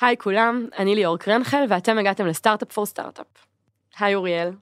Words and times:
היי 0.00 0.16
כולם, 0.18 0.66
אני 0.78 0.94
ליאור 0.94 1.18
קרנחל 1.18 1.64
ואתם 1.68 1.98
הגעתם 1.98 2.26
לסטארט-אפ 2.26 2.72
פור 2.72 2.86
סטארט-אפ. 2.86 3.26
היי 3.98 4.14
אוריאל, 4.14 4.52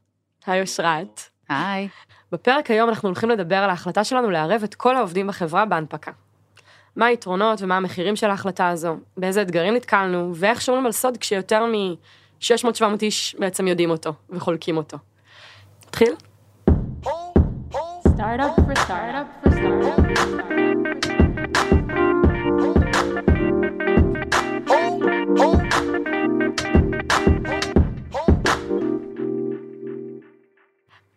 היי 0.46 0.60
אושרת. 0.60 1.20
היי. 1.48 1.88
בפרק 2.32 2.70
היום 2.70 2.88
אנחנו 2.88 3.08
הולכים 3.08 3.30
לדבר 3.30 3.56
על 3.56 3.70
ההחלטה 3.70 4.04
שלנו 4.04 4.30
לערב 4.30 4.62
את 4.64 4.74
כל 4.74 4.96
העובדים 4.96 5.26
בחברה 5.26 5.64
בהנפקה. 5.64 6.10
מה 6.96 7.06
היתרונות 7.06 7.62
ומה 7.62 7.76
המחירים 7.76 8.16
של 8.16 8.30
ההחלטה 8.30 8.68
הזו, 8.68 8.96
באיזה 9.16 9.42
אתגרים 9.42 9.74
נתקלנו, 9.74 10.32
ואיך 10.34 10.60
שומרים 10.60 10.86
על 10.86 10.92
סוד 10.92 11.16
כשיותר 11.16 11.66
מ-600-700 11.66 12.84
איש 13.02 13.36
בעצם 13.38 13.68
יודעים 13.68 13.90
אותו 13.90 14.12
וחולקים 14.30 14.76
אותו. 14.76 14.98
נתחיל? 15.86 16.14
Startup 18.18 18.54
for 18.66 18.76
startup 18.84 19.26
for 19.44 19.50
startup 19.52 19.94
for 20.10 20.16
startup. 20.16 21.17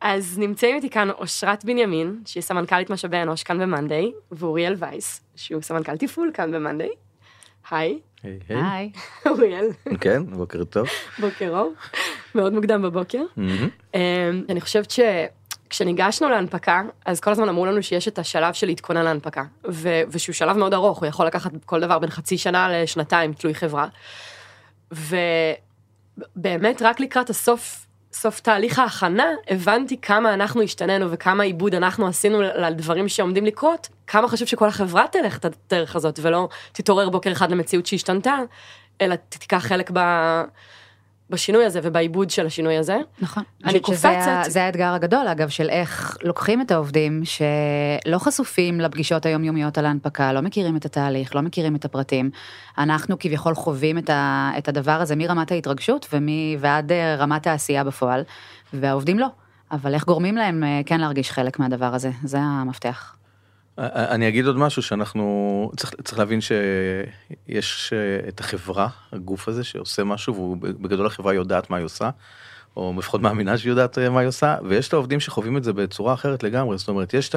אז 0.01 0.39
נמצאים 0.39 0.75
איתי 0.75 0.89
כאן 0.89 1.09
אושרת 1.09 1.65
בנימין, 1.65 2.21
שהיא 2.25 2.43
סמנכ"לית 2.43 2.89
משאבי 2.89 3.17
אנוש 3.17 3.43
כאן 3.43 3.59
במאנדיי, 3.59 4.11
ואוריאל 4.31 4.75
וייס, 4.77 5.21
שהוא 5.35 5.61
סמנכ"ל 5.61 5.97
תפעול 5.97 6.31
כאן 6.33 6.51
במאנדיי. 6.51 6.89
היי, 7.71 7.99
היי. 8.49 8.91
אוריאל, 9.29 9.65
כן, 10.01 10.25
בוקר 10.25 10.63
טוב. 10.63 10.87
בוקר 11.19 11.49
אור, 11.57 11.73
מאוד 12.35 12.53
מוקדם 12.53 12.81
בבוקר. 12.81 13.21
אמ, 13.93 13.99
אני 14.49 14.61
חושבת 14.61 14.91
שכשניגשנו 14.91 16.29
להנפקה, 16.29 16.81
אז 17.05 17.19
כל 17.19 17.31
הזמן 17.31 17.49
אמרו 17.49 17.65
לנו 17.65 17.83
שיש 17.83 18.07
את 18.07 18.19
השלב 18.19 18.53
של 18.53 18.67
להתכונן 18.67 19.03
להנפקה, 19.03 19.43
ו- 19.69 20.01
ושהוא 20.09 20.33
שלב 20.33 20.57
מאוד 20.57 20.73
ארוך, 20.73 20.99
הוא 20.99 21.07
יכול 21.07 21.25
לקחת 21.27 21.51
כל 21.65 21.81
דבר 21.81 21.99
בין 21.99 22.09
חצי 22.09 22.37
שנה 22.37 22.81
לשנתיים, 22.81 23.33
תלוי 23.33 23.53
חברה. 23.55 23.87
ובאמת 24.91 26.81
רק 26.81 26.99
לקראת 26.99 27.29
הסוף, 27.29 27.87
סוף 28.13 28.39
תהליך 28.39 28.79
ההכנה, 28.79 29.25
הבנתי 29.47 29.97
כמה 30.01 30.33
אנחנו 30.33 30.61
השתננו 30.61 31.11
וכמה 31.11 31.43
עיבוד 31.43 31.75
אנחנו 31.75 32.07
עשינו 32.07 32.41
לדברים 32.41 33.09
שעומדים 33.09 33.45
לקרות, 33.45 33.89
כמה 34.07 34.27
חשוב 34.27 34.47
שכל 34.47 34.67
החברה 34.67 35.05
תלך 35.11 35.37
את 35.37 35.45
הדרך 35.45 35.95
הזאת, 35.95 36.19
ולא 36.21 36.49
תתעורר 36.71 37.09
בוקר 37.09 37.31
אחד 37.31 37.51
למציאות 37.51 37.85
שהשתנתה, 37.85 38.37
אלא 39.01 39.15
תיקח 39.29 39.57
חלק 39.57 39.91
ב... 39.93 39.99
בשינוי 41.31 41.65
הזה 41.65 41.79
ובעיבוד 41.83 42.29
של 42.29 42.45
השינוי 42.45 42.77
הזה. 42.77 42.97
נכון. 43.21 43.43
אני 43.65 43.79
חושבת 43.83 43.97
שזה 43.97 44.07
קופצת. 44.07 44.51
זה 44.51 44.63
האתגר 44.63 44.93
הגדול, 44.93 45.27
אגב, 45.27 45.49
של 45.49 45.69
איך 45.69 46.17
לוקחים 46.23 46.61
את 46.61 46.71
העובדים 46.71 47.21
שלא 47.25 48.17
חשופים 48.17 48.79
לפגישות 48.81 49.25
היומיומיות 49.25 49.77
על 49.77 49.85
ההנפקה, 49.85 50.33
לא 50.33 50.41
מכירים 50.41 50.75
את 50.75 50.85
התהליך, 50.85 51.35
לא 51.35 51.41
מכירים 51.41 51.75
את 51.75 51.85
הפרטים. 51.85 52.29
אנחנו 52.77 53.19
כביכול 53.19 53.55
חווים 53.55 53.97
את, 53.97 54.09
ה, 54.09 54.51
את 54.57 54.67
הדבר 54.67 55.01
הזה 55.01 55.15
מרמת 55.15 55.51
ההתרגשות 55.51 56.07
ומי, 56.13 56.57
ועד 56.59 56.91
אה, 56.91 57.15
רמת 57.15 57.47
העשייה 57.47 57.83
בפועל, 57.83 58.23
והעובדים 58.73 59.19
לא. 59.19 59.27
אבל 59.71 59.93
איך 59.93 60.05
גורמים 60.05 60.37
להם 60.37 60.63
אה, 60.63 60.81
כן 60.85 60.99
להרגיש 60.99 61.31
חלק 61.31 61.59
מהדבר 61.59 61.95
הזה, 61.95 62.11
זה 62.23 62.37
המפתח. 62.41 63.15
אני 63.93 64.27
אגיד 64.27 64.45
עוד 64.45 64.57
משהו 64.57 64.81
שאנחנו 64.81 65.71
צריך 65.77 65.93
צריך 66.03 66.19
להבין 66.19 66.39
שיש 66.41 67.93
אה, 67.93 68.29
את 68.29 68.39
החברה 68.39 68.87
הגוף 69.11 69.47
הזה 69.47 69.63
שעושה 69.63 70.03
משהו 70.03 70.35
והוא 70.35 70.57
בגדול 70.61 71.05
החברה 71.05 71.33
יודעת 71.33 71.69
מה 71.69 71.77
היא 71.77 71.85
עושה. 71.85 72.09
או 72.77 72.93
לפחות 72.97 73.21
מאמינה 73.21 73.57
שהיא 73.57 73.69
יודעת 73.69 73.97
אה, 73.97 74.09
מה 74.09 74.19
היא 74.19 74.27
עושה 74.27 74.57
ויש 74.63 74.87
את 74.87 74.93
העובדים 74.93 75.19
שחווים 75.19 75.57
את 75.57 75.63
זה 75.63 75.73
בצורה 75.73 76.13
אחרת 76.13 76.43
לגמרי 76.43 76.77
זאת 76.77 76.87
אומרת 76.87 77.13
יש 77.13 77.31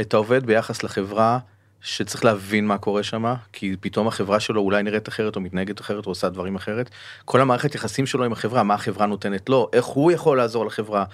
את, 0.00 0.14
העובד 0.14 0.46
ביחס 0.46 0.82
לחברה 0.82 1.38
שצריך 1.80 2.24
להבין 2.24 2.66
מה 2.66 2.78
קורה 2.78 3.02
שם 3.02 3.34
כי 3.52 3.76
פתאום 3.80 4.08
החברה 4.08 4.40
שלו 4.40 4.60
אולי 4.60 4.82
נראית 4.82 5.08
אחרת 5.08 5.36
או 5.36 5.40
מתנהגת 5.40 5.80
אחרת 5.80 6.06
או 6.06 6.10
עושה 6.10 6.28
דברים 6.28 6.56
אחרת 6.56 6.90
כל 7.24 7.40
המערכת 7.40 7.74
יחסים 7.74 8.06
שלו 8.06 8.24
עם 8.24 8.32
החברה 8.32 8.62
מה 8.62 8.74
החברה 8.74 9.06
נותנת 9.06 9.48
לו 9.48 9.68
איך 9.72 9.84
הוא 9.84 10.12
יכול 10.12 10.36
לעזור 10.36 10.66
לחברה. 10.66 11.04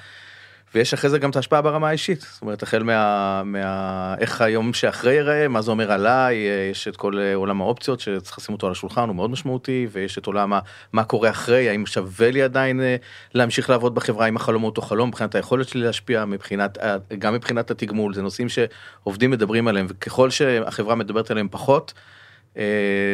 ויש 0.77 0.95
אחרי 0.95 1.11
זה 1.11 1.19
גם 1.19 1.31
את 1.31 1.37
ההשפעה 1.37 1.63
ברמה 1.63 1.89
האישית, 1.89 2.21
זאת 2.21 2.43
אומרת 2.43 2.63
החל 2.63 2.83
מה, 2.83 3.43
מה... 3.45 4.15
איך 4.19 4.41
היום 4.41 4.73
שאחרי 4.73 5.13
ייראה, 5.13 5.49
מה 5.49 5.63
זה 5.63 5.71
אומר 5.71 5.93
עליי, 5.93 6.49
אה, 6.49 6.69
יש 6.71 6.89
את 6.89 6.97
כל 6.97 7.19
אה, 7.19 7.35
עולם 7.35 7.61
האופציות 7.61 8.01
שצריך 8.01 8.39
לשים 8.39 8.55
אותו 8.55 8.67
על 8.67 8.73
השולחן, 8.73 9.09
הוא 9.09 9.17
מאוד 9.17 9.31
משמעותי, 9.31 9.87
ויש 9.93 10.19
את 10.19 10.27
עולם 10.27 10.53
ה... 10.53 10.61
מה 10.93 11.05
קורה 11.05 11.31
אחרי, 11.31 11.69
האם 11.69 11.87
שווה 11.87 12.31
לי 12.31 12.43
עדיין 12.43 12.81
אה, 12.81 12.97
להמשיך 13.35 13.71
לעבוד 13.71 13.95
בחברה, 13.95 14.29
אם 14.29 14.37
החלום 14.37 14.65
אותו 14.65 14.83
חלום, 14.83 15.09
מבחינת 15.09 15.35
היכולת 15.35 15.69
שלי 15.69 15.81
להשפיע, 15.81 16.25
מבחינת, 16.25 16.79
גם 17.19 17.35
מבחינת 17.35 17.71
התגמול, 17.71 18.15
זה 18.15 18.23
נושאים 18.23 18.49
שעובדים 18.49 19.31
מדברים 19.31 19.69
עליהם, 19.69 19.87
וככל 19.89 20.31
שהחברה 20.31 20.95
מדברת 20.95 21.31
עליהם 21.31 21.49
פחות, 21.51 21.93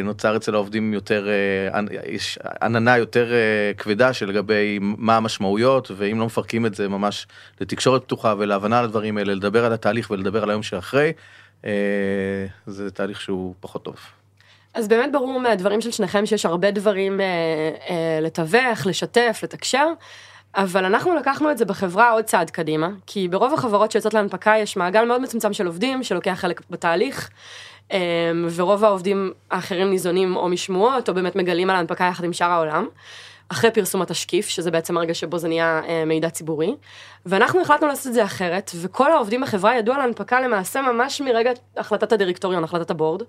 נוצר 0.03 0.35
אצל 0.35 0.55
העובדים 0.55 0.93
יותר, 0.93 1.27
אה, 1.73 1.79
יש 2.07 2.39
עננה 2.61 2.97
יותר 2.97 3.33
אה, 3.33 3.71
כבדה 3.77 4.13
שלגבי 4.13 4.79
מה 4.81 5.17
המשמעויות 5.17 5.91
ואם 5.95 6.19
לא 6.19 6.25
מפרקים 6.25 6.65
את 6.65 6.75
זה 6.75 6.87
ממש 6.87 7.27
לתקשורת 7.61 8.03
פתוחה 8.03 8.33
ולהבנה 8.37 8.79
על 8.79 8.85
הדברים 8.85 9.17
האלה, 9.17 9.33
לדבר 9.33 9.65
על 9.65 9.73
התהליך 9.73 10.11
ולדבר 10.11 10.43
על 10.43 10.49
היום 10.49 10.63
שאחרי, 10.63 11.11
אה, 11.65 11.71
זה 12.65 12.91
תהליך 12.91 13.21
שהוא 13.21 13.53
פחות 13.59 13.83
טוב. 13.83 13.95
אז 14.73 14.87
באמת 14.87 15.11
ברור 15.11 15.39
מהדברים 15.39 15.81
של 15.81 15.91
שניכם 15.91 16.25
שיש 16.25 16.45
הרבה 16.45 16.71
דברים 16.71 17.21
אה, 17.21 17.25
אה, 17.89 18.19
לתווך, 18.21 18.85
לשתף, 18.85 19.39
לתקשר, 19.43 19.87
אבל 20.55 20.85
אנחנו 20.85 21.15
לקחנו 21.15 21.51
את 21.51 21.57
זה 21.57 21.65
בחברה 21.65 22.11
עוד 22.11 22.25
צעד 22.25 22.49
קדימה, 22.49 22.89
כי 23.05 23.27
ברוב 23.27 23.53
החברות 23.53 23.91
שיוצאות 23.91 24.13
להנפקה 24.13 24.53
יש 24.57 24.77
מעגל 24.77 25.05
מאוד 25.05 25.21
מצומצם 25.21 25.53
של 25.53 25.67
עובדים 25.67 26.03
שלוקח 26.03 26.33
חלק 26.35 26.61
בתהליך, 26.69 27.29
אה, 27.29 27.33
ורוב 28.55 28.83
העובדים 28.83 29.31
האחרים 29.51 29.89
ניזונים 29.89 30.35
או 30.35 30.49
משמועות, 30.49 31.09
או 31.09 31.13
באמת 31.13 31.35
מגלים 31.35 31.69
על 31.69 31.75
ההנפקה 31.75 32.03
יחד 32.03 32.23
עם 32.23 32.33
שאר 32.33 32.51
העולם. 32.51 32.87
אחרי 33.49 33.71
פרסום 33.71 34.01
התשקיף, 34.01 34.47
שזה 34.47 34.71
בעצם 34.71 34.97
הרגע 34.97 35.13
שבו 35.13 35.37
זה 35.37 35.47
נהיה 35.47 35.81
אה, 35.87 36.05
מידע 36.05 36.29
ציבורי, 36.29 36.75
ואנחנו 37.25 37.61
החלטנו 37.61 37.87
לעשות 37.87 38.07
את 38.07 38.13
זה 38.13 38.23
אחרת, 38.23 38.71
וכל 38.81 39.11
העובדים 39.11 39.41
בחברה 39.41 39.77
ידעו 39.77 39.95
על 39.95 40.01
ההנפקה 40.01 40.41
למעשה 40.41 40.81
ממש 40.81 41.21
מרגע 41.21 41.51
החלטת 41.77 42.11
הדירקטוריון, 42.11 42.63
החלטת 42.63 42.91
הבורד. 42.91 43.23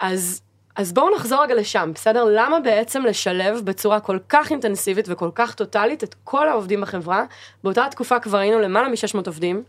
אז, 0.00 0.42
אז 0.76 0.92
בואו 0.92 1.14
נחזור 1.16 1.42
רגע 1.42 1.54
לשם, 1.54 1.90
בסדר? 1.94 2.24
למה 2.24 2.60
בעצם 2.60 3.02
לשלב 3.02 3.60
בצורה 3.64 4.00
כל 4.00 4.18
כך 4.28 4.50
אינטנסיבית 4.50 5.06
וכל 5.08 5.30
כך 5.34 5.54
טוטאלית 5.54 6.04
את 6.04 6.14
כל 6.24 6.48
העובדים 6.48 6.80
בחברה? 6.80 7.24
באותה 7.64 7.86
תקופה 7.90 8.20
כבר 8.20 8.38
היינו 8.38 8.60
למעלה 8.60 8.88
מ-600 8.88 9.26
עובדים. 9.26 9.62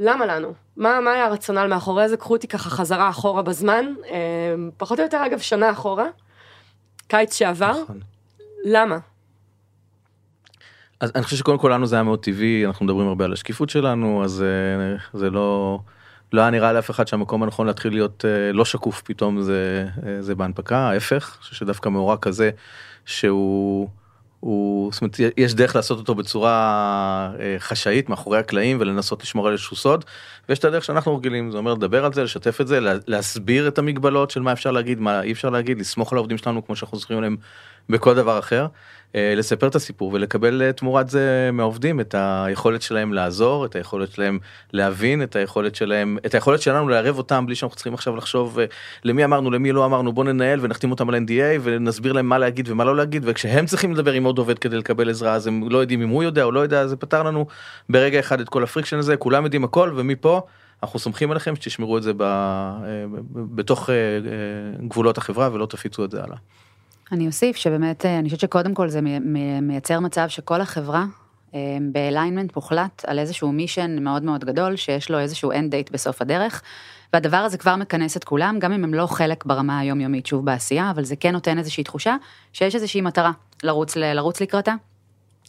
למה 0.00 0.26
לנו? 0.26 0.54
מה, 0.76 1.00
מה 1.00 1.12
היה 1.12 1.26
הרציונל 1.26 1.66
מאחורי 1.66 2.08
זה? 2.08 2.16
קחו 2.16 2.34
אותי 2.34 2.48
ככה 2.48 2.70
חזרה 2.70 3.10
אחורה 3.10 3.42
בזמן, 3.42 3.84
אה, 4.10 4.54
פחות 4.76 4.98
או 4.98 5.04
יותר 5.04 5.26
אגב 5.26 5.38
שנה 5.38 5.70
אחורה, 5.70 6.06
קיץ 7.08 7.34
שעבר. 7.34 7.82
נכון. 7.82 8.00
למה? 8.64 8.98
אז 11.00 11.12
אני 11.14 11.22
חושב 11.22 11.36
שקודם 11.36 11.58
כל 11.58 11.70
לנו 11.74 11.86
זה 11.86 11.96
היה 11.96 12.02
מאוד 12.02 12.18
טבעי, 12.22 12.66
אנחנו 12.66 12.84
מדברים 12.84 13.08
הרבה 13.08 13.24
על 13.24 13.32
השקיפות 13.32 13.70
שלנו, 13.70 14.24
אז 14.24 14.42
אה, 14.42 15.18
זה 15.18 15.30
לא, 15.30 15.78
לא 16.32 16.40
היה 16.40 16.50
נראה 16.50 16.72
לאף 16.72 16.90
אחד 16.90 17.08
שהמקום 17.08 17.42
הנכון 17.42 17.66
להתחיל 17.66 17.92
להיות 17.92 18.24
אה, 18.24 18.52
לא 18.52 18.64
שקוף 18.64 19.02
פתאום 19.02 19.42
זה, 19.42 19.86
זה 20.20 20.34
בהנפקה, 20.34 20.78
ההפך, 20.78 21.34
אני 21.36 21.42
חושב 21.42 21.54
שדווקא 21.54 21.88
מאורע 21.88 22.16
כזה 22.16 22.50
שהוא, 23.04 23.88
הוא, 24.40 24.92
זאת 24.92 25.02
אומרת, 25.02 25.16
יש 25.36 25.54
דרך 25.54 25.76
לעשות 25.76 25.98
אותו 25.98 26.14
בצורה 26.14 26.52
אה, 27.40 27.56
חשאית 27.58 28.08
מאחורי 28.08 28.38
הקלעים 28.38 28.76
ולנסות 28.80 29.22
לשמור 29.22 29.46
על 29.46 29.52
איזשהו 29.52 29.76
סוד, 29.76 30.04
ויש 30.48 30.58
את 30.58 30.64
הדרך 30.64 30.84
שאנחנו 30.84 31.16
רגילים, 31.16 31.50
זה 31.50 31.58
אומר 31.58 31.74
לדבר 31.74 32.04
על 32.04 32.12
זה, 32.12 32.24
לשתף 32.24 32.60
את 32.60 32.66
זה, 32.68 32.80
לה- 32.80 32.94
להסביר 33.06 33.68
את 33.68 33.78
המגבלות 33.78 34.30
של 34.30 34.40
מה 34.42 34.52
אפשר 34.52 34.70
להגיד, 34.70 35.00
מה 35.00 35.22
אי 35.22 35.32
אפשר 35.32 35.50
להגיד, 35.50 35.78
לסמוך 35.80 36.12
על 36.12 36.18
העובדים 36.18 36.38
שלנו 36.38 36.66
כמו 36.66 36.76
שאנחנו 36.76 36.98
זוכרים 36.98 37.18
עליהם 37.18 37.36
בכל 37.88 38.14
דבר 38.14 38.38
אחר. 38.38 38.66
אה, 39.14 39.34
לספר 39.36 39.68
את 39.68 39.74
הסיפור 39.74 40.10
ולקבל 40.12 40.62
אה, 40.62 40.72
תמורת 40.72 41.08
זה 41.08 41.50
מהעובדים 41.52 42.00
את 42.00 42.14
היכולת 42.18 42.82
שלהם 42.82 43.12
לעזור, 43.12 43.64
את 43.64 43.76
היכולת 43.76 44.12
שלהם 44.12 44.38
להבין, 44.72 45.22
את 45.22 45.36
היכולת 45.36 45.74
שלהם, 45.74 46.18
את 46.26 46.34
היכולת 46.34 46.62
שלנו 46.62 46.88
לערב 46.88 47.18
אותם 47.18 47.46
בלי 47.46 47.54
שאנחנו 47.54 47.76
צריכים 47.76 47.94
עכשיו 47.94 48.16
לחשוב 48.16 48.58
אה, 48.58 48.64
למי 49.04 49.24
אמרנו, 49.24 49.50
למי 49.50 49.72
לא 49.72 49.84
אמרנו, 49.84 50.12
בוא 50.12 50.24
ננהל 50.24 50.58
ונחתים 50.62 50.90
אותם 50.90 51.08
על 51.08 51.14
NDA 51.14 51.60
ונסביר 51.62 52.12
להם 52.12 52.28
מה 52.28 52.38
להגיד 52.38 52.68
ומה 52.68 52.84
לא 52.84 52.96
להגיד, 52.96 53.22
וכשהם 53.26 53.66
צריכים 53.66 53.92
לדבר 53.92 54.12
עם 54.12 54.24
עוד 54.24 54.38
עובד 54.38 54.58
כדי 54.58 54.76
לקבל 54.76 55.10
עזרה 55.10 55.34
אז 55.34 55.46
הם 55.46 55.70
לא 55.70 55.78
יודעים 55.78 56.02
אם 56.02 56.08
הוא 56.08 56.22
יודע 56.22 56.44
או 56.44 56.52
לא 56.52 56.60
יודע, 56.60 56.86
זה 56.86 56.96
פתר 56.96 57.22
לנו 57.22 57.46
ברגע 57.88 58.20
אחד 58.20 58.40
את 58.40 58.48
כל 58.48 58.62
ה 58.62 58.66
friction 58.66 58.98
הזה, 58.98 59.16
כולם 59.16 59.44
יודעים 59.44 59.64
הכל 59.64 59.92
ומפה 59.96 60.40
אנחנו 60.82 60.98
סומכים 60.98 61.30
עליכם 61.30 61.56
שתשמרו 61.56 61.98
את 61.98 62.02
זה 62.02 62.12
ב, 62.16 62.24
בתוך 63.32 63.90
גבולות 64.88 65.18
החברה 65.18 65.50
ולא 65.52 65.66
תפיצו 65.66 66.04
את 66.04 66.10
זה 66.10 66.22
הלאה. 66.22 66.36
אני 67.12 67.26
אוסיף 67.26 67.56
שבאמת, 67.56 68.06
אה, 68.06 68.18
אני 68.18 68.28
חושבת 68.28 68.40
שקודם 68.40 68.74
כל 68.74 68.88
זה 68.88 69.00
מי- 69.00 69.18
מי- 69.18 69.60
מייצר 69.60 70.00
מצב 70.00 70.28
שכל 70.28 70.60
החברה 70.60 71.04
אה, 71.54 71.58
ב 71.92 71.98
alignment 71.98 72.56
מוחלט 72.56 73.04
על 73.06 73.18
איזשהו 73.18 73.52
mission 73.52 74.04
מאוד 74.04 74.22
מאוד 74.22 74.44
גדול, 74.44 74.76
שיש 74.76 75.10
לו 75.10 75.18
איזשהו 75.18 75.52
end 75.52 75.54
date 75.54 75.92
בסוף 75.92 76.22
הדרך, 76.22 76.62
והדבר 77.12 77.36
הזה 77.36 77.58
כבר 77.58 77.76
מכנס 77.76 78.16
את 78.16 78.24
כולם, 78.24 78.56
גם 78.58 78.72
אם 78.72 78.84
הם 78.84 78.94
לא 78.94 79.06
חלק 79.06 79.44
ברמה 79.44 79.78
היומיומית 79.78 80.26
שוב 80.26 80.44
בעשייה, 80.44 80.90
אבל 80.90 81.04
זה 81.04 81.16
כן 81.16 81.32
נותן 81.32 81.58
איזושהי 81.58 81.84
תחושה 81.84 82.16
שיש 82.52 82.74
איזושהי 82.74 83.00
מטרה 83.00 83.32
לרוץ, 83.62 83.96
לרוץ 83.96 84.40
לקראתה. 84.40 84.74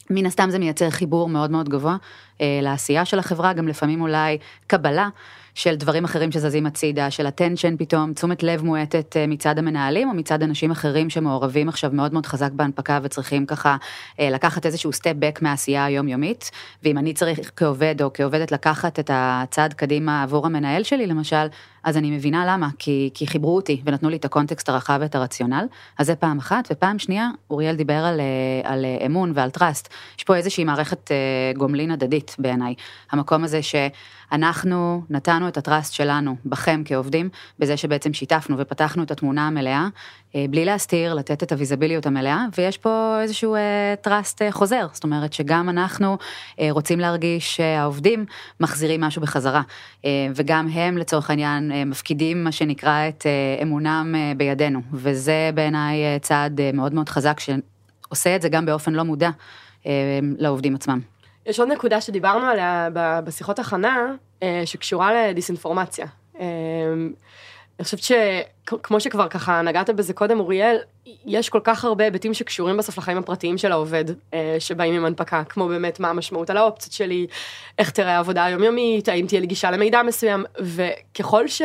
מן 0.10 0.26
הסתם 0.26 0.50
זה 0.50 0.60
מייצר 0.60 0.90
חיבור 0.90 1.30
מאוד 1.30 1.52
מאוד 1.52 1.70
גבוה 1.70 1.98
אה, 2.42 2.60
לעשייה 2.62 3.06
של 3.06 3.20
החברה, 3.20 3.54
גם 3.54 3.68
לפעמים 3.68 4.02
אולי 4.02 4.38
קבלה 4.68 5.10
של 5.56 5.76
דברים 5.76 6.04
אחרים 6.04 6.32
שזזים 6.32 6.66
הצידה, 6.66 7.12
של 7.12 7.28
attention 7.28 7.78
פתאום, 7.78 8.14
תשומת 8.14 8.44
לב 8.44 8.64
מועטת 8.64 9.18
אה, 9.18 9.28
מצד 9.28 9.58
המנהלים 9.58 10.10
או 10.10 10.14
מצד 10.14 10.44
אנשים 10.44 10.72
אחרים 10.72 11.10
שמעורבים 11.10 11.70
עכשיו 11.70 11.90
מאוד 11.94 12.14
מאוד 12.14 12.26
חזק 12.26 12.52
בהנפקה 12.52 13.00
וצריכים 13.04 13.46
ככה 13.46 13.78
אה, 14.20 14.30
לקחת 14.30 14.66
איזשהו 14.66 14.94
סטפ 14.94 15.14
בק 15.20 15.42
מהעשייה 15.42 15.86
היומיומית, 15.86 16.52
ואם 16.84 16.98
אני 16.98 17.14
צריך 17.14 17.52
כעובד 17.56 18.02
או 18.02 18.10
כעובדת 18.14 18.52
לקחת 18.52 19.00
את 19.00 19.10
הצעד 19.14 19.74
קדימה 19.74 20.24
עבור 20.24 20.46
המנהל 20.46 20.84
שלי 20.84 21.08
למשל, 21.08 21.48
אז 21.84 21.98
אני 21.98 22.12
מבינה 22.12 22.46
למה, 22.48 22.70
כי, 22.80 23.10
כי 23.14 23.28
חיברו 23.28 23.56
אותי 23.56 23.82
ונתנו 23.86 24.10
לי 24.10 24.18
את 24.18 24.26
הקונטקסט 24.26 24.70
הרחב 24.70 24.98
ואת 25.02 25.16
הרציונל, 25.16 25.66
אז 25.98 26.08
זה 26.08 26.16
פעם 26.16 26.38
אחת, 26.38 26.68
ופעם 26.72 27.00
שנייה, 27.00 27.30
אוריאל 27.50 27.76
דיבר 27.76 27.94
על, 27.94 28.20
אה, 28.20 28.72
על 28.72 28.86
אה, 28.86 29.06
אמון 29.06 29.32
ועל 29.36 29.50
trust. 29.50 29.94
יש 30.18 30.24
פה 30.24 30.36
איזושהי 30.36 30.64
מערכת 30.64 31.12
אה, 31.12 31.18
גומלין 31.58 31.92
הדדית 31.92 32.36
בעיניי. 32.40 32.76
המקום 33.12 33.44
הזה 33.44 33.60
שאנחנו 33.62 35.04
נתנו 35.10 35.48
את 35.48 35.58
ה 35.58 35.64
trust 35.64 35.94
שלנו 35.94 36.36
בכם 36.46 36.82
כעובדים, 36.86 37.30
בזה 37.60 37.78
שבעצם 37.78 38.14
שיתפנו 38.14 38.58
ופתחנו 38.58 39.04
את 39.04 39.12
התמונה 39.12 39.48
המלאה, 39.48 39.88
בלי 40.50 40.66
להסתיר, 40.66 41.14
לתת 41.14 41.44
את 41.44 41.52
הוויזביליות 41.52 42.06
המלאה, 42.06 42.46
ויש 42.58 42.78
פה 42.78 43.18
איזשהו 43.22 43.56
trust 44.02 44.42
חוזר, 44.52 44.88
זאת 44.94 45.04
אומרת 45.04 45.34
שגם 45.34 45.70
אנחנו 45.70 46.18
רוצים 46.70 47.00
להרגיש 47.00 47.56
שהעובדים 47.56 48.26
מחזירים 48.60 49.02
משהו 49.02 49.22
בחזרה, 49.22 49.62
וגם 50.36 50.68
הם 50.68 50.98
לצורך 50.98 51.30
העניין 51.30 51.71
מפקידים 51.86 52.44
מה 52.44 52.52
שנקרא 52.52 53.08
את 53.08 53.26
אמונם 53.62 54.16
בידינו, 54.38 54.82
וזה 54.94 55.50
בעיניי 55.54 56.20
צעד 56.22 56.62
מאוד 56.74 56.94
מאוד 56.94 57.10
חזק 57.10 57.40
שעושה 57.40 58.36
את 58.36 58.42
זה 58.42 58.50
גם 58.50 58.66
באופן 58.66 58.94
לא 58.94 59.04
מודע 59.04 59.30
לעובדים 60.38 60.76
עצמם. 60.76 61.00
יש 61.46 61.60
עוד 61.60 61.70
נקודה 61.70 62.02
שדיברנו 62.02 62.46
עליה 62.46 62.90
בשיחות 62.94 63.60
הכנה, 63.60 63.98
שקשורה 64.66 65.28
לדיסאינפורמציה. 65.28 66.06
אני 67.80 67.84
חושבת 67.86 68.00
שכמו 68.00 69.00
שכבר 69.00 69.28
ככה 69.28 69.62
נגעת 69.62 69.90
בזה 69.90 70.14
קודם, 70.14 70.40
אוריאל, 70.40 70.78
יש 71.26 71.50
כל 71.50 71.60
כך 71.64 71.86
הרבה 71.86 72.04
היבטים 72.04 72.34
שקשורים 72.34 72.78
בסוף 72.78 72.98
לחיים 72.98 73.18
הפרטיים 73.18 73.58
של 73.58 73.72
העובד, 73.72 74.06
שבאים 74.60 74.94
עם 74.94 75.06
הנפקה, 75.06 75.44
כמו 75.44 75.68
באמת 75.68 76.00
מה 76.00 76.10
המשמעות 76.10 76.50
על 76.50 76.58
האופציות 76.58 76.94
שלי, 76.94 77.28
איך 77.80 77.90
תראה 77.90 78.16
העבודה 78.16 78.46
היומיומית, 78.46 79.10
האם 79.10 79.26
תהיה 79.28 79.42
לי 79.42 79.48
גישה 79.48 79.72
למידע 79.72 80.04
מסוים, 80.04 80.44
וככל 80.60 81.48
ש... 81.48 81.62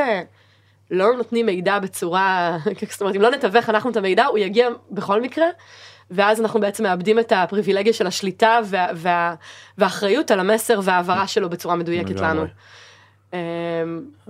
לא 0.91 1.17
נותנים 1.17 1.47
מידע 1.47 1.79
בצורה, 1.79 2.59
זאת 2.91 3.01
אומרת, 3.01 3.17
אם 3.17 3.21
לא 3.21 3.31
נתווך 3.31 3.71
אנחנו 3.71 3.91
את 3.91 3.97
המידע, 3.97 4.27
הוא 4.27 4.39
יגיע 4.39 4.69
בכל 4.91 5.23
מקרה, 5.23 5.47
ואז 6.11 6.41
אנחנו 6.41 6.61
בעצם 6.61 6.83
מאבדים 6.83 7.19
את 7.19 7.33
הפריבילגיה 7.37 7.93
של 7.93 8.07
השליטה 8.07 8.61
וה, 8.65 8.87
וה, 8.95 9.35
והאחריות 9.79 10.31
על 10.31 10.41
המסר 10.41 10.81
וההעברה 10.83 11.27
שלו 11.27 11.51
בצורה 11.51 11.77
מדויקת 11.77 12.21
לנו. 12.21 12.47
אמ, 13.33 13.39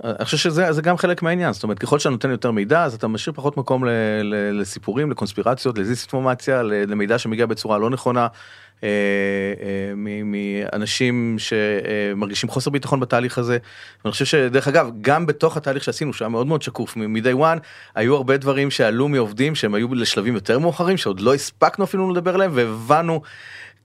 אני 0.03 0.25
חושב 0.25 0.37
שזה 0.37 0.81
גם 0.81 0.97
חלק 0.97 1.21
מהעניין 1.21 1.53
זאת 1.53 1.63
אומרת 1.63 1.79
ככל 1.79 1.99
שאתה 1.99 2.09
נותן 2.09 2.31
יותר 2.31 2.51
מידע 2.51 2.83
אז 2.83 2.93
אתה 2.93 3.07
משאיר 3.07 3.35
פחות 3.35 3.57
מקום 3.57 3.83
לסיפורים 4.53 5.11
לקונספירציות 5.11 5.77
לדיסאינפורמציה 5.77 6.63
למידע 6.63 7.17
שמגיע 7.17 7.45
בצורה 7.45 7.77
לא 7.77 7.89
נכונה. 7.89 8.27
אה, 8.83 8.89
אה, 9.61 9.93
מאנשים 10.23 11.35
שמרגישים 11.37 12.49
חוסר 12.49 12.71
ביטחון 12.71 12.99
בתהליך 12.99 13.37
הזה. 13.37 13.57
אני 14.05 14.11
חושב 14.11 14.25
שדרך 14.25 14.67
אגב 14.67 14.89
גם 15.01 15.25
בתוך 15.25 15.57
התהליך 15.57 15.83
שעשינו 15.83 16.13
שהיה 16.13 16.29
מאוד 16.29 16.47
מאוד 16.47 16.61
שקוף 16.61 16.97
מ-day 16.97 17.39
one 17.39 17.59
היו 17.95 18.15
הרבה 18.15 18.37
דברים 18.37 18.71
שעלו 18.71 19.07
מעובדים 19.07 19.55
שהם 19.55 19.73
היו 19.73 19.95
לשלבים 19.95 20.33
יותר 20.33 20.59
מאוחרים 20.59 20.97
שעוד 20.97 21.19
לא 21.19 21.33
הספקנו 21.33 21.85
אפילו 21.85 22.11
לדבר 22.11 22.35
עליהם 22.35 22.51
והבנו. 22.53 23.21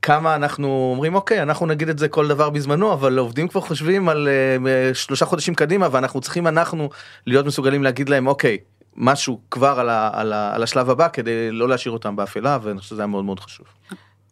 כמה 0.02 0.34
אנחנו 0.34 0.90
אומרים 0.92 1.14
אוקיי 1.14 1.42
אנחנו 1.42 1.66
נגיד 1.66 1.88
את 1.88 1.98
זה 1.98 2.08
כל 2.08 2.28
דבר 2.28 2.50
בזמנו 2.50 2.92
אבל 2.92 3.18
עובדים 3.18 3.48
כבר 3.48 3.60
חושבים 3.60 4.08
על 4.08 4.28
uh, 4.28 4.94
שלושה 4.94 5.24
חודשים 5.24 5.54
קדימה 5.54 5.88
ואנחנו 5.92 6.20
צריכים 6.20 6.46
אנחנו 6.46 6.90
להיות 7.26 7.46
מסוגלים 7.46 7.82
להגיד 7.82 8.08
להם 8.08 8.26
אוקיי 8.26 8.58
משהו 8.96 9.40
כבר 9.50 9.80
על, 9.80 9.88
ה, 9.88 10.10
על, 10.12 10.32
ה, 10.32 10.54
על 10.54 10.62
השלב 10.62 10.90
הבא 10.90 11.08
כדי 11.08 11.50
לא 11.50 11.68
להשאיר 11.68 11.92
אותם 11.92 12.16
באפלה 12.16 12.58
ואני 12.62 12.78
חושב 12.78 12.90
שזה 12.90 13.02
היה 13.02 13.06
מאוד 13.06 13.24
מאוד 13.24 13.40
חשוב. 13.40 13.66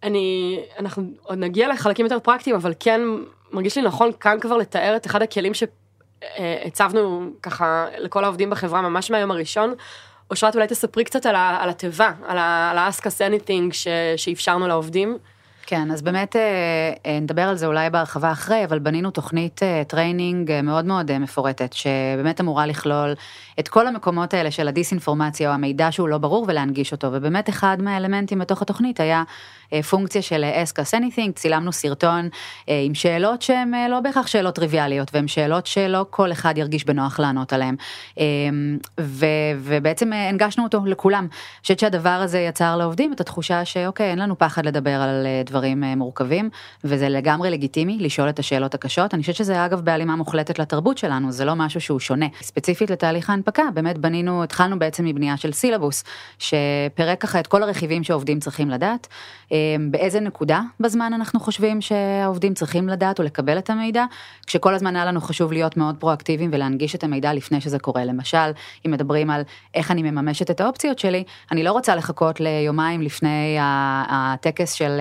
אני, 0.03 0.61
אנחנו 0.79 1.03
עוד 1.23 1.39
נגיע 1.39 1.69
לחלקים 1.69 2.07
יותר 2.07 2.19
פרקטיים, 2.19 2.57
אבל 2.57 2.73
כן 2.81 3.01
מרגיש 3.53 3.77
לי 3.77 3.83
נכון 3.83 4.11
כאן 4.21 4.41
כבר 4.41 4.57
לתאר 4.57 4.97
את 4.97 5.07
אחד 5.07 5.23
הכלים 5.23 5.53
שהצבנו 5.55 7.31
ככה 7.43 7.87
לכל 7.99 8.25
העובדים 8.25 8.51
בחברה 8.51 8.83
ממש 8.83 9.11
מהיום 9.11 9.31
הראשון. 9.31 9.75
אושרת 10.31 10.55
אולי 10.55 10.67
תספרי 10.67 11.05
קצת 11.05 11.27
על, 11.27 11.35
ה, 11.35 11.59
על 11.63 11.71
התיבה, 11.71 12.13
על 12.27 12.39
ה-ask 12.39 13.01
us 13.01 13.21
anything 13.31 13.73
שאפשרנו 14.17 14.69
לעובדים. 14.69 15.19
כן, 15.71 15.91
אז 15.91 16.03
באמת 16.03 16.37
אה, 16.37 16.43
אה, 17.07 17.21
נדבר 17.21 17.43
על 17.43 17.57
זה 17.57 17.67
אולי 17.67 17.91
בהרחבה 17.91 18.33
אחרי, 18.33 18.65
אבל 18.65 18.79
בנינו 18.79 19.11
תוכנית 19.11 19.61
training 19.87 20.51
אה, 20.51 20.63
מאוד 20.63 20.85
מאוד 20.85 21.19
מפורטת, 21.19 21.73
שבאמת 21.73 22.41
אמורה 22.41 22.67
לכלול 22.67 23.15
את 23.61 23.69
כל 23.69 23.87
המקומות 23.87 24.35
האלה 24.35 24.51
של 24.51 24.69
הדיסאינפורמציה 24.69 25.49
או 25.49 25.55
המידע 25.55 25.93
שהוא 25.93 26.09
לא 26.09 26.19
ברור 26.19 26.45
ולהנגיש 26.49 26.93
אותו, 26.93 27.09
ובאמת 27.13 27.49
אחד 27.49 27.77
מהאלמנטים 27.81 28.39
בתוך 28.39 28.63
התוכנית 28.63 29.01
היה 29.01 29.23
פונקציה 29.91 30.23
של 30.23 30.45
ask 30.65 30.73
us 30.73 31.01
anything, 31.01 31.33
צילמנו 31.35 31.73
סרטון 31.73 32.29
עם 32.67 32.95
שאלות 32.95 33.43
שהן 33.43 33.75
לא 33.91 34.01
בהכרח 34.01 34.27
שאלות 34.27 34.55
טריוויאליות, 34.55 35.11
והן 35.15 35.29
שאלות 35.29 35.67
שלא 35.67 36.07
כל 36.11 36.33
אחד 36.33 36.59
ירגיש 36.59 36.85
בנוח 36.85 37.21
לענות 37.21 37.53
עליהן. 37.53 37.77
ו, 39.01 39.27
ובעצם 39.59 40.13
הנגשנו 40.13 40.65
אותו 40.65 40.81
לכולם. 40.87 41.25
אני 41.31 41.63
חושבת 41.63 41.79
שהדבר 41.79 42.09
הזה 42.09 42.39
יצר 42.39 42.77
לעובדים 42.77 43.13
את 43.13 43.21
התחושה 43.21 43.65
שאוקיי, 43.65 44.11
אין 44.11 44.19
לנו 44.19 44.39
פחד 44.39 44.67
לדבר 44.67 45.01
על 45.01 45.27
דברים 45.45 45.60
מורכבים, 45.97 46.51
וזה 46.85 47.09
לגמרי 47.09 47.51
לגיטימי 47.51 47.99
לשאול 48.01 48.29
את 48.29 48.39
השאלות 48.39 48.75
הקשות. 48.75 49.15
אני 49.15 49.23
חושבת 49.23 49.37
שזה 49.37 49.65
אגב 49.65 49.81
בהלימה 49.81 50.17
מוחלטת 50.17 50.59
לתרבות 50.59 50.99
שלנו, 50.99 51.33
זה 51.33 51.45
לא 51.45 51.55
משהו 51.55 51.81
שהוא 51.81 52.01
שונה. 52.01 52.27
ספציפית 52.43 52.91
לתהליך 52.91 53.31
ההנפקה, 53.31 53.63
באמת 53.75 53.99
בנינו, 53.99 54.43
התחלנו 54.43 54.79
בעצם 54.79 55.05
מבנייה 55.05 55.37
של 55.37 55.53
סילבוס, 55.53 56.05
שפירק 56.39 57.21
ככה 57.21 57.41
את 57.41 57.47
כל 57.47 57.63
הרכיבים 57.63 58.05
שעובדים 58.05 58.41
צריכים 58.41 58.71
לדעת. 58.71 59.09
באיזה 59.91 60.21
נקודה 60.21 60.61
בזמן 60.81 61.13
אנחנו 61.13 61.41
חושבים 61.41 61.81
שהעובדים 61.81 62.55
צריכים 62.55 62.89
לדעת 62.89 63.19
או 63.19 63.25
לקבל 63.25 63.59
את 63.59 63.71
המידע, 63.71 64.05
כשכל 64.47 64.75
הזמן 64.75 64.97
היה 64.97 65.05
לנו 65.05 65.21
חשוב 65.21 65.53
להיות 65.53 65.77
מאוד 65.77 65.97
פרואקטיביים 65.99 66.51
ולהנגיש 66.53 66.95
את 66.95 67.05
המידע 67.05 67.33
לפני 67.35 67.61
שזה 67.61 67.79
קורה. 67.79 68.05
למשל, 68.05 68.51
אם 68.87 68.91
מדברים 68.91 69.31
על 69.31 69.43
איך 69.75 69.91
אני 69.91 70.03
מממשת 70.03 70.51
את 70.51 70.61
האופציות 70.61 70.99
שלי, 70.99 71.25
אני 71.53 71.63
לא 71.63 71.73
רוצה 71.73 71.97
לחכות 71.97 72.41
ליומיים 72.41 73.03
לפני 73.03 73.57
הטקס 73.61 74.73
של, 74.73 75.01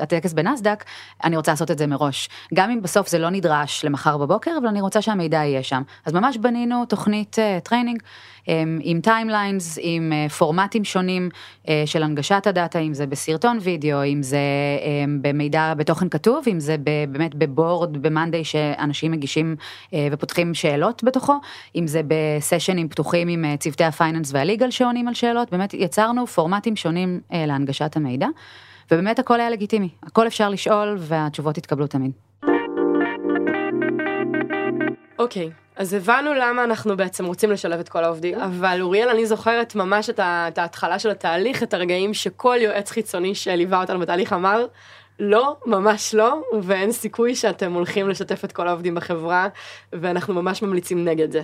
הטקס 0.00 0.32
בנסדק, 0.32 0.84
אני 1.24 1.36
רוצה 1.36 1.52
לעשות 1.52 1.70
את 1.70 1.78
זה 1.78 1.86
מראש. 1.86 2.28
גם 2.54 2.70
אם 2.70 2.82
בסוף 2.82 3.08
זה 3.08 3.18
לא 3.18 3.30
נדרש 3.30 3.84
למחר 3.84 4.16
בבוקר, 4.16 4.50
אבל 4.60 4.68
אני 4.68 4.80
רוצה 4.80 5.02
שהמידע 5.02 5.36
יהיה 5.36 5.62
שם. 5.62 5.82
אז 6.06 6.12
ממש 6.12 6.36
בנינו 6.36 6.84
תוכנית 6.86 7.36
training. 7.62 8.02
עם 8.80 9.00
timelines, 9.00 9.78
עם 9.80 10.12
אה, 10.12 10.28
פורמטים 10.28 10.84
שונים 10.84 11.28
אה, 11.68 11.82
של 11.86 12.02
הנגשת 12.02 12.46
ה 12.46 12.51
data, 12.51 12.78
אם 12.78 12.94
זה 12.94 13.06
בסרטון 13.06 13.58
וידאו, 13.60 14.04
אם 14.04 14.22
זה 14.22 14.38
במידע 15.20 15.74
בתוכן 15.74 16.08
כתוב, 16.08 16.44
אם 16.50 16.60
זה 16.60 16.76
באמת 17.08 17.34
ב 17.34 17.44
board, 17.44 18.02
במאנדיי 18.02 18.44
שאנשים 18.44 19.12
מגישים 19.12 19.56
אה, 19.94 20.08
ופותחים 20.12 20.54
שאלות 20.54 21.04
בתוכו, 21.04 21.34
אם 21.76 21.86
זה 21.86 22.00
בסשנים 22.06 22.88
פתוחים 22.88 23.28
עם 23.28 23.56
צוותי 23.56 23.84
ה 23.84 23.90
finance 23.90 24.30
וה 24.32 24.43
legal 24.43 24.70
שעונים 24.70 25.08
על 25.08 25.14
שאלות, 25.14 25.50
באמת 25.50 25.74
יצרנו 25.74 26.26
פורמטים 26.26 26.76
שונים 26.76 27.20
להנגשת 27.30 27.96
המידע. 27.96 28.26
ובאמת 28.90 29.18
הכל 29.18 29.40
היה 29.40 29.50
לגיטימי, 29.50 29.88
הכל 30.02 30.26
אפשר 30.26 30.48
לשאול 30.48 30.96
והתשובות 30.98 31.58
התקבלו 31.58 31.86
תמיד. 31.86 32.12
אוקיי, 35.18 35.46
okay, 35.46 35.64
אז 35.76 35.94
הבנו 35.94 36.34
למה 36.34 36.64
אנחנו 36.64 36.96
בעצם 36.96 37.24
רוצים 37.24 37.50
לשלב 37.50 37.80
את 37.80 37.88
כל 37.88 38.04
העובדים, 38.04 38.38
אבל 38.38 38.78
אוריאל, 38.82 39.08
אני 39.08 39.26
זוכרת 39.26 39.74
ממש 39.74 40.10
את, 40.10 40.20
את 40.20 40.58
ההתחלה 40.58 40.98
של 40.98 41.10
התהליך, 41.10 41.62
את 41.62 41.74
הרגעים 41.74 42.14
שכל 42.14 42.56
יועץ 42.60 42.90
חיצוני 42.90 43.34
שליווה 43.34 43.80
אותנו 43.80 43.98
בתהליך 43.98 44.32
אמר, 44.32 44.66
לא, 45.18 45.56
ממש 45.66 46.14
לא, 46.14 46.42
ואין 46.62 46.92
סיכוי 46.92 47.34
שאתם 47.34 47.72
הולכים 47.72 48.08
לשתף 48.08 48.44
את 48.44 48.52
כל 48.52 48.68
העובדים 48.68 48.94
בחברה, 48.94 49.48
ואנחנו 49.92 50.34
ממש 50.34 50.62
ממליצים 50.62 51.04
נגד 51.04 51.32
זה. 51.32 51.42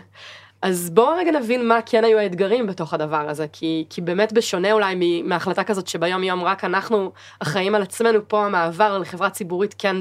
אז 0.63 0.91
בואו 0.91 1.17
רגע 1.17 1.31
נבין 1.31 1.69
מה 1.69 1.79
כן 1.87 2.05
היו 2.05 2.19
האתגרים 2.19 2.67
בתוך 2.67 2.95
הדבר 2.95 3.29
הזה, 3.31 3.47
כי, 3.53 3.85
כי 3.91 4.01
באמת 4.01 4.33
בשונה 4.33 4.73
אולי 4.73 5.23
מהחלטה 5.25 5.65
כזאת 5.65 5.87
שביום 5.87 6.23
יום 6.23 6.45
רק 6.45 6.65
אנחנו 6.65 7.13
אחראים 7.39 7.75
על 7.75 7.83
עצמנו, 7.83 8.29
פה 8.29 8.47
המעבר 8.47 8.99
לחברה 8.99 9.31
ציבורית 9.31 9.75
כן 9.79 9.97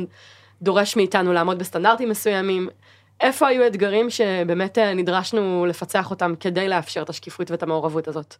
דורש 0.61 0.95
מאיתנו 0.95 1.33
לעמוד 1.33 1.59
בסטנדרטים 1.59 2.09
מסוימים. 2.09 2.69
איפה 3.21 3.47
היו 3.47 3.67
אתגרים 3.67 4.09
שבאמת 4.09 4.77
אה, 4.77 4.93
נדרשנו 4.93 5.65
לפצח 5.69 6.11
אותם 6.11 6.33
כדי 6.39 6.67
לאפשר 6.67 7.01
את 7.01 7.09
השקיפות 7.09 7.51
ואת 7.51 7.63
המעורבות 7.63 8.07
הזאת? 8.07 8.35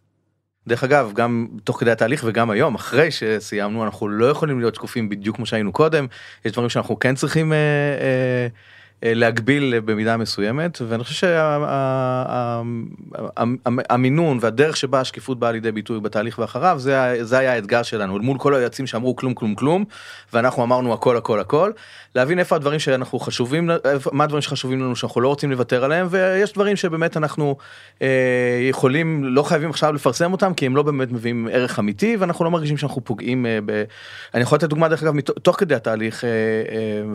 דרך 0.68 0.84
אגב 0.84 1.12
גם 1.14 1.48
תוך 1.64 1.80
כדי 1.80 1.90
התהליך 1.90 2.24
וגם 2.26 2.50
היום 2.50 2.74
אחרי 2.74 3.10
שסיימנו 3.10 3.84
אנחנו 3.84 4.08
לא 4.08 4.26
יכולים 4.26 4.58
להיות 4.58 4.74
שקופים 4.74 5.08
בדיוק 5.08 5.36
כמו 5.36 5.46
שהיינו 5.46 5.72
קודם 5.72 6.06
יש 6.44 6.52
דברים 6.52 6.68
שאנחנו 6.68 6.98
כן 6.98 7.14
צריכים 7.14 7.52
אה, 7.52 7.58
אה, 8.00 8.46
להגביל 9.02 9.80
במידה 9.84 10.16
מסוימת 10.16 10.78
ואני 10.88 11.04
חושב 11.04 11.28
שהמינון 13.88 14.38
והדרך 14.40 14.76
שבה 14.76 15.00
השקיפות 15.00 15.38
באה 15.38 15.52
לידי 15.52 15.72
ביטוי 15.72 16.00
בתהליך 16.00 16.38
ואחריו 16.38 16.78
זה, 16.78 17.16
זה 17.24 17.38
היה 17.38 17.52
האתגר 17.52 17.82
שלנו. 17.82 18.18
מול 18.18 18.38
כל 18.38 18.54
היועצים 18.54 18.86
שאמרו 18.86 19.16
כלום 19.16 19.34
כלום 19.34 19.54
כלום 19.54 19.84
ואנחנו 20.32 20.62
אמרנו 20.62 20.92
הכל 20.92 21.16
הכל 21.16 21.40
הכל. 21.40 21.70
להבין 22.14 22.38
איפה 22.38 22.56
הדברים 22.56 22.78
שאנחנו 22.78 23.18
חשובים 23.18 23.70
מה 24.12 24.24
הדברים 24.24 24.42
שחשובים 24.42 24.80
לנו 24.80 24.96
שאנחנו 24.96 25.20
לא 25.20 25.28
רוצים 25.28 25.50
לוותר 25.50 25.84
עליהם 25.84 26.06
ויש 26.10 26.52
דברים 26.52 26.76
שבאמת 26.76 27.16
אנחנו 27.16 27.56
אה, 28.02 28.08
יכולים 28.68 29.24
לא 29.24 29.42
חייבים 29.42 29.70
עכשיו 29.70 29.92
לפרסם 29.92 30.32
אותם 30.32 30.54
כי 30.54 30.66
הם 30.66 30.76
לא 30.76 30.82
באמת 30.82 31.12
מביאים 31.12 31.48
ערך 31.52 31.78
אמיתי 31.78 32.16
ואנחנו 32.16 32.44
לא 32.44 32.50
מרגישים 32.50 32.76
שאנחנו 32.76 33.04
פוגעים 33.04 33.46
אה, 33.46 33.58
ב... 33.66 33.84
אני 34.34 34.42
יכול 34.42 34.56
לתת 34.56 34.68
דוגמה 34.68 34.88
דרך 34.88 35.02
אגב 35.02 35.14
מתוך- 35.14 35.38
תוך 35.42 35.56
כדי 35.58 35.74
התהליך 35.74 36.24
אה, 36.24 36.28
אה, 36.28 36.34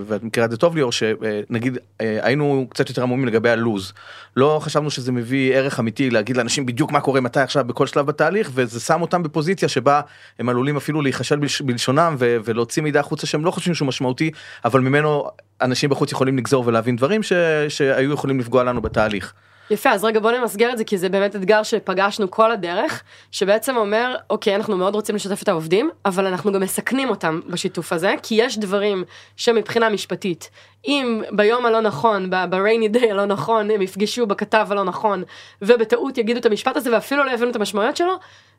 ואת 0.07 0.23
מכירה 0.23 0.45
את 0.45 0.51
זה 0.51 0.57
טוב 0.57 0.75
ליאור 0.75 0.91
שנגיד 0.91 1.74
אה, 2.01 2.19
היינו 2.21 2.67
קצת 2.69 2.89
יותר 2.89 3.03
עמומים 3.03 3.25
לגבי 3.25 3.49
הלוז 3.49 3.93
לא 4.35 4.59
חשבנו 4.61 4.91
שזה 4.91 5.11
מביא 5.11 5.55
ערך 5.55 5.79
אמיתי 5.79 6.09
להגיד 6.09 6.37
לאנשים 6.37 6.65
בדיוק 6.65 6.91
מה 6.91 7.01
קורה 7.01 7.21
מתי 7.21 7.39
עכשיו 7.39 7.63
בכל 7.63 7.87
שלב 7.87 8.05
בתהליך 8.05 8.49
וזה 8.53 8.79
שם 8.79 9.01
אותם 9.01 9.23
בפוזיציה 9.23 9.69
שבה 9.69 10.01
הם 10.39 10.49
עלולים 10.49 10.77
אפילו 10.77 11.01
להיכשל 11.01 11.35
בלש- 11.35 11.61
בלשונם 11.61 12.15
ו- 12.19 12.37
ולהוציא 12.45 12.83
מידע 12.83 12.99
החוצה 12.99 13.27
שהם 13.27 13.45
לא 13.45 13.51
חושבים 13.51 13.75
שהוא 13.75 13.87
משמעותי 13.87 14.31
אבל 14.65 14.79
ממנו 14.79 15.27
אנשים 15.61 15.89
בחוץ 15.89 16.11
יכולים 16.11 16.37
לגזור 16.37 16.63
ולהבין 16.67 16.95
דברים 16.95 17.23
ש- 17.23 17.33
שהיו 17.69 18.13
יכולים 18.13 18.39
לפגוע 18.39 18.63
לנו 18.63 18.81
בתהליך. 18.81 19.33
יפה, 19.69 19.89
אז 19.91 20.03
רגע 20.03 20.19
בוא 20.19 20.31
נמסגר 20.31 20.71
את 20.71 20.77
זה 20.77 20.83
כי 20.83 20.97
זה 20.97 21.09
באמת 21.09 21.35
אתגר 21.35 21.63
שפגשנו 21.63 22.31
כל 22.31 22.51
הדרך, 22.51 23.03
שבעצם 23.31 23.77
אומר, 23.77 24.15
אוקיי, 24.29 24.55
אנחנו 24.55 24.77
מאוד 24.77 24.95
רוצים 24.95 25.15
לשתף 25.15 25.43
את 25.43 25.47
העובדים, 25.47 25.89
אבל 26.05 26.25
אנחנו 26.25 26.51
גם 26.51 26.61
מסכנים 26.61 27.09
אותם 27.09 27.39
בשיתוף 27.47 27.93
הזה, 27.93 28.13
כי 28.23 28.35
יש 28.35 28.57
דברים 28.57 29.03
שמבחינה 29.37 29.89
משפטית, 29.89 30.49
אם 30.87 31.21
ביום 31.31 31.65
הלא 31.65 31.81
נכון, 31.81 32.29
ב-rainy 32.29 32.95
day 32.95 33.05
הלא 33.11 33.25
נכון, 33.25 33.71
הם 33.71 33.81
יפגשו 33.81 34.27
בכתב 34.27 34.67
הלא 34.69 34.83
נכון, 34.83 35.23
ובטעות 35.61 36.17
יגידו 36.17 36.39
את 36.39 36.45
המשפט 36.45 36.77
הזה 36.77 36.93
ואפילו 36.93 37.23
לא 37.23 37.31
יבינו 37.31 37.51
את 37.51 37.55
המשמעויות 37.55 37.97
שלו, 37.97 38.13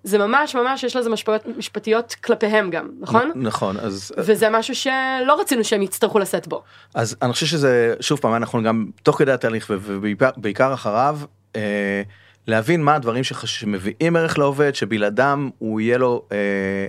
זה 0.04 0.18
ממש 0.18 0.54
ממש 0.54 0.84
יש 0.84 0.96
לזה 0.96 1.10
משמעויות 1.10 1.46
משפטיות 1.56 2.14
כלפיהם 2.24 2.70
גם, 2.70 2.88
נכון? 3.00 3.32
נכון 3.34 3.76
אז 3.76 4.12
וזה 4.18 4.50
משהו 4.50 4.74
שלא 4.74 5.40
רצינו 5.40 5.64
שהם 5.64 5.82
יצטרכו 5.82 6.18
לשאת 6.18 6.48
בו. 6.48 6.62
אז 6.94 7.16
אני 7.22 7.32
חושב 7.32 7.46
שזה 7.46 7.94
שוב 8.00 8.20
פעם 8.20 8.34
אנחנו 8.34 8.62
גם 8.62 8.86
תוך 9.02 9.18
כדי 9.18 9.32
התהליך 9.32 9.70
ובעיקר 9.70 10.74
אחריו 10.74 11.18
אה, 11.56 12.02
להבין 12.46 12.82
מה 12.82 12.94
הדברים 12.94 13.24
שמביאים 13.24 14.16
ערך 14.16 14.38
לעובד 14.38 14.74
שבלעדם 14.74 15.50
הוא 15.58 15.80
יהיה 15.80 15.98
לו 15.98 16.22
אה, 16.32 16.36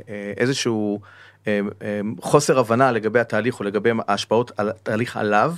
אה, 0.10 0.34
איזשהו 0.38 1.00
אה, 1.02 1.08
אה, 1.08 1.17
חוסר 2.22 2.60
הבנה 2.60 2.92
לגבי 2.92 3.20
התהליך 3.20 3.60
או 3.60 3.66
לגבי 3.66 3.90
ההשפעות 4.08 4.52
על 4.58 4.70
התהליך 4.70 5.18
עליו 5.18 5.54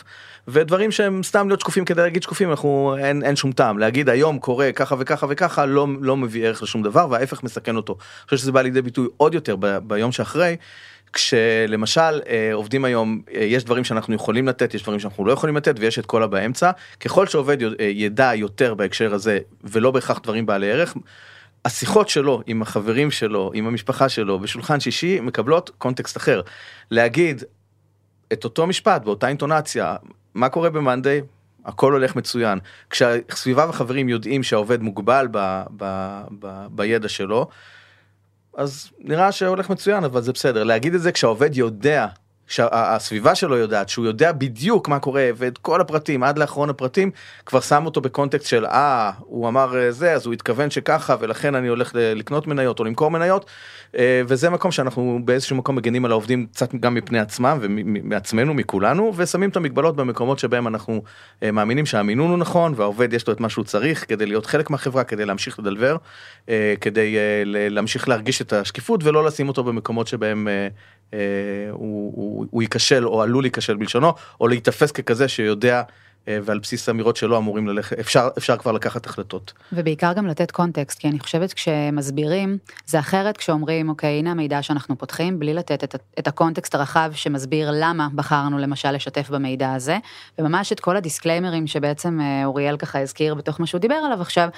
ודברים 0.47 0.91
שהם 0.91 1.23
סתם 1.23 1.47
להיות 1.47 1.59
שקופים 1.59 1.85
כדי 1.85 2.01
להגיד 2.01 2.23
שקופים 2.23 2.49
אנחנו 2.49 2.95
אין, 2.99 3.23
אין 3.23 3.35
שום 3.35 3.51
טעם 3.51 3.77
להגיד 3.77 4.09
היום 4.09 4.39
קורה 4.39 4.71
ככה 4.71 4.95
וככה 4.99 5.27
וככה 5.29 5.65
לא, 5.65 5.87
לא 6.01 6.17
מביא 6.17 6.45
ערך 6.45 6.63
לשום 6.63 6.83
דבר 6.83 7.07
וההפך 7.09 7.43
מסכן 7.43 7.75
אותו. 7.75 7.93
אני 7.93 8.25
חושב 8.25 8.37
שזה 8.37 8.51
בא 8.51 8.61
לידי 8.61 8.81
ביטוי 8.81 9.07
עוד 9.17 9.33
יותר 9.33 9.55
ב, 9.59 9.77
ביום 9.77 10.11
שאחרי 10.11 10.55
כשלמשל 11.13 12.21
אה, 12.29 12.49
עובדים 12.53 12.85
היום 12.85 13.21
אה, 13.35 13.43
יש 13.43 13.63
דברים 13.63 13.83
שאנחנו 13.83 14.15
יכולים 14.15 14.47
לתת 14.47 14.73
יש 14.73 14.83
דברים 14.83 14.99
שאנחנו 14.99 15.25
לא 15.25 15.31
יכולים 15.31 15.57
לתת 15.57 15.75
ויש 15.79 15.99
את 15.99 16.05
כל 16.05 16.23
הבאמצע 16.23 16.71
ככל 16.99 17.27
שעובד 17.27 17.63
אה, 17.63 17.69
ידע 17.79 18.31
יותר 18.35 18.73
בהקשר 18.73 19.13
הזה 19.13 19.39
ולא 19.63 19.91
בהכרח 19.91 20.19
דברים 20.19 20.45
בעלי 20.45 20.71
ערך. 20.71 20.95
השיחות 21.65 22.09
שלו 22.09 22.41
עם 22.45 22.61
החברים 22.61 23.11
שלו 23.11 23.51
עם 23.53 23.67
המשפחה 23.67 24.09
שלו 24.09 24.39
בשולחן 24.39 24.79
שישי 24.79 25.19
מקבלות 25.19 25.71
קונטקסט 25.77 26.17
אחר. 26.17 26.41
להגיד 26.91 27.43
את 28.33 28.43
אותו 28.43 28.67
משפט 28.67 29.01
באותה 29.03 29.27
אינטונציה 29.27 29.95
מה 30.33 30.49
קורה 30.49 30.69
במאנדיי 30.69 31.21
הכל 31.65 31.93
הולך 31.93 32.15
מצוין. 32.15 32.59
כשהסביבה 32.89 33.69
וחברים 33.69 34.09
יודעים 34.09 34.43
שהעובד 34.43 34.81
מוגבל 34.81 35.27
ב, 35.31 35.63
ב, 35.77 36.21
ב, 36.39 36.65
בידע 36.71 37.09
שלו 37.09 37.47
אז 38.57 38.89
נראה 38.99 39.31
שהולך 39.31 39.69
מצוין 39.69 40.03
אבל 40.03 40.21
זה 40.21 40.33
בסדר. 40.33 40.63
להגיד 40.63 40.93
את 40.93 41.01
זה 41.01 41.11
כשהעובד 41.11 41.55
יודע 41.55 42.07
שהסביבה 42.49 43.35
שלו 43.35 43.57
יודעת 43.57 43.89
שהוא 43.89 44.05
יודע 44.05 44.31
בדיוק 44.31 44.87
מה 44.87 44.99
קורה 44.99 45.29
ואת 45.35 45.57
כל 45.57 45.81
הפרטים 45.81 46.23
עד 46.23 46.37
לאחרון 46.37 46.69
הפרטים 46.69 47.11
כבר 47.45 47.59
שם 47.59 47.85
אותו 47.85 48.01
בקונטקסט 48.01 48.47
של 48.47 48.65
אה 48.65 49.11
הוא 49.19 49.47
אמר 49.47 49.77
אה, 49.77 49.91
זה 49.91 50.13
אז 50.13 50.25
הוא 50.25 50.33
התכוון 50.33 50.69
שככה 50.69 51.15
ולכן 51.19 51.55
אני 51.55 51.67
הולך 51.67 51.91
לקנות 51.95 52.47
מניות 52.47 52.79
או 52.79 52.83
למכור 52.83 53.11
מניות. 53.11 53.45
אה, 53.97 54.21
וזה 54.27 54.49
מקום 54.49 54.71
שאנחנו 54.71 55.19
באיזשהו 55.25 55.55
מקום 55.55 55.75
מגנים 55.75 56.05
על 56.05 56.11
העובדים 56.11 56.47
קצת 56.51 56.75
גם 56.75 56.93
מפני 56.93 57.19
עצמם 57.19 57.57
ומעצמנו 57.61 58.53
מכולנו 58.53 59.13
ושמים 59.15 59.49
את 59.49 59.57
המגבלות 59.57 59.95
במקומות 59.95 60.39
שבהם 60.39 60.67
אנחנו 60.67 61.03
אה, 61.43 61.51
מאמינים 61.51 61.85
שהמינון 61.85 62.29
הוא 62.29 62.37
נכון 62.37 62.73
והעובד 62.75 63.13
יש 63.13 63.27
לו 63.27 63.33
את 63.33 63.39
מה 63.39 63.49
שהוא 63.49 63.65
צריך 63.65 64.05
כדי 64.07 64.25
להיות 64.25 64.45
חלק 64.45 64.69
מהחברה 64.69 65.03
כדי 65.03 65.25
להמשיך 65.25 65.59
לדלבר 65.59 65.97
כדי 66.81 67.15
להמשיך 67.45 68.09
להרגיש 68.09 68.41
את 68.41 68.53
השקיפות 68.53 69.03
ולא 69.03 69.25
לשים 69.25 69.47
אותו 69.47 69.63
במקומות 69.63 70.07
שבהם 70.07 70.47
הוא, 71.71 72.13
הוא, 72.15 72.45
הוא 72.49 72.61
ייכשל 72.61 73.07
או 73.07 73.21
עלול 73.21 73.43
להיכשל 73.43 73.75
בלשונו 73.75 74.13
או 74.41 74.47
להיתפס 74.47 74.91
ככזה 74.91 75.27
שיודע 75.27 75.81
אה, 76.27 76.37
ועל 76.43 76.59
בסיס 76.59 76.89
אמירות 76.89 77.15
שלו 77.15 77.37
אמורים 77.37 77.67
ללכת 77.67 77.99
אפשר 77.99 78.29
אפשר 78.37 78.57
כבר 78.57 78.71
לקחת 78.71 79.05
החלטות. 79.05 79.53
ובעיקר 79.73 80.13
גם 80.13 80.27
לתת 80.27 80.51
קונטקסט, 80.51 80.99
כי 80.99 81.07
אני 81.07 81.19
חושבת 81.19 81.53
כשמסבירים, 81.53 82.57
זה 82.85 82.99
אחרת 82.99 83.37
כשאומרים, 83.37 83.89
אוקיי, 83.89 84.19
הנה 84.19 84.31
המידע 84.31 84.61
שאנחנו 84.61 84.97
פותחים, 84.97 85.39
בלי 85.39 85.53
לתת 85.53 85.83
את, 85.83 85.95
את 86.19 86.27
הקונטקסט 86.27 86.75
הרחב 86.75 87.11
שמסביר 87.13 87.71
למה 87.73 88.07
בחרנו 88.15 88.57
למשל 88.57 88.91
לשתף 88.91 89.29
במידע 89.29 89.73
הזה, 89.73 89.97
וממש 90.39 90.71
את 90.71 90.79
כל 90.79 90.97
הדיסקליימרים 90.97 91.67
שבעצם 91.67 92.19
אה, 92.21 92.45
אוריאל 92.45 92.77
ככה 92.77 92.99
הזכיר 92.99 93.33
בתוך 93.33 93.59
מה 93.59 93.65
שהוא 93.65 93.79
דיבר 93.79 93.95
עליו 93.95 94.21
עכשיו. 94.21 94.49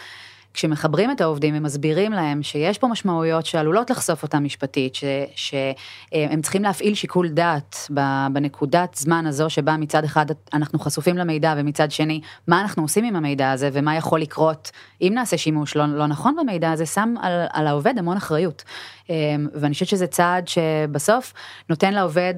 כשמחברים 0.53 1.12
את 1.12 1.22
העובדים 1.22 1.58
ומסבירים 1.58 2.12
להם 2.12 2.43
שיש 2.43 2.77
פה 2.77 2.88
משמעויות 2.88 3.46
שעלולות 3.46 3.89
לחשוף 3.89 4.24
אותם 4.24 4.43
משפטית, 4.43 4.93
שהם 5.36 6.41
צריכים 6.41 6.63
להפעיל 6.63 6.93
שיקול 6.93 7.29
דעת 7.29 7.89
בנקודת 8.34 8.96
זמן 8.96 9.25
הזו 9.27 9.50
שבה 9.50 9.77
מצד 9.77 10.03
אחד 10.03 10.25
אנחנו 10.53 10.79
חשופים 10.79 11.17
למידע 11.17 11.53
ומצד 11.58 11.91
שני 11.91 12.22
מה 12.48 12.62
אנחנו 12.62 12.84
עושים 12.84 13.03
עם 13.03 13.15
המידע 13.15 13.51
הזה 13.51 13.70
ומה 13.74 13.96
יכול 13.96 14.22
לקרות 14.22 14.72
אם 15.01 15.12
נעשה 15.15 15.38
שימוש 15.38 15.75
לא, 15.75 15.86
לא 15.86 16.08
נכון 16.08 16.36
במידע 16.36 16.72
הזה, 16.72 16.86
שם 16.86 17.13
על, 17.22 17.46
על 17.53 17.67
העובד 17.67 17.98
המון 17.98 18.17
אחריות. 18.17 18.63
אמ, 19.10 19.48
ואני 19.53 19.74
חושבת 19.74 19.88
שזה 19.89 20.08
צעד 20.08 20.48
שבסוף 20.48 21.34
נותן 21.70 21.93
לעובד 21.93 22.34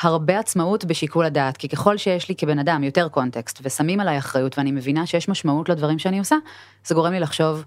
הרבה 0.00 0.38
עצמאות 0.38 0.84
בשיקול 0.84 1.24
הדעת, 1.24 1.56
כי 1.56 1.68
ככל 1.68 1.96
שיש 1.96 2.28
לי 2.28 2.34
כבן 2.34 2.58
אדם 2.58 2.84
יותר 2.84 3.08
קונטקסט 3.08 3.58
ושמים 3.62 4.00
עליי 4.00 4.18
אחריות 4.18 4.58
ואני 4.58 4.72
מבינה 4.72 5.06
שיש 5.06 5.28
משמעות 5.28 5.68
לדברים 5.68 5.98
שאני 5.98 6.18
עושה, 6.18 6.36
זה 6.84 6.94
גורם 6.94 7.12
לי 7.12 7.20
לחשוב 7.20 7.64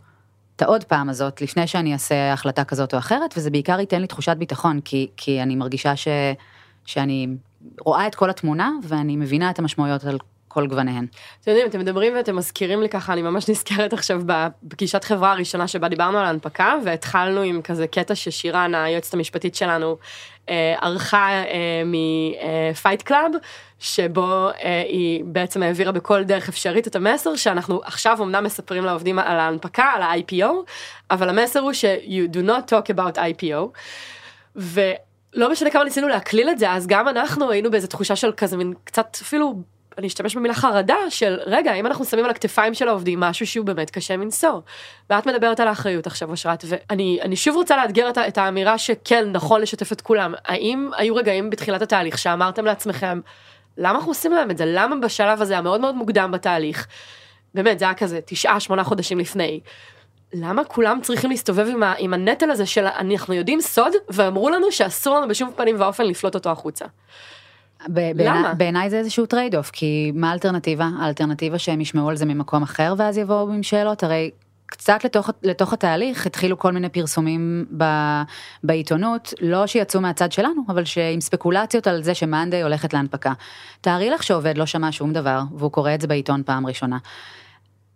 את 0.55 0.61
העוד 0.61 0.83
פעם 0.83 1.09
הזאת 1.09 1.41
לפני 1.41 1.67
שאני 1.67 1.93
אעשה 1.93 2.33
החלטה 2.33 2.63
כזאת 2.63 2.93
או 2.93 2.99
אחרת, 2.99 3.33
וזה 3.37 3.49
בעיקר 3.49 3.79
ייתן 3.79 4.01
לי 4.01 4.07
תחושת 4.07 4.37
ביטחון, 4.37 4.81
כי, 4.81 5.09
כי 5.17 5.41
אני 5.41 5.55
מרגישה 5.55 5.95
ש, 5.95 6.07
שאני 6.85 7.27
רואה 7.79 8.07
את 8.07 8.15
כל 8.15 8.29
התמונה 8.29 8.71
ואני 8.83 9.15
מבינה 9.15 9.49
את 9.49 9.59
המשמעויות 9.59 10.03
על 10.03 10.17
כל 10.49 10.67
גווניהן. 10.67 11.05
אתם 11.41 11.51
יודעים, 11.51 11.67
אתם 11.67 11.79
מדברים 11.79 12.13
ואתם 12.15 12.35
מזכירים 12.35 12.81
לי 12.81 12.89
ככה, 12.89 13.13
אני 13.13 13.21
ממש 13.21 13.49
נזכרת 13.49 13.93
עכשיו 13.93 14.21
בפגישת 14.25 15.03
חברה 15.03 15.31
הראשונה 15.31 15.67
שבה 15.67 15.89
דיברנו 15.89 16.17
על 16.17 16.25
ההנפקה, 16.25 16.73
והתחלנו 16.85 17.41
עם 17.41 17.61
כזה 17.61 17.87
קטע 17.87 18.15
ששירן, 18.15 18.75
היועצת 18.75 19.13
המשפטית 19.13 19.55
שלנו, 19.55 19.97
ערכה 20.81 21.29
אה, 21.29 21.83
מ 21.85 22.05
Fight 22.05 23.01
Club, 23.01 23.31
שבו 23.79 24.49
אה, 24.49 24.83
היא 24.87 25.23
בעצם 25.25 25.63
העבירה 25.63 25.91
בכל 25.91 26.23
דרך 26.23 26.49
אפשרית 26.49 26.87
את 26.87 26.95
המסר 26.95 27.35
שאנחנו 27.35 27.81
עכשיו 27.83 28.17
אמנם 28.23 28.43
מספרים 28.43 28.85
לעובדים 28.85 29.19
על 29.19 29.39
ההנפקה, 29.39 29.83
על 29.83 30.01
ה-IPO, 30.01 30.45
אבל 31.11 31.29
המסר 31.29 31.59
הוא 31.59 31.73
ש- 31.73 31.85
you 31.85 32.33
do 32.35 32.39
not 32.47 32.71
talk 32.71 32.95
about 32.95 33.17
IPO. 33.17 33.79
ולא 34.55 35.51
משנה 35.51 35.69
כמה 35.69 35.83
ניסינו 35.83 36.07
להקליל 36.07 36.49
את 36.49 36.59
זה, 36.59 36.71
אז 36.71 36.87
גם 36.87 37.07
אנחנו 37.07 37.51
היינו 37.51 37.71
באיזה 37.71 37.87
תחושה 37.87 38.15
של 38.15 38.31
כזה 38.37 38.57
מין 38.57 38.73
קצת 38.83 39.17
אפילו, 39.21 39.63
אני 39.99 40.07
אשתמש 40.07 40.35
במילה 40.35 40.53
חרדה, 40.53 40.95
של 41.09 41.39
רגע, 41.45 41.73
אם 41.73 41.85
אנחנו 41.85 42.05
שמים 42.05 42.25
על 42.25 42.31
הכתפיים 42.31 42.73
של 42.73 42.87
העובדים 42.87 43.19
משהו 43.19 43.47
שהוא 43.47 43.65
באמת 43.65 43.89
קשה 43.89 44.17
מנשוא. 44.17 44.59
ואת 45.09 45.25
מדברת 45.25 45.59
על 45.59 45.67
האחריות 45.67 46.07
עכשיו, 46.07 46.29
אושרת, 46.29 46.65
ואני 46.67 47.19
אני 47.21 47.35
שוב 47.35 47.55
רוצה 47.55 47.77
לאתגר 47.77 48.09
את, 48.09 48.17
את 48.17 48.37
האמירה 48.37 48.77
שכן, 48.77 49.31
נכון 49.31 49.61
לשתף 49.61 49.91
את 49.91 50.01
כולם. 50.01 50.33
האם 50.45 50.89
היו 50.97 51.15
רגעים 51.15 51.49
בתחילת 51.49 51.81
התהליך 51.81 52.17
שאמרתם 52.17 52.65
לעצמכם, 52.65 53.19
למה 53.77 53.95
אנחנו 53.97 54.11
עושים 54.11 54.31
להם 54.31 54.51
את 54.51 54.57
זה? 54.57 54.63
למה 54.67 54.95
בשלב 54.95 55.41
הזה 55.41 55.57
המאוד 55.57 55.81
מאוד 55.81 55.95
מוקדם 55.95 56.31
בתהליך? 56.31 56.87
באמת, 57.53 57.79
זה 57.79 57.85
היה 57.85 57.93
כזה 57.93 58.19
תשעה, 58.25 58.59
שמונה 58.59 58.83
חודשים 58.83 59.19
לפני. 59.19 59.59
למה 60.33 60.63
כולם 60.63 60.99
צריכים 61.01 61.29
להסתובב 61.29 61.67
עם, 61.69 61.83
ה, 61.83 61.93
עם 61.97 62.13
הנטל 62.13 62.51
הזה 62.51 62.65
של 62.65 62.85
אנחנו 62.85 63.33
יודעים 63.33 63.61
סוד 63.61 63.93
ואמרו 64.09 64.49
לנו 64.49 64.71
שאסור 64.71 65.17
לנו 65.17 65.27
בשום 65.27 65.51
פנים 65.55 65.75
ואופן 65.79 66.05
לפלוט 66.05 66.35
אותו 66.35 66.49
החוצה. 66.49 66.85
למה? 68.15 68.53
בעיניי 68.53 68.89
זה 68.89 68.97
איזשהו 68.97 69.25
trade 69.25 69.55
off, 69.55 69.69
כי 69.69 70.11
מה 70.15 70.29
האלטרנטיבה? 70.29 70.89
האלטרנטיבה 70.99 71.59
שהם 71.59 71.81
ישמעו 71.81 72.09
על 72.09 72.15
זה 72.15 72.25
ממקום 72.25 72.63
אחר 72.63 72.93
ואז 72.97 73.17
יבואו 73.17 73.53
עם 73.53 73.63
שאלות, 73.63 74.03
הרי 74.03 74.31
קצת 74.65 75.03
לתוך, 75.03 75.29
לתוך 75.43 75.73
התהליך 75.73 76.25
התחילו 76.25 76.59
כל 76.59 76.71
מיני 76.71 76.89
פרסומים 76.89 77.65
ב, 77.77 77.83
בעיתונות, 78.63 79.33
לא 79.41 79.67
שיצאו 79.67 80.01
מהצד 80.01 80.31
שלנו, 80.31 80.61
אבל 80.69 80.85
שעם 80.85 81.21
ספקולציות 81.21 81.87
על 81.87 82.03
זה 82.03 82.13
שמאנדיי 82.13 82.63
הולכת 82.63 82.93
להנפקה. 82.93 83.33
תארי 83.81 84.09
לך 84.09 84.23
שעובד 84.23 84.57
לא 84.57 84.65
שמע 84.65 84.91
שום 84.91 85.13
דבר, 85.13 85.41
והוא 85.57 85.71
קורא 85.71 85.93
את 85.93 86.01
זה 86.01 86.07
בעיתון 86.07 86.43
פעם 86.45 86.67
ראשונה. 86.67 86.97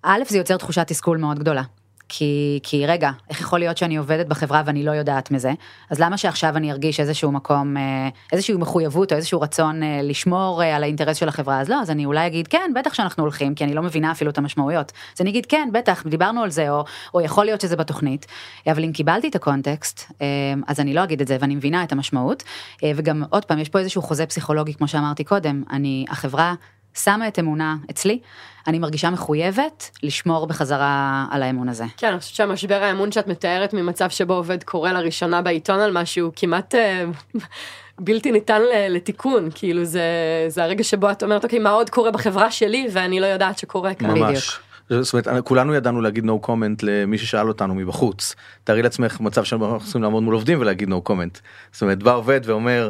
א', 0.03 0.23
זה 0.27 0.37
יוצר 0.37 0.57
תחושת 0.57 0.87
תסכול 0.87 1.17
מאוד 1.17 1.39
גדולה. 1.39 1.63
כי, 2.09 2.59
כי 2.63 2.85
רגע, 2.85 3.11
איך 3.29 3.41
יכול 3.41 3.59
להיות 3.59 3.77
שאני 3.77 3.97
עובדת 3.97 4.27
בחברה 4.27 4.63
ואני 4.65 4.83
לא 4.83 4.91
יודעת 4.91 5.31
מזה? 5.31 5.51
אז 5.89 5.99
למה 5.99 6.17
שעכשיו 6.17 6.57
אני 6.57 6.71
ארגיש 6.71 6.99
איזשהו 6.99 7.31
מקום, 7.31 7.77
אה, 7.77 8.09
איזושהי 8.31 8.55
מחויבות 8.55 9.11
או 9.11 9.17
איזשהו 9.17 9.41
רצון 9.41 9.83
אה, 9.83 9.99
לשמור 10.03 10.63
אה, 10.63 10.75
על 10.75 10.83
האינטרס 10.83 11.17
של 11.17 11.27
החברה? 11.27 11.61
אז 11.61 11.69
לא, 11.69 11.81
אז 11.81 11.91
אני 11.91 12.05
אולי 12.05 12.27
אגיד 12.27 12.47
כן, 12.47 12.71
בטח 12.75 12.93
שאנחנו 12.93 13.23
הולכים, 13.23 13.55
כי 13.55 13.63
אני 13.63 13.73
לא 13.73 13.81
מבינה 13.81 14.11
אפילו 14.11 14.31
את 14.31 14.37
המשמעויות. 14.37 14.91
אז 15.15 15.21
אני 15.21 15.29
אגיד 15.29 15.45
כן, 15.45 15.69
בטח, 15.73 16.03
דיברנו 16.07 16.43
על 16.43 16.49
זה, 16.49 16.69
או, 16.69 16.83
או 17.13 17.21
יכול 17.21 17.45
להיות 17.45 17.61
שזה 17.61 17.75
בתוכנית. 17.75 18.25
אבל 18.67 18.83
אם 18.83 18.91
קיבלתי 18.91 19.27
את 19.27 19.35
הקונטקסט, 19.35 20.11
אז 20.67 20.79
אני 20.79 20.93
לא 20.93 21.03
אגיד 21.03 21.21
את 21.21 21.27
זה 21.27 21.37
ואני 21.39 21.55
מבינה 21.55 21.83
את 21.83 21.91
המשמעות. 21.91 22.43
וגם 22.95 23.23
עוד 23.29 23.45
פעם, 23.45 23.59
יש 23.59 23.69
פה 23.69 23.79
איזשהו 23.79 24.01
חוזה 24.01 24.25
פסיכולוגי, 24.25 24.73
כמו 24.73 24.87
שאמרתי 24.87 25.23
קודם, 25.23 25.63
אני, 25.71 26.05
החברה 26.09 26.53
שמה 26.97 27.27
את 27.27 27.39
אמונה 27.39 27.75
אצלי, 27.91 28.19
אני 28.67 28.79
מרגישה 28.79 29.09
מחויבת 29.09 29.89
לשמור 30.03 30.47
בחזרה 30.47 31.25
על 31.31 31.43
האמון 31.43 31.69
הזה. 31.69 31.85
כן, 31.97 32.07
אני 32.07 32.19
חושבת 32.19 32.35
שהמשבר 32.35 32.83
האמון 32.83 33.11
שאת 33.11 33.27
מתארת 33.27 33.73
ממצב 33.73 34.09
שבו 34.09 34.33
עובד 34.33 34.63
קורא 34.63 34.91
לראשונה 34.91 35.41
בעיתון 35.41 35.79
על 35.79 35.91
משהו 35.91 36.31
כמעט 36.35 36.75
אה, 36.75 37.05
בלתי 37.99 38.31
ניתן 38.31 38.61
לתיקון, 38.89 39.49
כאילו 39.55 39.85
זה, 39.85 40.01
זה 40.47 40.63
הרגע 40.63 40.83
שבו 40.83 41.11
את 41.11 41.23
אומרת, 41.23 41.43
אוקיי, 41.43 41.59
מה 41.59 41.69
עוד 41.69 41.89
קורה 41.89 42.11
בחברה 42.11 42.51
שלי 42.51 42.87
ואני 42.91 43.19
לא 43.19 43.25
יודעת 43.25 43.57
שקורה 43.57 43.93
כאן. 43.93 44.17
ממש. 44.17 44.59
זאת 44.89 45.27
אומרת, 45.27 45.45
כולנו 45.45 45.73
ידענו 45.73 46.01
להגיד 46.01 46.25
no 46.25 46.47
comment 46.47 46.79
למי 46.81 47.17
ששאל 47.17 47.47
אותנו 47.47 47.75
מבחוץ. 47.75 48.35
תארי 48.63 48.81
לעצמך 48.81 49.19
מצב 49.19 49.43
שאנחנו 49.43 49.79
צריכים 49.79 50.03
לעמוד 50.03 50.23
מול 50.23 50.33
עובדים 50.33 50.61
ולהגיד 50.61 50.89
no 50.89 51.09
comment. 51.09 51.39
זאת 51.71 51.81
אומרת, 51.81 52.03
בא 52.03 52.15
עובד 52.15 52.41
ואומר, 52.43 52.89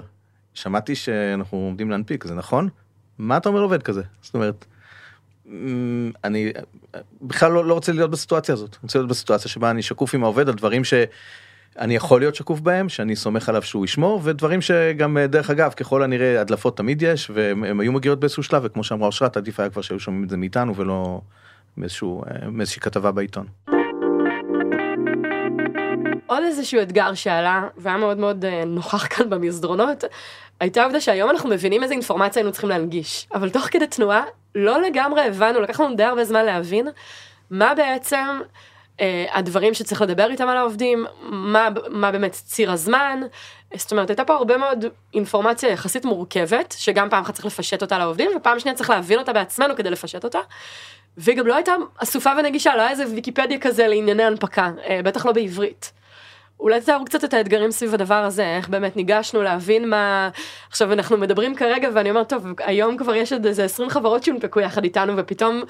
שמעתי 0.53 0.95
שאנחנו 0.95 1.57
עומדים 1.57 1.91
להנפיק, 1.91 2.23
זה 2.23 2.33
נכון? 2.33 2.69
מה 3.17 3.37
אתה 3.37 3.49
אומר 3.49 3.59
לעובד 3.59 3.83
כזה? 3.83 4.01
זאת 4.21 4.33
אומרת, 4.33 4.65
אמ, 5.47 6.11
אני 6.23 6.51
בכלל 7.21 7.51
לא, 7.51 7.65
לא 7.65 7.73
רוצה 7.73 7.91
להיות 7.91 8.11
בסיטואציה 8.11 8.53
הזאת, 8.53 8.69
אני 8.69 8.79
רוצה 8.83 8.99
להיות 8.99 9.09
בסיטואציה 9.09 9.51
שבה 9.51 9.71
אני 9.71 9.81
שקוף 9.81 10.15
עם 10.15 10.23
העובד 10.23 10.49
על 10.49 10.55
דברים 10.55 10.83
שאני 10.83 11.95
יכול 11.95 12.21
להיות 12.21 12.35
שקוף 12.35 12.59
בהם, 12.59 12.89
שאני 12.89 13.15
סומך 13.15 13.49
עליו 13.49 13.61
שהוא 13.61 13.85
ישמור, 13.85 14.21
ודברים 14.23 14.61
שגם 14.61 15.17
דרך 15.29 15.49
אגב 15.49 15.73
ככל 15.73 16.03
הנראה 16.03 16.41
הדלפות 16.41 16.77
תמיד 16.77 17.01
יש, 17.01 17.29
והם 17.33 17.79
היו 17.79 17.91
מגיעות 17.91 18.19
באיזשהו 18.19 18.43
שלב, 18.43 18.61
וכמו 18.65 18.83
שאמרה 18.83 19.07
אושרת 19.07 19.37
עדיף 19.37 19.59
היה 19.59 19.69
כבר 19.69 19.81
שהיו 19.81 19.99
שומעים 19.99 20.23
את 20.23 20.29
זה 20.29 20.37
מאיתנו 20.37 20.75
ולא 20.75 21.21
מאיזשהו, 21.77 22.23
אה, 22.23 22.49
מאיזושהי 22.49 22.81
כתבה 22.81 23.11
בעיתון. 23.11 23.45
עוד 26.33 26.43
איזשהו 26.43 26.81
אתגר 26.81 27.13
שעלה 27.13 27.67
והיה 27.77 27.97
מאוד 27.97 28.17
מאוד 28.17 28.45
אה, 28.45 28.65
נוכח 28.65 29.07
כאן 29.07 29.29
במסדרונות, 29.29 30.03
הייתה 30.59 30.81
העובדה 30.81 31.01
שהיום 31.01 31.29
אנחנו 31.29 31.49
מבינים 31.49 31.83
איזה 31.83 31.93
אינפורמציה 31.93 32.39
היינו 32.39 32.51
צריכים 32.51 32.69
להנגיש, 32.69 33.27
אבל 33.33 33.49
תוך 33.49 33.63
כדי 33.71 33.87
תנועה 33.87 34.23
לא 34.55 34.81
לגמרי 34.81 35.21
הבנו, 35.21 35.61
לקח 35.61 35.79
לנו 35.79 35.95
די 35.95 36.03
הרבה 36.03 36.25
זמן 36.25 36.45
להבין 36.45 36.87
מה 37.49 37.75
בעצם 37.75 38.39
אה, 39.01 39.25
הדברים 39.31 39.73
שצריך 39.73 40.01
לדבר 40.01 40.31
איתם 40.31 40.47
על 40.47 40.57
העובדים, 40.57 41.05
מה, 41.21 41.69
מה 41.89 42.11
באמת 42.11 42.31
ציר 42.31 42.71
הזמן, 42.71 43.21
זאת 43.75 43.91
אומרת 43.91 44.09
הייתה 44.09 44.25
פה 44.25 44.33
הרבה 44.33 44.57
מאוד 44.57 44.85
אינפורמציה 45.13 45.69
יחסית 45.69 46.05
מורכבת, 46.05 46.75
שגם 46.77 47.09
פעם 47.09 47.23
אחת 47.23 47.33
צריך 47.33 47.45
לפשט 47.45 47.81
אותה 47.81 47.97
לעובדים 47.97 48.31
ופעם 48.35 48.59
שנייה 48.59 48.75
צריך 48.75 48.89
להבין 48.89 49.19
אותה 49.19 49.33
בעצמנו 49.33 49.75
כדי 49.75 49.89
לפשט 49.89 50.23
אותה. 50.23 50.39
והיא 51.17 51.37
גם 51.37 51.47
לא 51.47 51.55
הייתה 51.55 51.73
אסופה 51.97 52.31
ונגישה, 52.39 52.75
לא 52.75 52.81
היה 52.81 52.91
איזה 52.91 53.05
ויקיפדיה 53.07 53.59
כזה 53.59 53.87
לענייני 53.87 54.23
הנפקה, 54.23 54.71
אה, 54.87 54.99
בטח 55.03 55.25
לא 55.25 55.31
בעברית. 55.31 55.91
אולי 56.63 56.81
תתארו 56.81 57.05
קצת 57.05 57.23
את 57.23 57.33
האתגרים 57.33 57.71
סביב 57.71 57.93
הדבר 57.93 58.13
הזה, 58.13 58.55
איך 58.57 58.69
באמת 58.69 58.95
ניגשנו 58.95 59.41
להבין 59.41 59.89
מה... 59.89 60.29
עכשיו 60.69 60.93
אנחנו 60.93 61.17
מדברים 61.17 61.55
כרגע 61.55 61.89
ואני 61.93 62.09
אומרת, 62.09 62.29
טוב, 62.29 62.45
היום 62.59 62.97
כבר 62.97 63.15
יש 63.15 63.33
עוד 63.33 63.45
איזה 63.45 63.63
20 63.63 63.89
חברות 63.89 64.23
שהונפקו 64.23 64.59
יחד 64.59 64.83
איתנו 64.83 65.13
ופתאום 65.17 65.63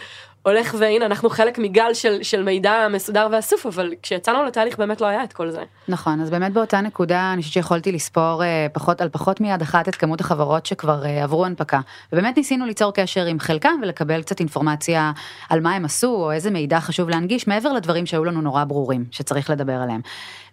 הולך 0.44 0.76
והנה 0.80 1.06
אנחנו 1.06 1.30
חלק 1.30 1.60
מגל 1.60 1.94
של, 1.94 2.24
של 2.24 2.44
מידע 2.44 2.88
מסודר 2.90 3.28
ואסוף, 3.32 3.66
אבל 3.66 3.94
כשיצאנו 4.02 4.44
לתהליך 4.44 4.78
באמת 4.78 5.02
לא 5.02 5.08
היה 5.08 5.24
את 5.24 5.34
כל 5.34 5.50
זה. 5.52 5.62
נכון, 5.88 6.22
אז 6.22 6.30
באמת 6.30 6.54
באותה 6.54 6.82
נקודה 6.82 7.34
אני 7.34 7.42
חושבת 7.42 7.54
שיכולתי 7.54 7.92
לספור 7.92 8.44
אה, 8.44 8.68
פחות 8.74 9.02
על 9.02 9.10
פחות 9.10 9.42
מיד 9.42 9.62
אחת 9.62 9.90
את 9.90 9.96
כמות 9.96 10.22
החברות 10.22 10.66
שכבר 10.66 11.06
אה, 11.06 11.24
עברו 11.24 11.46
הנפקה. 11.46 11.80
ובאמת 12.14 12.38
ניסינו 12.38 12.66
ליצור 12.66 12.94
קשר 12.94 13.26
עם 13.26 13.40
חלקם 13.40 13.80
ולקבל 13.82 14.22
קצת 14.22 14.40
אינפורמציה 14.40 15.12
על 15.50 15.62
מה 15.62 15.76
הם 15.76 15.86
עשו 15.86 16.08
או 16.08 16.32
איזה 16.32 16.52
מידע 16.52 16.80
חשוב 16.80 17.10
להנגיש 17.10 17.48
מעבר 17.48 17.74
לדברים 17.74 18.06
שהיו 18.06 18.26
לנו 18.26 18.42
נורא 18.42 18.64
ברורים 18.64 19.06
שצריך 19.12 19.50
לדבר 19.50 19.74
עליהם. 19.82 20.02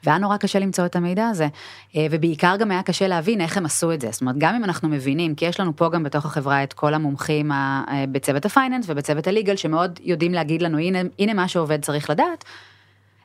והיה 0.05 0.19
נורא 0.19 0.37
קשה 0.37 0.59
למצוא 0.59 0.87
את 0.87 0.97
המידע 0.97 1.29
הזה, 1.29 1.49
אה, 1.97 2.07
ובעיקר 2.11 2.57
גם 2.57 2.71
היה 2.71 2.83
קשה 2.83 3.09
להבין 3.09 3.41
איך 3.41 3.57
הם 3.57 3.67
עשו 3.67 3.93
את 3.93 4.01
זה. 4.01 4.09
זאת 4.11 4.21
אומרת, 4.21 4.39
גם 4.39 4.55
אם 4.55 4.65
אנחנו 4.65 4.89
מבינים, 4.89 5.35
כי 5.35 5.45
יש 5.45 5.61
לנו 5.61 5.77
פה 5.77 5.89
גם 5.89 6.03
בתוך 6.03 6.27
החברה 6.27 6.63
את 6.63 6.73
כל 6.73 6.95
המומחים 6.95 7.53
אה, 7.53 8.05
בצוות 8.13 8.45
הפייננס 8.45 8.87
ובצוות 8.89 9.27
הליגל, 9.27 9.57
שמאוד 9.57 10.01
יודעים 10.03 10.35
להגיד 10.35 10.63
לנו, 10.63 10.79
הנה, 10.79 10.99
הנה 11.19 11.35
מה 11.35 11.49
שעובד 11.49 11.83
צריך 11.83 12.11
לדעת. 12.11 12.45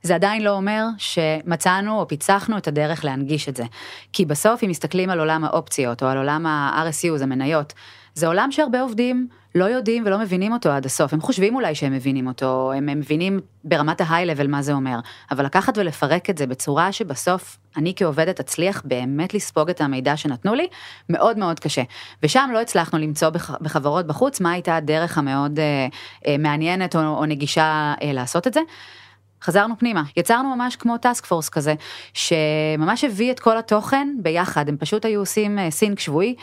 זה 0.03 0.15
עדיין 0.15 0.41
לא 0.41 0.49
אומר 0.49 0.85
שמצאנו 0.97 1.99
או 1.99 2.07
פיצחנו 2.07 2.57
את 2.57 2.67
הדרך 2.67 3.05
להנגיש 3.05 3.49
את 3.49 3.55
זה. 3.55 3.63
כי 4.13 4.25
בסוף, 4.25 4.63
אם 4.63 4.69
מסתכלים 4.69 5.09
על 5.09 5.19
עולם 5.19 5.43
האופציות 5.43 6.03
או 6.03 6.07
על 6.07 6.17
עולם 6.17 6.45
ה-RSU, 6.45 7.17
זה 7.17 7.25
מניות, 7.25 7.73
זה 8.13 8.27
עולם 8.27 8.51
שהרבה 8.51 8.81
עובדים 8.81 9.27
לא 9.55 9.65
יודעים 9.65 10.03
ולא 10.05 10.17
מבינים 10.19 10.53
אותו 10.53 10.69
עד 10.69 10.85
הסוף. 10.85 11.13
הם 11.13 11.21
חושבים 11.21 11.55
אולי 11.55 11.75
שהם 11.75 11.93
מבינים 11.93 12.27
אותו, 12.27 12.71
הם, 12.75 12.89
הם 12.89 12.99
מבינים 12.99 13.39
ברמת 13.63 14.01
ההיי-לבל 14.01 14.47
מה 14.47 14.61
זה 14.61 14.73
אומר, 14.73 14.99
אבל 15.31 15.45
לקחת 15.45 15.77
ולפרק 15.77 16.29
את 16.29 16.37
זה 16.37 16.47
בצורה 16.47 16.91
שבסוף 16.91 17.57
אני 17.77 17.93
כעובדת 17.95 18.39
אצליח 18.39 18.81
באמת 18.85 19.33
לספוג 19.33 19.69
את 19.69 19.81
המידע 19.81 20.17
שנתנו 20.17 20.55
לי, 20.55 20.67
מאוד 21.09 21.37
מאוד 21.37 21.59
קשה. 21.59 21.83
ושם 22.23 22.49
לא 22.53 22.61
הצלחנו 22.61 22.99
למצוא 22.99 23.29
בח, 23.29 23.51
בחברות 23.61 24.07
בחוץ 24.07 24.41
מה 24.41 24.51
הייתה 24.51 24.75
הדרך 24.75 25.17
המאוד 25.17 25.59
אה, 25.59 25.87
אה, 26.27 26.37
מעניינת 26.37 26.95
או, 26.95 27.01
או 27.01 27.25
נגישה 27.25 27.93
אה, 28.01 28.13
לעשות 28.13 28.47
את 28.47 28.53
זה. 28.53 28.59
חזרנו 29.45 29.75
פנימה, 29.79 30.03
יצרנו 30.17 30.55
ממש 30.55 30.75
כמו 30.75 30.97
טאסק 30.97 31.25
פורס 31.25 31.49
כזה, 31.49 31.73
שממש 32.13 33.03
הביא 33.03 33.31
את 33.31 33.39
כל 33.39 33.57
התוכן 33.57 34.07
ביחד, 34.21 34.69
הם 34.69 34.77
פשוט 34.77 35.05
היו 35.05 35.19
עושים 35.19 35.59
אה, 35.59 35.71
סינק 35.71 35.99
שבועי, 35.99 36.35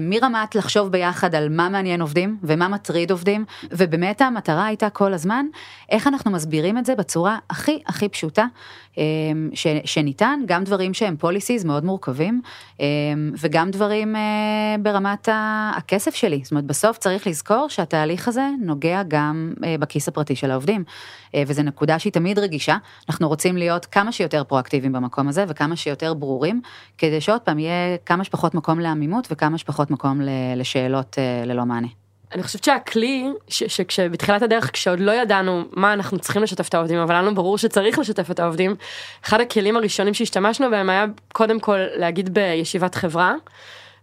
מרמת 0.00 0.54
לחשוב 0.54 0.88
ביחד 0.88 1.34
על 1.34 1.48
מה 1.48 1.68
מעניין 1.68 2.00
עובדים 2.00 2.38
ומה 2.42 2.68
מטריד 2.68 3.10
עובדים, 3.10 3.44
ובאמת 3.70 4.22
המטרה 4.22 4.66
הייתה 4.66 4.90
כל 4.90 5.14
הזמן, 5.14 5.46
איך 5.90 6.06
אנחנו 6.06 6.30
מסבירים 6.30 6.78
את 6.78 6.86
זה 6.86 6.94
בצורה 6.94 7.38
הכי 7.50 7.78
הכי 7.86 8.08
פשוטה 8.08 8.44
אה, 8.98 9.02
ש, 9.54 9.66
שניתן, 9.84 10.40
גם 10.46 10.64
דברים 10.64 10.94
שהם 10.94 11.16
פוליסיז 11.16 11.64
מאוד 11.64 11.84
מורכבים, 11.84 12.40
וגם 13.40 13.70
דברים 13.70 14.14
ברמת 14.82 15.28
הכסף 15.76 16.14
שלי, 16.14 16.40
זאת 16.42 16.50
אומרת 16.50 16.64
בסוף 16.64 16.98
צריך 16.98 17.26
לזכור 17.26 17.66
שהתהליך 17.68 18.28
הזה 18.28 18.48
נוגע 18.60 19.02
גם 19.08 19.54
בכיס 19.80 20.08
הפרטי 20.08 20.36
של 20.36 20.50
העובדים, 20.50 20.84
וזו 21.46 21.62
נקודה 21.62 21.98
שהיא 21.98 22.12
תמיד 22.12 22.38
רגישה, 22.38 22.76
אנחנו 23.08 23.28
רוצים 23.28 23.56
להיות 23.56 23.86
כמה 23.86 24.12
שיותר 24.12 24.44
פרואקטיביים 24.44 24.92
במקום 24.92 25.28
הזה 25.28 25.44
וכמה 25.48 25.76
שיותר 25.76 26.14
ברורים, 26.14 26.60
כדי 26.98 27.20
שעוד 27.20 27.40
פעם 27.40 27.58
יהיה 27.58 27.96
כמה 28.06 28.24
שפחות 28.24 28.54
מקום 28.54 28.80
לעמימות 28.80 29.28
וכמה 29.30 29.58
שפחות 29.58 29.73
מקום 29.90 30.20
לשאלות 30.56 31.16
אה, 31.18 31.46
ללא 31.46 31.64
מענה. 31.64 31.88
אני 32.34 32.42
חושבת 32.42 32.64
שהכלי, 32.64 33.28
שכשבתחילת 33.48 34.42
הדרך, 34.42 34.70
כשעוד 34.72 35.00
לא 35.00 35.12
ידענו 35.12 35.64
מה 35.72 35.92
אנחנו 35.92 36.18
צריכים 36.18 36.42
לשתף 36.42 36.68
את 36.68 36.74
העובדים, 36.74 36.98
אבל 36.98 37.14
לנו 37.14 37.34
ברור 37.34 37.58
שצריך 37.58 37.98
לשתף 37.98 38.30
את 38.30 38.40
העובדים, 38.40 38.76
אחד 39.24 39.40
הכלים 39.40 39.76
הראשונים 39.76 40.14
שהשתמשנו 40.14 40.70
בהם 40.70 40.90
היה 40.90 41.04
קודם 41.32 41.60
כל 41.60 41.78
להגיד 41.96 42.34
בישיבת 42.34 42.94
חברה, 42.94 43.34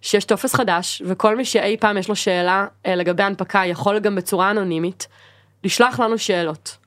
שיש 0.02 0.26
טופס 0.26 0.56
חדש, 0.56 1.02
וכל 1.06 1.38
מי 1.38 1.46
שאי 1.46 1.78
פעם 1.80 1.98
יש 1.98 2.10
לו 2.10 2.16
שאלה 2.16 2.66
אה, 2.86 2.96
לגבי 2.96 3.24
הנפקה 3.24 3.62
יכול 3.66 4.00
גם 4.00 4.16
בצורה 4.16 4.52
אנונימית 4.52 5.08
לשלוח 5.64 6.00
לנו 6.00 6.18
שאלות. 6.18 6.78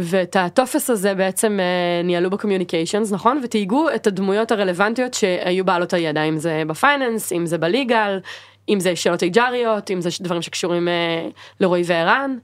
ואת 0.00 0.36
הטופס 0.36 0.90
הזה 0.90 1.14
בעצם 1.14 1.58
אה, 1.60 2.02
ניהלו 2.04 2.30
ב 2.30 2.35
communications, 2.35 3.12
נכון? 3.12 3.40
ותייגו 3.44 3.86
את 3.94 4.06
הדמויות 4.06 4.52
הרלוונטיות 4.52 5.14
שהיו 5.14 5.64
בעלות 5.64 5.92
הידע, 5.92 6.22
אם 6.22 6.38
זה 6.38 6.62
ב 6.66 6.73
finance, 6.73 7.32
אם 7.32 7.46
זה 7.46 7.58
ב 7.58 7.67
legal, 7.67 8.20
אם 8.68 8.80
זה 8.80 8.96
שאלות 8.96 9.22
אייג'ריות, 9.22 9.90
אם 9.90 10.00
זה 10.00 10.08
דברים 10.20 10.42
שקשורים 10.42 10.88
אה, 10.88 11.28
לרועי 11.60 11.82
וערן. 11.86 12.36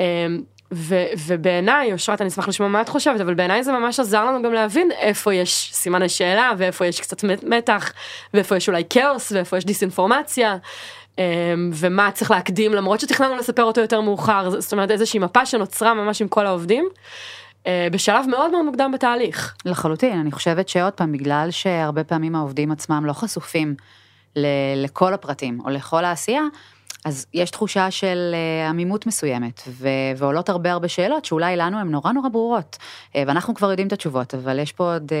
אה, 0.00 0.26
ו- 0.72 1.06
ובעיניי, 1.26 1.92
אושרת, 1.92 2.20
אני 2.20 2.28
אשמח 2.28 2.48
לשמוע 2.48 2.68
מה 2.68 2.80
את 2.80 2.88
חושבת, 2.88 3.20
אבל 3.20 3.34
בעיניי 3.34 3.62
זה 3.62 3.72
ממש 3.72 4.00
עזר 4.00 4.24
לנו 4.24 4.42
גם 4.42 4.52
להבין 4.52 4.90
איפה 4.90 5.34
יש 5.34 5.70
סימן 5.72 6.02
השאלה, 6.02 6.52
ואיפה 6.58 6.86
יש 6.86 7.00
קצת 7.00 7.24
מתח, 7.42 7.92
ואיפה 8.34 8.56
יש 8.56 8.68
אולי 8.68 8.82
כאוס, 8.90 9.32
ואיפה 9.32 9.56
יש 9.56 9.64
דיסאינפורמציה. 9.64 10.56
אמ, 11.18 11.70
ומה 11.74 12.10
צריך 12.10 12.30
להקדים 12.30 12.72
למרות 12.72 13.00
שתכננו 13.00 13.36
לספר 13.36 13.62
אותו 13.62 13.80
יותר 13.80 14.00
מאוחר 14.00 14.60
זאת 14.60 14.72
אומרת 14.72 14.90
איזושהי 14.90 15.20
מפה 15.20 15.46
שנוצרה 15.46 15.94
ממש 15.94 16.22
עם 16.22 16.28
כל 16.28 16.46
העובדים. 16.46 16.88
אה, 17.66 17.88
בשלב 17.92 18.26
מאוד 18.30 18.50
מאוד 18.50 18.64
מוקדם 18.64 18.90
בתהליך. 18.94 19.54
לחלוטין 19.64 20.18
אני 20.18 20.32
חושבת 20.32 20.68
שעוד 20.68 20.92
פעם 20.92 21.12
בגלל 21.12 21.48
שהרבה 21.50 22.04
פעמים 22.04 22.34
העובדים 22.34 22.72
עצמם 22.72 23.06
לא 23.06 23.12
חשופים 23.12 23.74
לכל 24.76 25.14
הפרטים 25.14 25.60
או 25.64 25.70
לכל 25.70 26.04
העשייה. 26.04 26.42
אז 27.06 27.26
יש 27.34 27.50
תחושה 27.50 27.90
של 27.90 28.34
אה, 28.34 28.68
עמימות 28.68 29.06
מסוימת, 29.06 29.62
ו- 29.68 29.88
ועולות 30.16 30.48
הרבה 30.48 30.72
הרבה 30.72 30.88
שאלות 30.88 31.24
שאולי 31.24 31.56
לנו 31.56 31.78
הן 31.78 31.90
נורא 31.90 32.12
נורא 32.12 32.28
ברורות, 32.28 32.76
אה, 33.16 33.22
ואנחנו 33.26 33.54
כבר 33.54 33.70
יודעים 33.70 33.88
את 33.88 33.92
התשובות, 33.92 34.34
אבל 34.34 34.58
יש 34.58 34.72
פה 34.72 34.92
עוד 34.92 35.12
אה, 35.12 35.18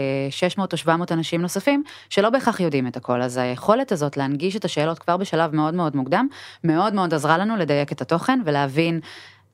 אה, 0.00 0.30
600 0.30 0.72
או 0.72 0.78
700 0.78 1.12
אנשים 1.12 1.42
נוספים 1.42 1.82
שלא 2.08 2.30
בהכרח 2.30 2.60
יודעים 2.60 2.86
את 2.86 2.96
הכל, 2.96 3.22
אז 3.22 3.36
היכולת 3.36 3.92
הזאת 3.92 4.16
להנגיש 4.16 4.56
את 4.56 4.64
השאלות 4.64 4.98
כבר 4.98 5.16
בשלב 5.16 5.54
מאוד 5.54 5.74
מאוד 5.74 5.96
מוקדם, 5.96 6.28
מאוד 6.64 6.94
מאוד 6.94 7.14
עזרה 7.14 7.38
לנו 7.38 7.56
לדייק 7.56 7.92
את 7.92 8.00
התוכן 8.00 8.40
ולהבין 8.44 9.00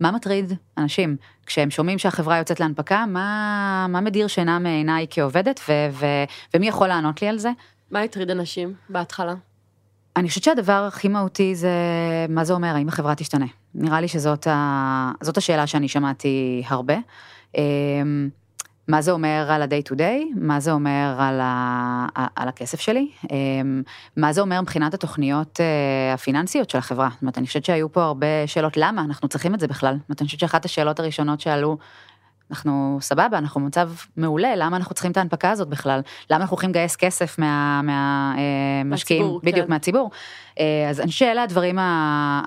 מה 0.00 0.10
מטריד 0.10 0.52
אנשים 0.78 1.16
כשהם 1.46 1.70
שומעים 1.70 1.98
שהחברה 1.98 2.38
יוצאת 2.38 2.60
להנפקה, 2.60 3.04
מה, 3.08 3.86
מה 3.88 4.00
מדיר 4.00 4.26
שינה 4.26 4.58
מעיניי 4.58 5.06
כעובדת, 5.10 5.60
ו- 5.68 5.88
ו- 5.90 6.24
ומי 6.54 6.68
יכול 6.68 6.88
לענות 6.88 7.22
לי 7.22 7.28
על 7.28 7.38
זה? 7.38 7.50
מה 7.90 8.00
הטריד 8.00 8.30
אנשים 8.30 8.74
בהתחלה? 8.88 9.34
אני 10.18 10.28
חושבת 10.28 10.44
שהדבר 10.44 10.84
הכי 10.88 11.08
מהותי 11.08 11.54
זה 11.54 11.70
מה 12.28 12.44
זה 12.44 12.52
אומר, 12.52 12.74
האם 12.74 12.88
החברה 12.88 13.14
תשתנה. 13.14 13.46
נראה 13.74 14.00
לי 14.00 14.08
שזאת 14.08 14.46
ה... 14.46 15.12
השאלה 15.36 15.66
שאני 15.66 15.88
שמעתי 15.88 16.62
הרבה. 16.66 16.94
אמ, 17.56 18.28
מה 18.88 19.02
זה 19.02 19.10
אומר 19.10 19.46
על 19.50 19.62
ה-day 19.62 19.92
to 19.92 19.94
day, 19.94 20.40
מה 20.40 20.60
זה 20.60 20.72
אומר 20.72 21.16
על, 21.18 21.40
ה... 21.42 22.06
על 22.36 22.48
הכסף 22.48 22.80
שלי, 22.80 23.10
אמ, 23.30 23.82
מה 24.16 24.32
זה 24.32 24.40
אומר 24.40 24.60
מבחינת 24.60 24.94
התוכניות 24.94 25.60
אה, 25.60 26.14
הפיננסיות 26.14 26.70
של 26.70 26.78
החברה. 26.78 27.08
זאת 27.12 27.22
אומרת, 27.22 27.38
אני 27.38 27.46
חושבת 27.46 27.64
שהיו 27.64 27.92
פה 27.92 28.04
הרבה 28.04 28.46
שאלות, 28.46 28.76
למה 28.76 29.02
אנחנו 29.02 29.28
צריכים 29.28 29.54
את 29.54 29.60
זה 29.60 29.68
בכלל? 29.68 29.94
זאת 29.94 30.08
אומרת, 30.08 30.20
אני 30.20 30.26
חושבת 30.26 30.40
שאחת 30.40 30.64
השאלות 30.64 31.00
הראשונות 31.00 31.40
שעלו, 31.40 31.78
אנחנו 32.50 32.98
סבבה, 33.00 33.38
אנחנו 33.38 33.60
במצב 33.60 33.90
מעולה, 34.16 34.56
למה 34.56 34.76
אנחנו 34.76 34.94
צריכים 34.94 35.12
את 35.12 35.16
ההנפקה 35.16 35.50
הזאת 35.50 35.68
בכלל? 35.68 36.00
למה 36.30 36.40
אנחנו 36.40 36.54
הולכים 36.54 36.70
לגייס 36.70 36.96
כסף 36.96 37.38
מה, 37.38 37.80
מה, 37.82 38.34
אה, 38.38 38.82
בדיוק 39.42 39.66
כן. 39.66 39.72
מהציבור? 39.72 40.10
אה, 40.58 40.90
אז 40.90 41.00
אני 41.00 41.12
שאלה 41.12 41.42
הדברים 41.42 41.78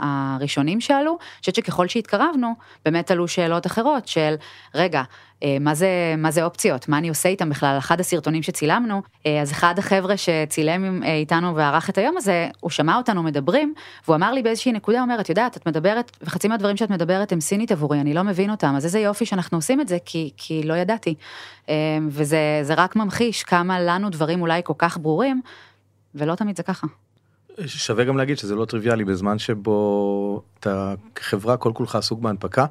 הראשונים 0.02 0.82
שעלו, 0.82 1.12
אני 1.12 1.39
חושבת 1.39 1.56
שככל 1.56 1.88
שהתקרבנו, 1.88 2.54
באמת 2.86 3.12
עלו 3.12 3.28
שאלות 3.28 3.65
אחרות 3.65 4.08
של, 4.08 4.36
רגע, 4.76 5.04
אה, 5.43 5.58
מה 5.60 5.76
זה, 5.76 6.15
מה 6.17 6.32
זה 6.32 6.43
אופציות, 6.43 6.89
מה 6.89 6.97
אני 6.97 7.10
עושה 7.10 7.30
איתם 7.30 7.50
בכלל, 7.50 7.78
אחד 7.78 8.00
הסרטונים 8.00 8.43
שצילמנו, 8.43 9.02
אה, 9.26 9.41
אז 9.41 9.52
אחד 9.52 9.80
החבר'ה 9.80 10.15
שצילם 10.17 11.04
איתנו 11.04 11.56
וערך 11.56 11.89
את 11.89 11.97
היום 11.97 12.17
הזה, 12.17 12.50
הוא 12.60 12.71
שמע 12.71 12.97
אותנו 12.97 13.24
מדברים, 13.24 13.74
והוא 14.06 14.15
אמר 14.15 14.34
לי 14.34 14.43
באיזושהי 14.43 14.71
נקודה, 14.71 14.97
הוא 14.97 15.04
אומר, 15.04 15.19
את 15.19 15.30
יודעת, 15.30 15.58
את 15.58 15.67
מדברת, 15.67 16.17
וחצי 16.21 16.47
מהדברים 16.47 16.78
שאת 16.78 16.89
מדברת 16.89 17.32
הם 17.32 17.41
סינית 17.41 17.71
עבורי, 17.71 18.02
אני 18.02 18.13
לא 18.13 18.24
מבין 18.24 18.52
אותם, 18.52 18.74
אז 18.78 18.86
איזה 18.86 19.00
יופי 19.00 19.26
שאנחנו 19.26 19.58
עושים 19.58 19.82
את 19.82 19.88
זה, 19.88 19.97
כי, 20.06 20.32
כי 20.38 20.63
לא 20.63 20.74
ידעתי. 20.74 21.15
וזה 22.10 22.60
זה 22.62 22.74
רק 22.74 22.95
ממחיש 22.95 23.43
כמה 23.43 23.80
לנו 23.80 24.10
דברים 24.10 24.41
אולי 24.41 24.62
כל 24.63 24.74
כך 24.78 24.97
ברורים, 24.97 25.41
ולא 26.15 26.36
תמיד 26.36 26.58
זה 26.58 26.63
ככה. 26.63 26.88
שווה 27.66 28.04
גם 28.04 28.18
להגיד 28.18 28.38
שזה 28.38 28.56
לא 28.56 28.66
טריוויאלי 28.66 29.06
בזמן 29.06 29.40
שבו 29.40 30.44
אתה 30.60 30.94
כחברה 31.16 31.58
כל 31.58 31.72
כולך 31.74 31.96
עסוק 31.96 32.20
בהנפקה 32.20 32.66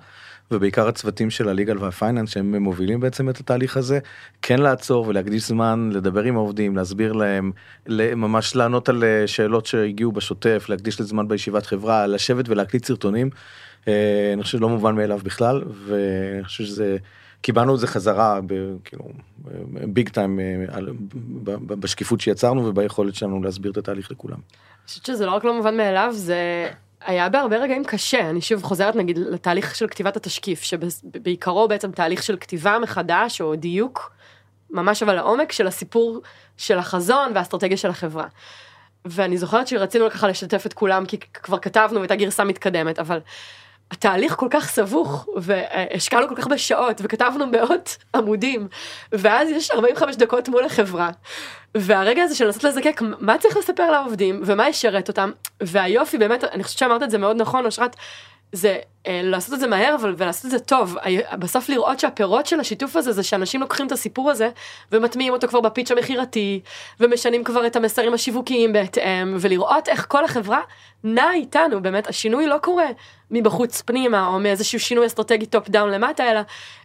ובעיקר 0.51 0.89
הצוותים 0.89 1.31
של 1.31 1.49
הליגל 1.49 1.79
והפייננס 1.79 2.31
שהם 2.31 2.55
מובילים 2.55 3.01
בעצם 3.01 3.29
את 3.29 3.41
התהליך 3.41 3.77
הזה 3.77 3.99
כן 4.43 4.59
לעצור 4.59 5.07
ולהקדיש 5.09 5.49
זמן 5.49 5.91
לדבר 5.93 6.23
עם 6.23 6.37
העובדים 6.37 6.77
להסביר 6.77 7.13
להם 7.13 7.53
ממש 8.17 8.57
לענות 8.57 8.89
על 8.89 9.05
אה, 9.05 9.27
שאלות 9.27 9.67
שהגיעו 9.67 10.13
בשוטף 10.13 10.67
להקדיש 10.69 11.01
לזמן 11.01 11.29
בישיבת 11.29 11.67
חברה 11.67 12.07
לשבת 12.07 12.49
ולהקליט 12.49 12.85
סרטונים. 12.85 13.31
אה, 13.89 14.31
אני 14.35 14.43
חושב 14.43 14.59
שלא 14.59 14.69
מובן 14.69 14.95
מאליו 14.95 15.21
בכלל 15.25 15.63
ואני 15.87 16.45
חושב 16.45 16.65
שזה 16.65 16.97
קיבלנו 17.43 17.75
את 17.75 17.81
זה 17.81 17.87
חזרה 17.87 18.41
כאילו 18.85 19.05
ביג 19.65 20.09
טיים 20.09 20.41
בשקיפות 21.67 22.21
שיצרנו 22.21 22.67
וביכולת 22.67 23.15
שלנו 23.15 23.43
להסביר 23.43 23.73
את 23.73 23.77
התהליך 23.77 24.11
לכולם. 24.11 24.39
אני 24.39 24.87
חושבת 24.87 25.07
שזה 25.07 25.27
לא 25.27 25.31
רק 25.31 25.45
לא 25.45 25.55
מובן 25.55 25.77
מאליו, 25.77 26.11
זה 26.13 26.71
היה 27.07 27.29
בהרבה 27.29 27.57
רגעים 27.57 27.85
קשה. 27.85 28.31
אני 28.31 28.41
שוב 28.41 28.63
חוזרת 28.63 28.97
נגיד 28.97 29.19
לתהליך 29.19 29.75
של 29.75 29.87
כתיבת 29.87 30.17
התשקיף, 30.17 30.63
שבעיקרו 30.63 31.69
בעצם 31.69 31.91
תהליך 31.91 32.23
של 32.23 32.37
כתיבה 32.37 32.79
מחדש 32.83 33.41
או 33.41 33.57
דיוק, 33.57 34.13
ממש 34.71 35.03
אבל 35.03 35.15
לעומק 35.15 35.53
של 35.53 35.67
הסיפור 35.67 36.23
של 36.57 36.79
החזון 36.79 37.33
והאסטרטגיה 37.35 37.77
של 37.77 37.91
החברה. 37.91 38.27
ואני 39.05 39.39
זוכרת 39.39 39.69
שרצינו 39.69 40.11
ככה 40.11 40.29
לשתף 40.29 40.67
את 40.67 40.73
כולם, 40.73 41.07
כי 41.07 41.19
כבר 41.19 41.59
כתבנו 41.59 41.97
והייתה 41.97 42.17
גרסה 42.17 42.45
מתקדמת, 42.45 42.99
אבל 42.99 43.19
התהליך 43.91 44.35
כל 44.37 44.49
כך 44.51 44.69
סבוך, 44.69 45.27
והשקענו 45.37 46.29
כל 46.29 46.35
כך 46.35 46.47
בשעות, 46.47 47.01
וכתבנו 47.05 47.47
מאות 47.47 47.97
עמודים, 48.15 48.69
ואז 49.13 49.49
יש 49.51 49.71
45 49.71 50.17
דקות 50.17 50.49
מול 50.49 50.65
החברה, 50.65 51.11
והרגע 51.77 52.23
הזה 52.23 52.35
של 52.35 52.45
לנסות 52.45 52.65
לזקק 52.65 53.03
מה 53.21 53.39
צריך 53.39 53.57
לספר 53.57 53.91
לעובדים, 53.91 54.43
ומה 54.45 54.69
ישרת 54.69 55.09
אותם, 55.09 55.31
והיופי 55.63 56.19
באמת, 56.19 56.45
אני 56.45 56.65
חושבת 56.65 56.79
שאמרת 56.79 57.03
את 57.03 57.11
זה 57.11 57.19
מאוד 57.19 57.37
נכון, 57.37 57.67
אושרת, 57.67 57.97
זה 58.53 58.79
אה, 59.07 59.21
לעשות 59.25 59.55
את 59.55 59.61
זה 59.61 59.67
מהר 59.67 59.95
אבל 59.95 60.15
ולעשות 60.19 60.45
את 60.45 60.51
זה 60.51 60.59
טוב 60.59 60.97
בסוף 61.39 61.69
לראות 61.69 62.01
שהפירות 62.01 62.47
של 62.47 62.61
השיתוף 62.61 62.97
הזה 62.97 63.13
זה 63.13 63.23
שאנשים 63.23 63.61
לוקחים 63.61 63.87
את 63.87 63.93
הסיפור 63.93 64.31
הזה 64.31 64.51
ומטמיעים 64.93 65.33
אותו 65.33 65.49
כבר 65.49 65.61
בפיץ' 65.61 65.91
המכירתי 65.91 66.61
ומשנים 67.01 67.45
כבר 67.45 67.67
את 67.67 67.77
המסרים 67.77 68.15
השיווקיים 68.15 68.73
בהתאם 68.73 69.37
ולראות 69.41 69.89
איך 69.89 70.07
כל 70.09 70.25
החברה 70.25 70.61
נעה 71.05 71.35
איתנו 71.35 71.83
באמת 71.83 72.07
השינוי 72.07 72.47
לא 72.47 72.57
קורה 72.63 72.87
מבחוץ 73.31 73.83
פנימה 73.83 74.27
או 74.27 74.39
מאיזשהו 74.39 74.81
שינוי 74.81 75.07
אסטרטגי 75.07 75.47
top 75.47 75.69
down 75.69 75.91
למטה 75.91 76.31
אלא 76.31 76.41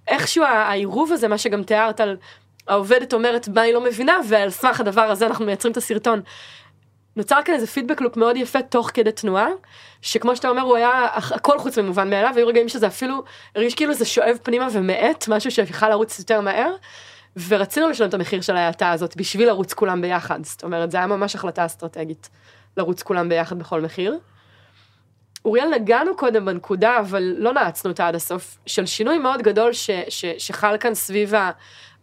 איכשהו 0.07 0.43
העירוב 0.43 1.11
הזה 1.11 1.27
מה 1.27 1.37
שגם 1.37 1.63
תיארת 1.63 1.99
על 1.99 2.17
העובדת 2.67 3.13
אומרת 3.13 3.47
מה 3.47 3.61
היא 3.61 3.73
לא 3.73 3.81
מבינה 3.81 4.17
ועל 4.27 4.49
סמך 4.49 4.79
הדבר 4.79 5.01
הזה 5.01 5.25
אנחנו 5.27 5.45
מייצרים 5.45 5.71
את 5.71 5.77
הסרטון. 5.77 6.21
נוצר 7.15 7.39
כאן 7.45 7.53
איזה 7.53 7.67
feedback 7.67 8.01
loop 8.01 8.17
מאוד 8.17 8.37
יפה 8.37 8.61
תוך 8.61 8.91
כדי 8.93 9.11
תנועה, 9.11 9.47
שכמו 10.01 10.35
שאתה 10.35 10.49
אומר 10.49 10.61
הוא 10.61 10.75
היה 10.75 11.07
הכ- 11.15 11.35
הכל 11.35 11.59
חוץ 11.59 11.77
ממובן 11.77 12.09
מאליו, 12.09 12.31
והיו 12.35 12.47
רגעים 12.47 12.69
שזה 12.69 12.87
אפילו 12.87 13.23
הרגיש 13.55 13.75
כאילו 13.75 13.93
זה 13.93 14.05
שואב 14.05 14.37
פנימה 14.43 14.67
ומאט, 14.71 15.27
משהו 15.27 15.51
שיכל 15.51 15.89
לרוץ 15.89 16.19
יותר 16.19 16.41
מהר, 16.41 16.75
ורצינו 17.47 17.89
לשלם 17.89 18.09
את 18.09 18.13
המחיר 18.13 18.41
של 18.41 18.55
ההאטה 18.55 18.91
הזאת 18.91 19.17
בשביל 19.17 19.47
לרוץ 19.47 19.73
כולם 19.73 20.01
ביחד, 20.01 20.43
זאת 20.43 20.63
אומרת 20.63 20.91
זה 20.91 20.97
היה 20.97 21.07
ממש 21.07 21.35
החלטה 21.35 21.65
אסטרטגית, 21.65 22.29
לרוץ 22.77 23.03
כולם 23.03 23.29
ביחד 23.29 23.59
בכל 23.59 23.81
מחיר. 23.81 24.19
אוריאל 25.45 25.69
נגענו 25.69 26.17
קודם 26.17 26.45
בנקודה, 26.45 26.99
אבל 26.99 27.35
לא 27.37 27.53
נעצנו 27.53 27.91
אותה 27.91 28.07
עד 28.07 28.15
הסוף, 28.15 28.57
של 28.65 28.85
שינוי 28.85 29.17
מאוד 29.17 29.41
גדול 29.41 29.73
ש, 29.73 29.89
ש, 30.09 30.25
שחל 30.37 30.77
כאן 30.79 30.93
סביב 30.93 31.35
ה... 31.35 31.51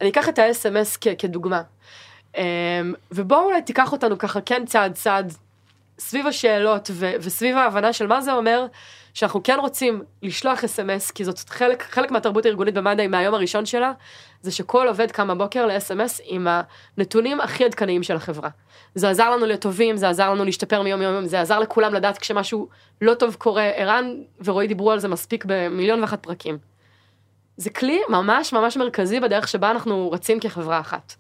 אני 0.01 0.11
אקח 0.11 0.29
את 0.29 0.39
ה-SMS 0.39 0.99
כדוגמה. 1.19 1.63
אמ, 2.37 2.43
ובואו 3.11 3.45
אולי 3.45 3.63
תיקח 3.63 3.93
אותנו 3.93 4.19
ככה 4.19 4.41
כן 4.41 4.65
צעד 4.67 4.93
צעד 4.93 5.33
סביב 5.99 6.27
השאלות 6.27 6.91
ו- 6.93 7.13
וסביב 7.21 7.57
ההבנה 7.57 7.93
של 7.93 8.07
מה 8.07 8.21
זה 8.21 8.33
אומר 8.33 8.67
שאנחנו 9.15 9.43
כן 9.43 9.59
רוצים 9.61 10.03
לשלוח 10.23 10.65
אס.אם.אס 10.65 11.11
כי 11.11 11.25
זאת 11.25 11.39
חלק, 11.49 11.83
חלק 11.83 12.11
מהתרבות 12.11 12.45
הארגונית 12.47 12.75
במד"א 12.75 13.07
מהיום 13.07 13.35
הראשון 13.35 13.67
שלה 13.67 13.93
זה 14.43 14.51
שכל 14.51 14.89
עובד 14.89 15.11
קם 15.11 15.29
בבוקר 15.29 15.67
ל-אס.אם.אס 15.67 16.21
עם 16.25 16.49
הנתונים 16.97 17.41
הכי 17.41 17.65
עדכניים 17.65 18.03
של 18.03 18.17
החברה. 18.17 18.49
זה 18.95 19.11
עזר 19.11 19.31
לנו 19.31 19.47
להיות 19.47 19.61
טובים, 19.61 19.97
זה 19.97 20.09
עזר 20.09 20.31
לנו 20.31 20.45
להשתפר 20.45 20.83
מיום 20.83 21.01
ליום, 21.01 21.27
זה 21.27 21.41
עזר 21.41 21.59
לכולם 21.59 21.95
לדעת 21.95 22.19
כשמשהו 22.19 22.69
לא 23.01 23.15
טוב 23.15 23.35
קורה, 23.35 23.63
ערן 23.63 24.15
ורועי 24.45 24.67
דיברו 24.67 24.91
על 24.91 24.99
זה 24.99 25.09
מספיק 25.09 25.45
במיליון 25.47 26.01
ואחת 26.01 26.23
פרקים. 26.23 26.59
זה 27.57 27.71
כלי 27.71 28.01
ממש 28.09 28.53
ממש 28.53 28.77
מרכזי 28.77 29.21
בדרך 29.21 29.49
שבה 29.49 29.71
אנחנו 29.71 30.11
רצים 30.13 30.41
כחברה 30.41 30.81
אחת. 30.81 31.15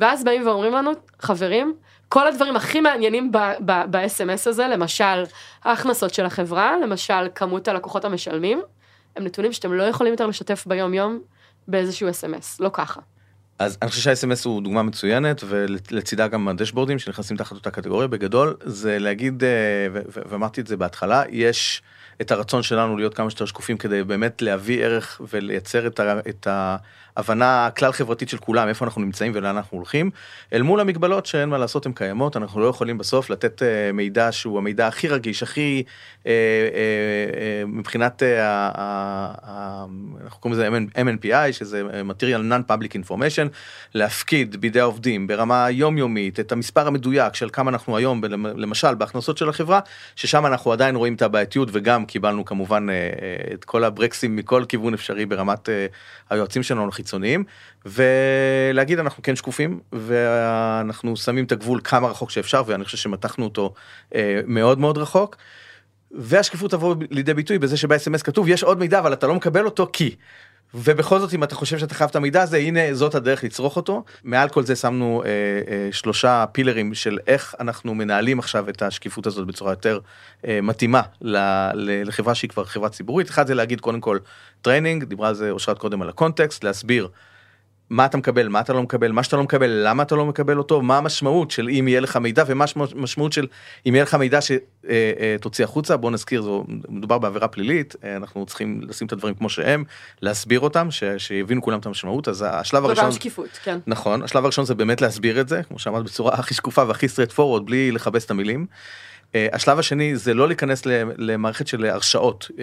ואז 0.00 0.24
באים 0.24 0.46
ואומרים 0.46 0.72
לנו, 0.72 0.90
חברים, 1.18 1.74
כל 2.08 2.26
הדברים 2.26 2.56
הכי 2.56 2.80
מעניינים 2.80 3.32
ב-SMS 3.32 4.48
הזה, 4.48 4.68
למשל 4.68 5.24
ההכנסות 5.64 6.14
של 6.14 6.26
החברה, 6.26 6.76
למשל 6.82 7.28
כמות 7.34 7.68
הלקוחות 7.68 8.04
המשלמים, 8.04 8.62
הם 9.16 9.24
נתונים 9.24 9.52
שאתם 9.52 9.72
לא 9.72 9.82
יכולים 9.82 10.12
יותר 10.12 10.26
לשתף 10.26 10.66
ביום 10.66 10.94
יום 10.94 11.18
באיזשהו 11.68 12.08
SMS, 12.08 12.56
לא 12.60 12.70
ככה. 12.72 13.00
אז 13.60 13.78
אני 13.82 13.90
חושב 13.90 14.02
שה-SMS 14.14 14.42
הוא 14.44 14.62
דוגמה 14.62 14.82
מצוינת 14.82 15.40
ולצידה 15.48 16.28
גם 16.28 16.48
הדשבורדים 16.48 16.98
שנכנסים 16.98 17.36
תחת 17.36 17.52
אותה 17.52 17.70
קטגוריה. 17.70 18.08
בגדול 18.08 18.56
זה 18.64 18.98
להגיד 18.98 19.44
אה, 19.44 19.48
ואמרתי 20.30 20.60
את 20.60 20.66
זה 20.66 20.76
בהתחלה 20.76 21.22
יש 21.30 21.82
את 22.20 22.30
הרצון 22.30 22.62
שלנו 22.62 22.96
להיות 22.96 23.14
כמה 23.14 23.30
שיותר 23.30 23.44
שקופים 23.44 23.76
כדי 23.78 24.04
באמת 24.04 24.42
להביא 24.42 24.84
ערך 24.84 25.20
ולייצר 25.32 25.86
את, 25.86 26.00
ה- 26.00 26.20
את 26.28 26.46
ההבנה 27.16 27.66
הכלל 27.66 27.92
חברתית 27.92 28.28
של 28.28 28.38
כולם 28.38 28.68
איפה 28.68 28.84
אנחנו 28.84 29.00
נמצאים 29.02 29.32
ולאן 29.34 29.56
אנחנו 29.56 29.76
הולכים. 29.78 30.10
אל 30.52 30.62
מול 30.62 30.80
המגבלות 30.80 31.26
שאין 31.26 31.48
מה 31.48 31.58
לעשות 31.58 31.86
הן 31.86 31.92
קיימות 31.92 32.36
אנחנו 32.36 32.60
לא 32.60 32.66
יכולים 32.66 32.98
בסוף 32.98 33.30
לתת 33.30 33.62
אה, 33.62 33.92
מידע 33.92 34.32
שהוא 34.32 34.58
המידע 34.58 34.86
הכי 34.86 35.08
רגיש 35.08 35.42
הכי 35.42 35.82
אה, 36.26 36.32
אה, 36.32 36.32
אה, 37.40 37.62
מבחינת 37.66 38.22
אה, 38.22 38.46
ה- 38.46 38.70
ה- 38.74 39.34
ה- 39.42 39.86
אנחנו 40.24 40.40
קוראים 40.40 40.60
לזה 40.60 40.68
MNPI 41.02 41.52
שזה 41.52 41.82
material 42.10 42.40
non-public 42.52 42.92
information 43.04 43.48
להפקיד 43.94 44.56
בידי 44.56 44.80
העובדים 44.80 45.26
ברמה 45.26 45.70
יומיומית 45.70 46.40
את 46.40 46.52
המספר 46.52 46.86
המדויק 46.86 47.34
של 47.34 47.48
כמה 47.52 47.70
אנחנו 47.70 47.96
היום 47.96 48.20
למשל 48.56 48.94
בהכנסות 48.94 49.38
של 49.38 49.48
החברה 49.48 49.80
ששם 50.16 50.46
אנחנו 50.46 50.72
עדיין 50.72 50.96
רואים 50.96 51.14
את 51.14 51.22
הבעייתיות 51.22 51.68
וגם 51.72 52.06
קיבלנו 52.06 52.44
כמובן 52.44 52.90
אה, 52.90 52.94
אה, 52.94 53.54
את 53.54 53.64
כל 53.64 53.84
הברקסים 53.84 54.36
מכל 54.36 54.64
כיוון 54.68 54.94
אפשרי 54.94 55.26
ברמת 55.26 55.68
אה, 55.68 55.86
היועצים 56.30 56.62
שלנו 56.62 56.88
החיצוניים 56.88 57.44
ולהגיד 57.86 58.98
אנחנו 58.98 59.22
כן 59.22 59.36
שקופים 59.36 59.80
ואנחנו 59.92 61.16
שמים 61.16 61.44
את 61.44 61.52
הגבול 61.52 61.80
כמה 61.84 62.08
רחוק 62.08 62.30
שאפשר 62.30 62.62
ואני 62.66 62.84
חושב 62.84 62.96
שמתחנו 62.96 63.44
אותו 63.44 63.74
מאוד 64.46 64.78
מאוד 64.78 64.98
רחוק. 64.98 65.36
והשקיפות 66.12 66.70
תבוא 66.70 66.94
לידי 67.10 67.34
ביטוי 67.34 67.58
בזה 67.58 67.76
שב-SMS 67.76 68.22
כתוב 68.24 68.48
יש 68.48 68.62
עוד 68.62 68.78
מידע 68.78 68.98
אבל 68.98 69.12
אתה 69.12 69.26
לא 69.26 69.34
מקבל 69.34 69.64
אותו 69.64 69.90
כי. 69.92 70.16
ובכל 70.74 71.18
זאת 71.18 71.34
אם 71.34 71.44
אתה 71.44 71.54
חושב 71.54 71.78
שאתה 71.78 71.94
חייב 71.94 72.10
את 72.10 72.16
המידע 72.16 72.42
הזה 72.42 72.56
הנה 72.56 72.94
זאת 72.94 73.14
הדרך 73.14 73.44
לצרוך 73.44 73.76
אותו. 73.76 74.04
מעל 74.24 74.48
כל 74.48 74.62
זה 74.62 74.76
שמנו 74.76 75.22
אה, 75.24 75.28
אה, 75.28 75.88
שלושה 75.92 76.44
pillars 76.52 76.94
של 76.94 77.18
איך 77.26 77.54
אנחנו 77.60 77.94
מנהלים 77.94 78.38
עכשיו 78.38 78.68
את 78.68 78.82
השקיפות 78.82 79.26
הזאת 79.26 79.46
בצורה 79.46 79.72
יותר 79.72 79.98
אה, 80.46 80.60
מתאימה 80.62 81.02
ל, 81.20 81.36
ל, 81.74 82.08
לחברה 82.08 82.34
שהיא 82.34 82.50
כבר 82.50 82.64
חברה 82.64 82.88
ציבורית. 82.88 83.30
אחד 83.30 83.46
זה 83.46 83.54
להגיד 83.54 83.80
קודם 83.80 84.00
כל 84.00 84.18
training, 84.62 85.04
דיברה 85.04 85.28
על 85.28 85.34
זה 85.34 85.50
אושרת 85.50 85.78
קודם 85.78 86.02
על 86.02 86.08
ה 86.08 86.14
context, 86.14 86.64
להסביר 86.64 87.08
מה 87.90 88.06
אתה 88.06 88.16
מקבל, 88.16 88.48
מה 88.48 88.60
אתה 88.60 88.72
לא 88.72 88.82
מקבל, 88.82 89.12
מה 89.12 89.22
שאתה 89.22 89.36
לא 89.36 89.42
מקבל, 89.42 89.70
למה 89.70 90.02
אתה 90.02 90.14
לא 90.14 90.26
מקבל 90.26 90.58
אותו, 90.58 90.82
מה 90.82 90.98
המשמעות 90.98 91.50
של 91.50 91.68
אם 91.68 91.88
יהיה 91.88 92.00
לך 92.00 92.16
מידע 92.16 92.44
ומה 92.46 92.64
המשמעות 92.76 93.32
של 93.32 93.46
אם 93.86 93.94
יהיה 93.94 94.02
לך 94.02 94.14
מידע 94.14 94.38
שתוציא 94.40 95.64
החוצה, 95.64 95.96
בוא 95.96 96.10
נזכיר, 96.10 96.42
זו, 96.42 96.64
מדובר 96.88 97.18
בעבירה 97.18 97.48
פלילית, 97.48 97.96
אה, 98.04 98.16
אנחנו 98.16 98.46
צריכים 98.46 98.80
לשים 98.88 99.06
את 99.06 99.12
הדברים 99.12 99.34
כמו 99.34 99.48
שהם, 99.48 99.84
להסביר 100.22 100.60
אותם, 100.60 100.90
ש, 100.90 101.04
שיבינו 101.18 101.62
כולם 101.62 101.78
את 101.78 101.86
המשמעות, 101.86 102.28
אז 102.28 102.44
השלב 102.48 102.84
הראשון, 102.84 103.12
שקיפות, 103.12 103.58
כן. 103.64 103.78
נכון, 103.86 104.22
השלב 104.22 104.44
הראשון 104.44 104.64
זה 104.64 104.74
באמת 104.74 105.00
להסביר 105.00 105.40
את 105.40 105.48
זה, 105.48 105.62
כמו 105.62 105.78
שאמרת 105.78 106.04
בצורה 106.04 106.34
הכי 106.34 106.54
שקופה 106.54 106.84
והכי 106.88 107.06
straight 107.06 107.32
forward, 107.36 107.62
בלי 107.64 107.92
לכבס 107.92 108.24
את 108.24 108.30
המילים. 108.30 108.66
אה, 109.30 109.32
השלב 109.52 109.78
השני 109.78 110.16
זה 110.16 110.34
לא 110.34 110.48
להיכנס 110.48 110.86
למערכת 111.18 111.66
של 111.66 111.84
הרשאות 111.84 112.50
אה, 112.50 112.54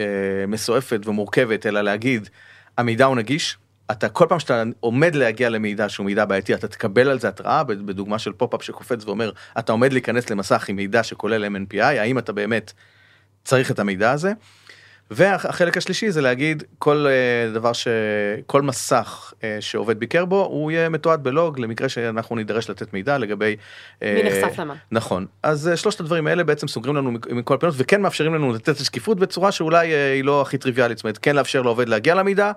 מסועפת 0.48 1.00
ומורכבת, 1.06 1.66
אלא 1.66 1.82
להגיד, 1.82 2.30
המידע 2.78 3.06
הוא 3.06 3.16
נגיש, 3.16 3.58
אתה 3.92 4.10
כל 4.10 4.26
פעם 4.30 4.40
שאתה 4.40 4.64
עומד 4.80 5.16
להגיע 5.16 5.50
למידע 5.50 5.90
שהוא 5.90 6.06
מידע 6.06 6.26
בעייתי 6.26 6.54
אתה 6.54 6.68
תקבל 6.68 7.10
על 7.10 7.20
זה 7.20 7.28
התראה 7.28 7.64
בדוגמה 7.64 8.20
של 8.20 8.34
pop-up 8.34 8.64
שקופץ 8.64 9.06
ואומר 9.06 9.32
אתה 9.60 9.72
עומד 9.72 9.94
להיכנס 9.94 10.30
למסך 10.30 10.70
עם 10.70 10.76
מידע 10.76 11.04
שכולל 11.04 11.46
MNPI 11.46 11.84
האם 11.84 12.18
אתה 12.18 12.32
באמת 12.32 12.74
צריך 13.44 13.72
את 13.72 13.80
המידע 13.80 14.12
הזה. 14.12 14.34
והחלק 15.12 15.78
השלישי 15.78 16.12
זה 16.12 16.22
להגיד 16.22 16.64
כל 16.80 17.06
אה, 17.08 17.54
דבר 17.54 17.72
שכל 17.74 18.62
מסך 18.62 19.34
אה, 19.44 19.58
שעובד 19.60 20.00
ביקר 20.00 20.26
בו 20.26 20.46
הוא 20.46 20.72
יהיה 20.72 20.90
מתועד 20.90 21.24
בלוג 21.24 21.60
למקרה 21.60 21.90
שאנחנו 21.90 22.36
נידרש 22.36 22.70
לתת 22.70 22.94
מידע 22.94 23.18
לגבי. 23.18 23.56
מי 24.02 24.24
נחשף 24.24 24.60
למה. 24.60 24.74
נכון 24.92 25.26
אז 25.44 25.68
אה, 25.68 25.78
שלושת 25.78 26.00
הדברים 26.00 26.28
האלה 26.28 26.44
בעצם 26.44 26.68
סוגרים 26.68 26.96
לנו 26.96 27.12
מכל 27.12 27.54
הפינות 27.54 27.76
וכן 27.78 28.02
מאפשרים 28.02 28.34
לנו 28.34 28.54
לתת 28.54 28.70
את 28.70 28.80
השקיפות 28.80 29.20
בצורה 29.20 29.52
שאולי 29.52 29.88
היא 29.88 30.24
לא 30.24 30.42
הכי 30.42 30.58
טריוויאלית 30.58 30.98
זאת 30.98 31.04
אומרת 31.04 31.18
כן 31.18 31.36
לאפשר 31.36 31.62
לעובד 31.62 31.90
להגיע 31.90 32.16
למידע 32.16 32.52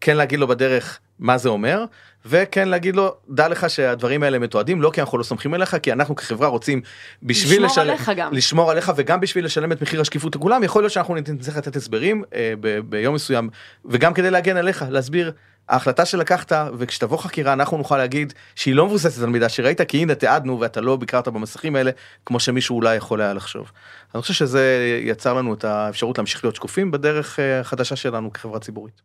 כן 0.00 0.16
להגיד 0.16 0.38
לו 0.38 0.46
בדרך 0.46 0.98
מה 1.18 1.38
זה 1.38 1.48
אומר 1.48 1.84
וכן 2.28 2.68
להגיד 2.68 2.96
לו 2.96 3.14
דע 3.28 3.48
לך 3.48 3.70
שהדברים 3.70 4.22
האלה 4.22 4.38
מתועדים 4.38 4.82
לא 4.82 4.90
כי 4.94 5.00
אנחנו 5.00 5.18
לא 5.18 5.22
סומכים 5.22 5.54
עליך 5.54 5.76
כי 5.82 5.92
אנחנו 5.92 6.16
כחברה 6.16 6.48
רוצים 6.48 6.80
בשביל 7.22 7.64
לשמור 7.64 7.66
לשלם, 7.66 7.88
עליך 7.88 8.12
גם. 8.16 8.32
לשמור 8.32 8.70
עליך 8.70 8.92
וגם 8.96 9.20
בשביל 9.20 9.44
לשלם 9.44 9.72
את 9.72 9.82
מחיר 9.82 10.00
השקיפות 10.00 10.36
לכולם 10.36 10.62
יכול 10.62 10.82
להיות 10.82 10.92
שאנחנו 10.92 11.14
נצטרך 11.14 11.56
לתת 11.56 11.76
הסברים 11.76 12.22
אה, 12.34 12.52
ב- 12.60 12.78
ביום 12.78 13.14
מסוים 13.14 13.48
וגם 13.84 14.14
כדי 14.14 14.30
להגן 14.30 14.56
עליך 14.56 14.84
להסביר. 14.90 15.32
ההחלטה 15.68 16.04
שלקחת 16.04 16.52
וכשתבוא 16.78 17.18
חקירה 17.18 17.52
אנחנו 17.52 17.78
נוכל 17.78 17.96
להגיד 17.96 18.32
שהיא 18.54 18.74
לא 18.74 18.86
מבוססת 18.86 19.22
על 19.22 19.28
מידע 19.28 19.48
שראית 19.48 19.80
כי 19.80 19.98
הנה 19.98 20.14
תיעדנו 20.14 20.60
ואתה 20.60 20.80
לא 20.80 20.96
ביקרת 20.96 21.28
במסכים 21.28 21.76
האלה 21.76 21.90
כמו 22.26 22.40
שמישהו 22.40 22.76
אולי 22.76 22.96
יכול 22.96 23.20
היה 23.20 23.34
לחשוב. 23.34 23.72
אני 24.14 24.22
חושב 24.22 24.34
שזה 24.34 24.98
יצר 25.02 25.34
לנו 25.34 25.54
את 25.54 25.64
האפשרות 25.64 26.18
להמשיך 26.18 26.44
להיות 26.44 26.56
שקופים 26.56 26.90
בדרך 26.90 27.38
אה, 27.38 27.60
החדשה 27.60 27.96
שלנו 27.96 28.32
כחברה 28.32 28.60
ציבורית. 28.60 29.02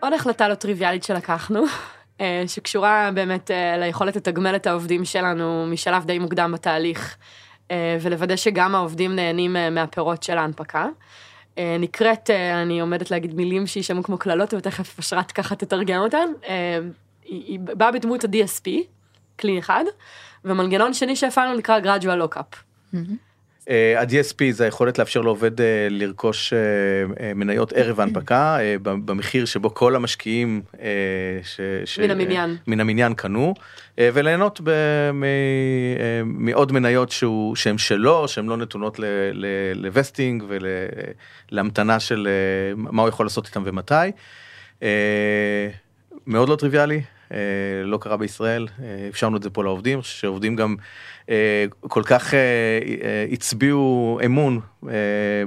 עוד 0.00 0.12
החלטה 0.12 0.48
לא 0.48 0.54
טריוויאלית 0.54 1.04
שלקחנו, 1.04 1.64
אה, 2.20 2.42
שקשורה 2.46 3.10
באמת 3.14 3.50
אה, 3.50 3.78
ליכולת 3.78 4.16
לתגמל 4.16 4.56
את 4.56 4.66
העובדים 4.66 5.04
שלנו 5.04 5.66
משלב 5.66 6.04
די 6.04 6.18
מוקדם 6.18 6.52
בתהליך, 6.52 7.16
אה, 7.70 7.98
ולוודא 8.00 8.36
שגם 8.36 8.74
העובדים 8.74 9.16
נהנים 9.16 9.56
מהפירות 9.70 10.22
של 10.22 10.38
ההנפקה. 10.38 10.86
נקראת, 11.78 12.30
אני 12.62 12.80
עומדת 12.80 13.10
להגיד 13.10 13.34
מילים 13.34 13.66
שישמעו 13.66 14.02
כמו 14.02 14.18
קללות, 14.18 14.54
ותכף 14.54 14.98
אשרת 14.98 15.32
ככה 15.32 15.56
תתרגם 15.56 16.00
אותן. 16.00 16.28
היא, 17.24 17.60
באה 17.60 17.92
בדמות 17.92 18.24
ה-DSP, 18.24 18.70
כלי 19.40 19.58
אחד, 19.58 19.84
ומנגנון 20.44 20.94
שני 20.94 21.16
שהפעלנו 21.16 21.58
נקרא 21.58 21.80
gradual 21.80 22.34
lockup. 22.34 22.56
אה, 22.94 23.00
ה-DSP 23.68 24.36
זה 24.50 24.64
היכולת 24.64 24.98
לאפשר 24.98 25.20
לעובד 25.20 25.60
אה, 25.60 25.66
לרכוש 25.90 26.52
אה, 26.52 26.58
אה, 27.26 27.34
מניות 27.34 27.72
ערב 27.72 28.00
ההנפקה 28.00 28.56
אה, 28.60 28.76
במחיר 28.82 29.44
שבו 29.44 29.74
כל 29.74 29.96
המשקיעים 29.96 30.62
אה, 30.80 30.88
ש, 31.42 31.60
ש, 31.84 31.98
מן 31.98 32.10
המניין. 32.10 32.50
אה, 32.50 32.56
מן 32.66 32.80
המניין 32.80 33.14
קנו 33.14 33.54
אה, 33.98 34.10
וליהנות 34.14 34.60
ב- 34.64 34.70
מ- 35.12 35.24
אה, 35.24 35.28
מעוד 36.24 36.72
מניות 36.72 37.10
שהוא 37.10 37.56
שהן 37.56 37.78
שלו 37.78 38.28
שהן 38.28 38.46
לא 38.46 38.56
נתונות 38.56 38.98
ל- 38.98 39.04
ל- 39.32 39.46
לווסטינג 39.74 40.44
ולהמתנה 41.52 42.00
של 42.00 42.28
אה, 42.28 42.74
מה 42.76 43.02
הוא 43.02 43.08
יכול 43.08 43.26
לעשות 43.26 43.46
איתם 43.46 43.62
ומתי. 43.66 43.94
אה, 44.82 45.68
מאוד 46.26 46.48
לא 46.48 46.56
טריוויאלי. 46.56 47.00
אה, 47.32 47.38
לא 47.84 47.98
קרה 47.98 48.16
בישראל, 48.16 48.66
אה, 48.82 49.06
אפשרנו 49.08 49.36
את 49.36 49.42
זה 49.42 49.50
פה 49.50 49.64
לעובדים, 49.64 50.02
שעובדים 50.02 50.56
גם 50.56 50.76
אה, 51.30 51.64
כל 51.80 52.02
כך 52.02 52.34
הצביעו 53.32 54.20
אמון 54.24 54.60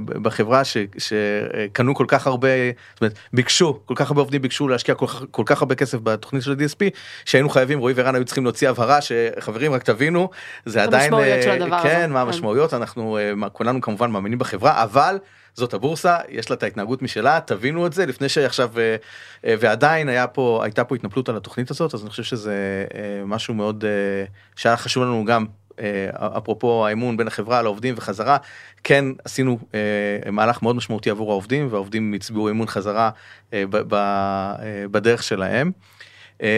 בחברה 0.06 0.62
שקנו 0.98 1.96
כל 1.96 2.06
כך 2.08 2.28
הרבה, 2.28 2.48
זאת 2.94 3.02
אומרת 3.02 3.20
ביקשו, 3.34 3.80
כל 3.86 3.94
כך 3.98 4.10
הרבה 4.12 4.22
עובדים 4.22 4.42
ביקשו 4.42 4.68
להשקיע 4.68 4.96
כל 4.96 5.08
כך, 5.08 5.24
כל 5.32 5.44
כך 5.46 5.62
הרבה 5.62 5.76
כסף 5.76 5.98
בתוכנית 6.04 6.44
של 6.44 6.52
ה-DSP, 6.52 6.98
שהיינו 7.26 7.50
חייבים, 7.50 7.80
רועי 7.80 7.94
ורן 7.98 8.16
היו 8.16 8.26
צריכים 8.26 8.44
להוציא 8.44 8.70
הבהרה 8.70 9.00
שחברים 9.02 9.74
רק 9.74 9.84
תבינו, 9.84 10.30
זה 10.66 10.84
עדיין, 10.84 11.14
המשמעויות 11.14 11.44
של 11.44 11.50
הדבר 11.50 11.84
כן, 11.84 11.98
הזה, 11.98 12.08
מה 12.08 12.22
כן. 12.22 12.28
המשמעויות, 12.28 12.74
אנחנו 12.74 13.18
כולנו 13.54 13.82
כמובן 13.82 14.12
מאמינים 14.12 14.40
בחברה, 14.40 14.84
אבל 14.84 15.18
זאת 15.56 15.74
הבורסה, 15.74 16.18
יש 16.30 16.50
לה 16.50 16.56
את 16.56 16.64
ההתנהגות 16.64 17.02
משלה, 17.02 17.40
תבינו 17.46 17.88
את 17.88 17.94
זה 17.94 18.06
לפני 18.06 18.30
שעכשיו, 18.30 18.72
אה, 18.80 18.96
אה, 19.46 19.56
ועדיין 19.60 20.10
היה 20.10 20.28
פה, 20.28 20.60
הייתה 20.64 20.84
פה 20.84 20.96
התנפלות 20.96 21.30
על 21.30 21.38
התוכנית 21.38 21.72
הזאת, 21.72 21.94
אז 21.94 22.02
אני 22.02 22.10
חושב 22.10 22.24
שזה 22.24 22.86
אה, 22.94 23.26
משהו 23.26 23.54
מאוד, 23.54 23.84
שהיה 24.56 24.78
חשוב 24.78 25.04
לנו 25.04 25.26
גם, 25.26 25.46
אפרופו 26.38 26.88
האמון 26.88 27.18
בין 27.18 27.28
החברה 27.28 27.62
לעובדים 27.62 27.96
וחזרה, 27.98 28.38
כן 28.84 29.06
עשינו 29.26 29.60
מהלך 30.32 30.62
מאוד 30.62 30.76
משמעותי 30.76 31.10
עבור 31.10 31.32
העובדים, 31.32 31.68
והעובדים 31.72 32.14
הצביעו 32.14 32.50
אמון 32.50 32.68
חזרה 32.68 33.10
בדרך 34.92 35.24
שלהם. 35.24 35.72
אה, 36.44 36.50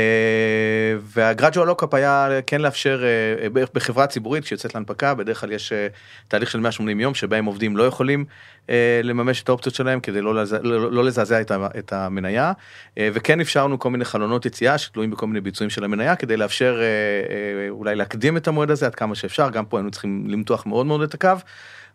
והגרדואל 1.02 1.68
לוקאפ 1.68 1.94
היה 1.94 2.30
כן 2.48 2.62
לאפשר 2.62 3.04
אה, 3.04 3.50
בערך 3.50 3.70
בחברה 3.74 4.08
ציבורית 4.08 4.46
שיוצאת 4.46 4.76
להנפקה 4.76 5.14
בדרך 5.14 5.42
כלל 5.42 5.52
יש 5.52 5.72
אה, 5.74 5.88
תהליך 6.28 6.52
של 6.52 6.60
180 6.60 7.00
יום 7.00 7.14
שבהם 7.14 7.46
עובדים 7.46 7.78
לא 7.78 7.84
יכולים 7.84 8.26
אה, 8.70 9.02
לממש 9.04 9.44
את 9.44 9.50
האופציות 9.50 9.76
שלהם 9.76 10.00
כדי 10.00 10.22
לא. 10.22 10.36
לא, 10.62 10.92
לא 10.92 11.04
לזעזע 11.04 11.42
את, 11.80 11.94
המניה 11.94 12.52
אה, 12.98 13.10
וכן 13.14 13.42
אפשרנו 13.42 13.80
כל 13.80 13.90
מיני 13.90 14.06
חלונות 14.06 14.46
יציאה 14.46 14.78
שתלויים 14.78 15.12
בכל 15.12 15.28
מיני 15.28 15.42
ביצועים 15.42 15.70
של 15.70 15.84
המניה 15.84 16.16
כדי 16.16 16.38
לאפשר 16.38 16.80
אה, 16.80 16.84
אה, 16.84 17.65
אולי 17.86 17.96
להקדים 17.96 18.38
את 18.38 18.48
המועד 18.48 18.72
הזה 18.72 18.86
עד 18.86 18.96
כמה 18.96 19.16
שאפשר 19.16 19.50
גם 19.50 19.66
פה 19.66 19.78
היינו 19.78 19.92
צריכים 19.92 20.26
למתוח 20.30 20.66
מאוד 20.66 20.86
מאוד 20.86 21.02
את 21.02 21.14
הקו. 21.14 21.30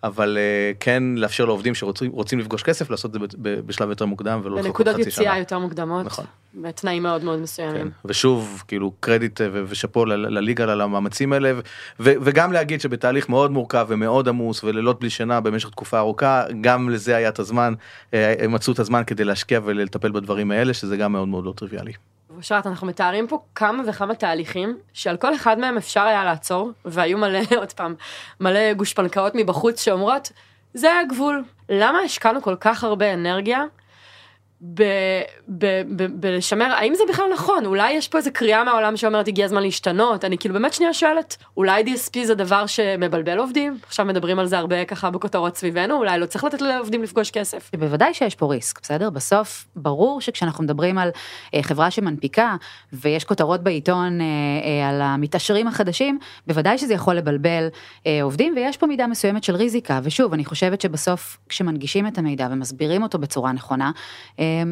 אבל 0.04 0.38
אה, 0.40 0.72
כן 0.80 1.02
לאפשר 1.16 1.44
לעובדים 1.44 1.74
שרוצים 1.74 2.10
רוצים 2.10 2.38
לפגוש 2.38 2.62
כסף 2.62 2.90
לעשות 2.90 3.16
את 3.16 3.20
זה 3.30 3.36
בשלב 3.38 3.88
יותר 3.88 4.06
מוקדם 4.06 4.40
ולא 4.44 4.56
לחכות 4.56 4.66
בנקודות 4.66 4.94
חצי 4.94 5.08
יציאה 5.08 5.32
שנה. 5.32 5.38
יותר 5.38 5.58
מוקדמות, 5.58 6.06
נכון. 6.06 6.24
בתנאים 6.54 7.02
מאוד 7.02 7.24
מאוד 7.24 7.36
כן. 7.36 7.42
מסוימים. 7.42 7.90
ושוב 8.04 8.62
כאילו 8.68 8.92
קרדיט 9.00 9.40
אה, 9.40 9.48
ושאפו 9.52 10.04
לליגה 10.06 10.64
על 10.64 10.80
המאמצים 10.80 11.32
האלה 11.32 11.52
וגם 12.00 12.52
להגיד 12.52 12.80
שבתהליך 12.80 13.28
מאוד 13.28 13.50
מורכב 13.50 13.86
ומאוד 13.88 14.28
עמוס 14.28 14.64
ולילות 14.64 15.00
בלי 15.00 15.10
שינה 15.10 15.40
במשך 15.40 15.70
תקופה 15.70 15.98
ארוכה 15.98 16.44
גם 16.60 16.90
לזה 16.90 17.16
היה 17.16 17.28
את 17.28 17.38
הזמן 17.38 17.74
אה, 18.14 18.34
הם 18.38 18.52
מצאו 18.52 18.72
את 18.72 18.78
הזמן 18.78 19.02
כדי 19.06 19.24
להשקיע 19.24 19.60
ולטפל 19.64 20.10
בדברים 20.10 20.50
האלה 20.50 20.74
שזה 20.74 20.96
גם 20.96 21.12
מאוד 21.12 21.28
מאוד 21.28 21.44
לא 21.44 21.52
טריוויאלי. 21.56 21.92
אושרת, 22.40 22.66
אנחנו 22.66 22.86
מתארים 22.86 23.26
פה 23.26 23.38
כמה 23.54 23.82
וכמה 23.86 24.14
תהליכים, 24.14 24.78
שעל 24.92 25.16
כל 25.16 25.34
אחד 25.34 25.58
מהם 25.58 25.76
אפשר 25.76 26.02
היה 26.02 26.24
לעצור, 26.24 26.70
והיו 26.84 27.18
מלא, 27.18 27.40
עוד 27.58 27.72
פעם, 27.72 27.94
מלא 28.40 28.72
גושפנקאות 28.72 29.32
מבחוץ 29.34 29.84
שאומרות, 29.84 30.32
זה 30.74 30.98
הגבול. 30.98 31.44
למה 31.68 31.98
השקענו 31.98 32.42
כל 32.42 32.56
כך 32.60 32.84
הרבה 32.84 33.14
אנרגיה 33.14 33.64
בלשמר, 36.14 36.64
האם 36.64 36.94
זה 36.94 37.02
בכלל 37.08 37.24
נכון? 37.34 37.66
אולי 37.66 37.92
יש 37.92 38.08
פה 38.08 38.18
איזה 38.18 38.30
קריאה 38.30 38.64
מהעולם 38.64 38.96
שאומרת 38.96 39.28
הגיע 39.28 39.44
הזמן 39.44 39.62
להשתנות? 39.62 40.24
אני 40.24 40.38
כאילו 40.38 40.54
באמת 40.54 40.72
שנייה 40.72 40.94
שואלת, 40.94 41.36
אולי 41.56 41.82
DSP 41.82 42.24
זה 42.24 42.34
דבר 42.34 42.66
שמבלבל 42.66 43.38
עובדים? 43.38 43.78
עכשיו 43.86 44.06
מדברים 44.06 44.38
על 44.38 44.46
זה 44.46 44.58
הרבה 44.58 44.84
ככה 44.84 45.10
בכותרות 45.10 45.56
סביבנו, 45.56 45.96
אולי 45.96 46.18
לא 46.18 46.26
צריך 46.26 46.44
לתת 46.44 46.60
לעובדים 46.60 47.02
לפגוש 47.02 47.30
כסף. 47.30 47.70
בוודאי 47.78 48.14
שיש 48.14 48.34
פה 48.34 48.46
ריסק, 48.46 48.80
בסדר? 48.82 49.10
בסוף, 49.10 49.66
ברור 49.76 50.20
שכשאנחנו 50.20 50.64
מדברים 50.64 50.98
על 50.98 51.10
אה, 51.54 51.62
חברה 51.62 51.90
שמנפיקה, 51.90 52.56
ויש 52.92 53.24
כותרות 53.24 53.62
בעיתון 53.62 54.20
אה, 54.20 54.26
אה, 54.26 54.88
על 54.88 55.02
המתעשרים 55.02 55.68
החדשים, 55.68 56.18
בוודאי 56.46 56.78
שזה 56.78 56.94
יכול 56.94 57.14
לבלבל 57.14 57.68
עובדים, 58.22 58.52
ויש 58.56 58.76
פה 58.76 58.86
מידה 58.86 59.06
מסוימת 59.06 59.44
של 59.44 59.56
ריזיקה. 59.56 60.00
ושוב, 60.02 60.32
אני 60.32 60.44
חושבת 60.44 60.80
שבסוף, 60.80 61.38
כשמנגישים 61.48 62.06
את 62.06 62.18
המידע 62.18 62.48
ומסבירים 62.50 63.02
אותו 63.02 63.18
בצורה 63.18 63.52
נכונה, 63.52 63.90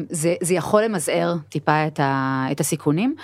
זה, 0.09 0.35
זה 0.41 0.53
יכול 0.53 0.83
למזער 0.83 1.35
טיפה 1.49 1.87
את, 1.87 1.99
ה, 1.99 2.45
את 2.51 2.59
הסיכונים. 2.59 3.15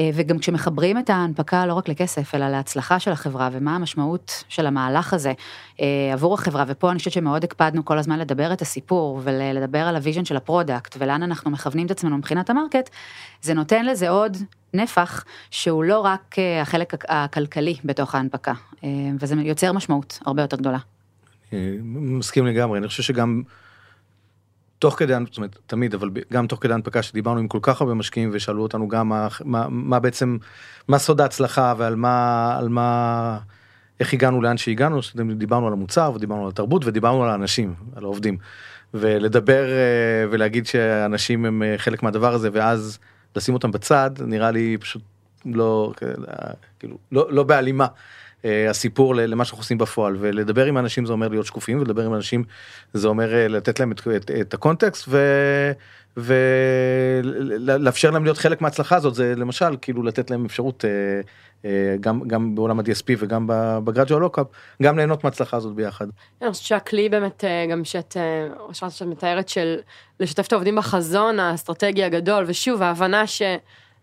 אה, 0.00 0.10
וגם 0.14 0.38
כשמחברים 0.38 0.98
את 0.98 1.10
ההנפקה 1.10 1.66
לא 1.66 1.74
רק 1.74 1.88
לכסף, 1.88 2.34
אלא 2.34 2.48
להצלחה 2.48 2.98
של 2.98 3.12
החברה 3.12 3.48
ומה 3.52 3.76
המשמעות 3.76 4.44
של 4.48 4.66
המהלך 4.66 5.14
הזה 5.14 5.32
אה, 5.80 5.86
עבור 6.12 6.34
החברה, 6.34 6.64
ופה 6.68 6.90
אני 6.90 6.98
חושבת 6.98 7.12
שמאוד 7.12 7.44
הקפדנו 7.44 7.84
כל 7.84 7.98
הזמן 7.98 8.18
לדבר 8.18 8.52
את 8.52 8.62
הסיפור 8.62 9.20
ולדבר 9.24 9.78
על 9.78 9.96
ה 9.96 10.00
vision 10.00 10.24
של 10.24 10.36
ה 10.36 10.43
product 10.43 10.96
ולאן 10.98 11.22
אנחנו 11.22 11.50
מכוונים 11.50 11.86
את 11.86 11.90
עצמנו 11.90 12.18
מבחינת 12.18 12.50
ה 12.50 12.55
market, 12.55 12.90
זה 13.42 13.54
נותן 13.54 13.86
לזה 13.86 14.08
עוד 14.08 14.36
נפח 14.74 15.24
שהוא 15.50 15.84
לא 15.84 16.00
רק 16.00 16.36
אה, 16.38 16.62
החלק 16.62 16.94
הכלכלי 17.08 17.76
בתוך 17.84 18.14
ההנפקה, 18.14 18.52
וזה 19.20 19.34
יוצר 19.34 19.72
משמעות 19.72 20.18
הרבה 20.26 20.42
יותר 20.42 20.56
גדולה. 20.56 20.78
מסכים 21.82 22.46
לגמרי, 22.46 22.78
אני 22.78 22.88
חושב 22.88 23.02
שגם 23.02 23.42
תוך 24.80 24.98
כדי, 24.98 25.14
זאת 25.24 25.36
אומרת, 25.36 25.58
תמיד, 25.66 25.94
אבל 25.94 26.10
גם 26.32 26.46
תוך 26.46 26.58
כדי 26.62 26.74
הנפקה 26.74 27.02
שדיברנו 27.02 27.40
עם 27.40 27.48
כל 27.48 27.58
כך 27.62 27.80
הרבה 27.80 27.94
משקיעים 27.94 28.30
ושאלו 28.32 28.62
אותנו 28.62 28.88
גם 28.88 29.08
מה, 29.08 29.28
מה, 29.44 29.66
מה 29.68 29.98
בעצם, 29.98 30.38
מה 30.88 30.98
סוד 30.98 31.20
ההצלחה 31.20 31.74
ועל 31.76 31.96
מה, 31.96 32.56
על 32.58 32.68
מה, 32.68 33.38
איך 34.00 34.12
הגענו 34.12 34.42
לאן 34.42 34.56
שהגענו, 34.56 35.00
דיברנו 35.36 35.66
על 35.66 35.72
המוצר 35.72 36.12
ודיברנו 36.14 36.42
על 36.42 36.48
התרבות 36.48 36.82
ודיברנו 36.84 37.24
על 37.24 37.30
האנשים, 37.30 37.74
על 37.96 38.04
העובדים. 38.04 38.38
ולדבר 38.94 39.64
אה, 39.70 40.24
ולהגיד 40.30 40.66
שאנשים 40.66 41.44
הם 41.44 41.62
אה, 41.62 41.74
חלק 41.78 42.02
מהדבר 42.02 42.34
הזה 42.34 42.48
ואז 42.52 42.98
לשים 43.36 43.54
אותם 43.54 43.70
בצד, 43.70 44.10
נראה 44.20 44.50
לי 44.50 44.76
פשוט 44.80 45.02
לא, 45.46 45.92
כאילו, 46.78 46.98
לא, 47.12 47.32
לא 47.32 47.42
בהלימה. 47.42 47.86
אה, 48.44 48.70
הסיפור 48.70 49.14
למה 49.14 49.44
שאנחנו 49.44 49.62
עושים 49.62 49.78
בפועל 49.78 50.16
ולדבר 50.20 50.66
עם 50.66 50.78
אנשים 50.78 51.06
זה 51.06 51.12
אומר 51.12 51.28
להיות 51.28 51.46
שקופים 51.46 51.78
ולדבר 51.78 52.04
עם 52.04 52.14
אנשים 52.14 52.44
זה 52.92 53.08
אומר 53.08 53.34
אה, 53.34 53.48
לתת 53.48 53.80
להם 53.80 53.92
את, 53.92 54.00
את, 54.16 54.30
את 54.30 54.54
הקונטקסט 54.54 55.08
ולאפשר 56.16 58.10
להם 58.10 58.24
להיות 58.24 58.38
חלק 58.38 58.60
מההצלחה 58.60 58.96
הזאת 58.96 59.14
זה 59.14 59.34
למשל 59.36 59.76
כאילו 59.82 60.02
לתת 60.02 60.30
להם 60.30 60.44
אפשרות 60.44 60.84
אה, 61.64 61.70
גם 62.00 62.20
גם 62.26 62.54
בעולם 62.54 62.80
ה-DSP 62.80 63.14
וגם 63.18 63.44
בגראג'ואל 63.84 64.20
לוקאפ 64.20 64.46
גם 64.82 64.96
ליהנות 64.96 65.24
מההצלחה 65.24 65.56
הזאת 65.56 65.74
ביחד. 65.74 66.06
אני 66.42 66.50
חושבת 66.50 66.66
שהכלי 66.66 67.08
באמת 67.08 67.44
גם 67.70 67.84
שאת 67.84 68.16
שאת 68.72 69.02
מתארת 69.02 69.48
של 69.48 69.76
לשתף 70.20 70.46
את 70.46 70.52
העובדים 70.52 70.76
בחזון 70.76 71.38
האסטרטגי 71.38 72.04
הגדול 72.04 72.44
ושוב 72.46 72.82
ההבנה 72.82 73.26
ש. 73.26 73.42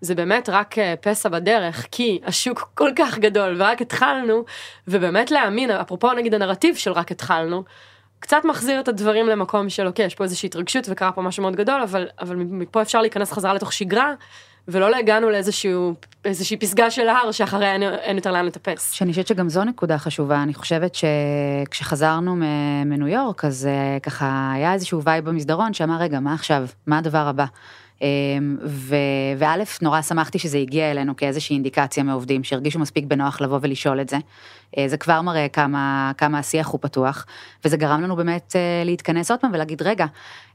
זה 0.02 0.16
באמת 0.16 0.50
רק 0.50 0.78
אה, 0.78 0.94
פסע 1.02 1.30
בדרך, 1.30 1.88
כי 1.92 2.20
השוק 2.26 2.70
כל 2.74 2.90
כך 2.96 3.20
גדול 3.20 3.62
ורק 3.62 3.82
התחלנו, 3.82 4.44
ובאמת 4.88 5.32
להאמין, 5.32 5.72
אפרופו 5.72 6.14
נגיד 6.14 6.34
הנרטיב 6.34 6.76
של 6.76 6.92
רק 6.92 7.12
התחלנו, 7.12 7.64
קצת 8.20 8.42
מחזיר 8.46 8.80
את 8.80 8.88
הדברים 8.88 9.28
למקום 9.28 9.70
של 9.70 9.88
אוקיי, 9.88 10.06
יש 10.06 10.16
פה 10.16 10.24
איזושהי 10.24 10.48
התרגשות 10.48 10.88
וקרה 10.90 11.12
פה 11.12 11.22
משהו 11.22 11.44
מאוד 11.44 11.56
גדול, 11.56 11.82
אבל, 11.82 12.08
אבל 12.20 12.36
מפה 12.36 12.82
אפשר 12.82 13.02
להיכנס 13.02 13.32
חזרה 13.32 13.54
לתוך 13.54 13.74
שגרה, 13.74 14.14
ולא 14.68 14.96
הגענו 14.96 15.30
לאיזושהי 15.30 16.58
פסגה 16.60 16.92
של 16.92 17.08
ההר 17.08 17.32
שאחריה 17.32 17.74
אין, 17.74 17.84
אין 17.84 18.16
יותר 18.16 18.32
לאן 18.32 18.46
לטפס. 18.46 18.92
שאני 18.92 19.12
חושבת 19.12 19.28
שגם 19.28 19.50
זו 19.50 19.64
נקודה 19.64 19.98
חשובה, 19.98 20.44
אני 20.44 20.54
חושבת 20.54 20.96
שכשחזרנו 20.96 22.36
מניו 22.86 23.08
יורק, 23.08 23.46
אז 23.46 23.66
אה, 23.66 24.00
ככה 24.00 24.52
היה 24.54 24.74
איזשהו 24.74 25.04
וייב 25.04 25.30
במסדרון 25.30 25.74
שאמר, 25.74 25.98
רגע, 26.00 26.20
מה 26.20 26.34
עכשיו? 26.34 26.68
מה 26.88 26.98
הדבר 26.98 27.28
הבא? 27.28 27.46
אמ, 28.02 28.58
וא', 29.38 29.56
נורא 29.82 30.02
שמחתי 30.02 30.40
שזה 30.40 30.58
הגיע 30.58 30.92
אלינו 30.92 31.16
כאיזושהי 31.16 31.54
אינדיקציה 31.54 32.04
מעובדים 32.04 32.44
שהרגישו 32.44 32.80
מספיק 32.80 33.06
בנוח 33.06 33.42
לבוא 33.42 33.60
ולשאול 33.62 34.02
את 34.02 34.10
זה. 34.10 34.18
אה, 34.78 34.88
זה 34.88 34.98
כבר 34.98 35.22
מראה 35.22 35.48
כמה, 35.48 36.12
כמה 36.18 36.40
השיח 36.40 36.68
הוא 36.68 36.80
פתוח, 36.82 37.26
וזה 37.66 37.78
גרם 37.78 38.02
לנו 38.02 38.16
באמת 38.16 38.56
אה, 38.56 38.84
להתכנס 38.86 39.32
עוד 39.32 39.40
פעם 39.40 39.52
ולהגיד, 39.54 39.82
רגע, 39.82 40.06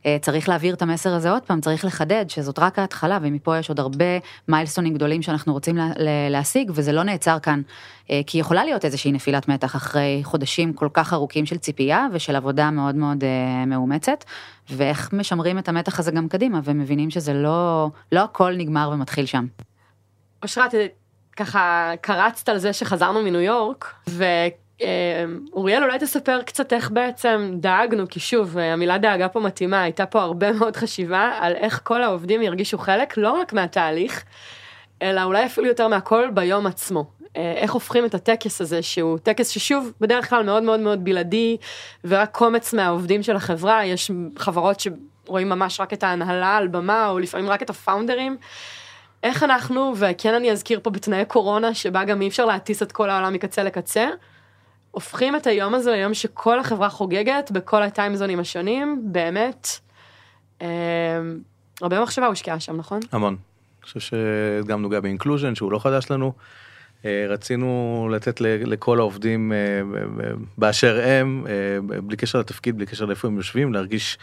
אה, 0.06 0.16
צריך 0.20 0.48
להעביר 0.48 0.74
את 0.74 0.82
המסר 0.82 1.14
הזה 1.14 1.30
עוד 1.30 1.42
פעם, 1.42 1.60
צריך 1.60 1.84
לחדד 1.84 2.24
שזאת 2.28 2.58
רק 2.58 2.78
ההתחלה, 2.78 3.18
ומפה 3.22 3.58
יש 3.58 3.68
עוד 3.68 3.80
הרבה 3.80 4.04
מיילסטונים 4.48 4.94
גדולים 4.94 5.22
שאנחנו 5.22 5.52
רוצים 5.52 5.76
לה, 5.76 5.88
להשיג, 6.30 6.70
וזה 6.74 6.92
לא 6.92 7.02
נעצר 7.02 7.38
כאן, 7.38 7.62
כי 8.26 8.38
יכולה 8.38 8.64
להיות 8.64 8.84
איזושהי 8.84 9.12
נפילת 9.12 9.48
מתח 9.48 9.76
אחרי 9.76 10.20
חודשים 10.24 10.72
כל 10.72 10.88
כך 10.92 11.12
ארוכים 11.12 11.46
של 11.46 11.58
ציפייה 11.58 12.06
ושל 12.12 12.36
עבודה 12.36 12.70
מאוד 12.70 12.94
מאוד 12.94 13.24
מאומצת, 13.66 14.24
ואיך 14.70 15.12
משמרים 15.12 15.58
את 15.58 15.68
המתח 15.68 15.98
הזה 15.98 16.10
גם 16.10 16.28
קדימה, 16.28 16.60
ומבינים 16.64 17.10
שזה 17.10 17.34
לא, 17.34 17.90
לא 18.12 18.20
הכל 18.20 18.54
נגמר 18.56 18.90
ומתחיל 18.92 19.26
שם. 19.26 19.46
אושרת, 20.42 20.74
ככה 21.36 21.92
קרצת 22.00 22.48
על 22.48 22.58
זה 22.58 22.72
שחזרנו 22.72 23.22
מניו 23.22 23.40
יורק, 23.40 23.94
ואוריאל 24.06 25.82
אולי 25.84 25.98
תספר 25.98 26.42
קצת 26.42 26.72
איך 26.72 26.90
בעצם 26.90 27.50
דאגנו, 27.54 28.08
כי 28.08 28.20
שוב, 28.20 28.58
המילה 28.58 28.98
דאגה 28.98 29.28
פה 29.28 29.40
מתאימה, 29.40 29.82
הייתה 29.82 30.06
פה 30.06 30.22
הרבה 30.22 30.52
מאוד 30.52 30.76
חשיבה 30.76 31.30
על 31.40 31.52
איך 31.54 31.80
כל 31.84 32.02
העובדים 32.02 32.42
ירגישו 32.42 32.78
חלק, 32.78 33.16
לא 33.16 33.30
רק 33.30 33.52
מהתהליך, 33.52 34.24
אלא 35.02 35.22
אולי 35.22 35.46
אפילו 35.46 35.66
יותר 35.66 35.88
מהכל 35.88 36.30
ביום 36.34 36.66
עצמו. 36.66 37.04
איך 37.34 37.72
הופכים 37.72 38.04
את 38.04 38.14
הטקס 38.14 38.60
הזה, 38.60 38.82
שהוא 38.82 39.18
טקס 39.18 39.48
ששוב, 39.48 39.92
בדרך 40.00 40.30
כלל 40.30 40.42
מאוד 40.42 40.62
מאוד 40.62 40.80
מאוד 40.80 41.04
בלעדי, 41.04 41.56
ורק 42.04 42.30
קומץ 42.30 42.74
מהעובדים 42.74 43.22
של 43.22 43.36
החברה, 43.36 43.84
יש 43.84 44.10
חברות 44.38 44.80
שרואים 44.80 45.48
ממש 45.48 45.80
רק 45.80 45.92
את 45.92 46.02
ההנהלה 46.02 46.56
על 46.56 46.68
במה, 46.68 47.08
או 47.08 47.18
לפעמים 47.18 47.50
רק 47.50 47.62
את 47.62 47.70
הפאונדרים. 47.70 48.36
איך 49.22 49.42
אנחנו, 49.42 49.92
וכן 49.96 50.34
אני 50.34 50.52
אזכיר 50.52 50.80
פה 50.82 50.90
בתנאי 50.90 51.24
קורונה, 51.24 51.74
שבה 51.74 52.04
גם 52.04 52.22
אי 52.22 52.28
אפשר 52.28 52.44
להטיס 52.44 52.82
את 52.82 52.92
כל 52.92 53.10
העולם 53.10 53.32
מקצה 53.32 53.62
לקצה, 53.62 54.08
הופכים 54.90 55.36
את 55.36 55.46
היום 55.46 55.74
הזה 55.74 55.92
ליום 55.92 56.14
שכל 56.14 56.60
החברה 56.60 56.88
חוגגת 56.88 57.50
בכל 57.50 57.82
הטיימזונים 57.82 58.40
השונים, 58.40 59.02
באמת. 59.04 59.68
אה, 60.62 60.68
הרבה 61.80 62.02
מחשבה 62.02 62.26
הושקעה 62.26 62.60
שם, 62.60 62.76
נכון? 62.76 63.00
המון. 63.12 63.36
אני 63.82 63.86
חושב 63.86 64.00
שגם 64.00 64.82
נוגע 64.82 65.00
באינקלוז'ן, 65.00 65.54
שהוא 65.54 65.72
לא 65.72 65.78
חדש 65.78 66.10
לנו. 66.10 66.32
אה, 67.04 67.26
רצינו 67.28 68.08
לתת 68.12 68.40
לכל 68.40 68.98
העובדים 68.98 69.52
אה, 69.52 69.56
באשר 70.58 71.00
הם, 71.04 71.46
אה, 71.48 72.00
בלי 72.00 72.16
קשר 72.16 72.38
לתפקיד, 72.38 72.76
בלי 72.76 72.86
קשר 72.86 73.04
לאיפה 73.04 73.28
הם 73.28 73.36
יושבים, 73.36 73.72
להרגיש 73.72 74.18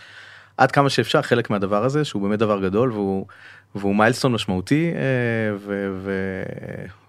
עד 0.58 0.72
כמה 0.72 0.90
שאפשר 0.90 1.22
חלק 1.22 1.50
מהדבר 1.50 1.84
הזה, 1.86 2.06
שהוא 2.06 2.22
באמת 2.22 2.40
דבר 2.40 2.62
גדול 2.62 2.92
והוא 2.92 3.26
והוא 3.76 3.96
מיילסטון 3.96 4.32
משמעותי 4.32 4.92
אה, 4.96 5.72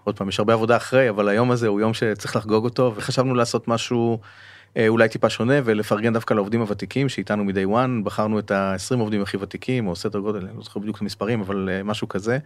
ועוד 0.03 0.17
פעם 0.17 0.29
יש 0.29 0.39
הרבה 0.39 0.53
עבודה 0.53 0.77
אחרי 0.77 1.09
אבל 1.09 1.29
היום 1.29 1.51
הזה 1.51 1.67
הוא 1.67 1.81
יום 1.81 1.93
שצריך 1.93 2.35
לחגוג 2.35 2.63
אותו 2.63 2.93
וחשבנו 2.95 3.35
לעשות 3.35 3.67
משהו 3.67 4.19
אה, 4.77 4.87
אולי 4.87 5.09
טיפה 5.09 5.29
שונה 5.29 5.53
ולפרגן 5.63 6.13
דווקא 6.13 6.33
לעובדים 6.33 6.61
הוותיקים 6.61 7.09
שאיתנו 7.09 7.43
מ-day 7.43 7.67
one 7.67 8.03
בחרנו 8.03 8.39
את 8.39 8.51
ה-20 8.51 8.99
עובדים 8.99 9.21
הכי 9.21 9.37
ותיקים 9.37 9.87
או 9.87 9.95
סדר 9.95 10.19
גודל 10.19 10.45
אני 10.45 10.57
לא 10.57 10.63
זוכר 10.63 10.79
בדיוק 10.79 10.95
את 10.95 11.01
המספרים 11.01 11.41
אבל 11.41 11.69
אה, 11.71 11.83
משהו 11.83 12.09
כזה. 12.09 12.37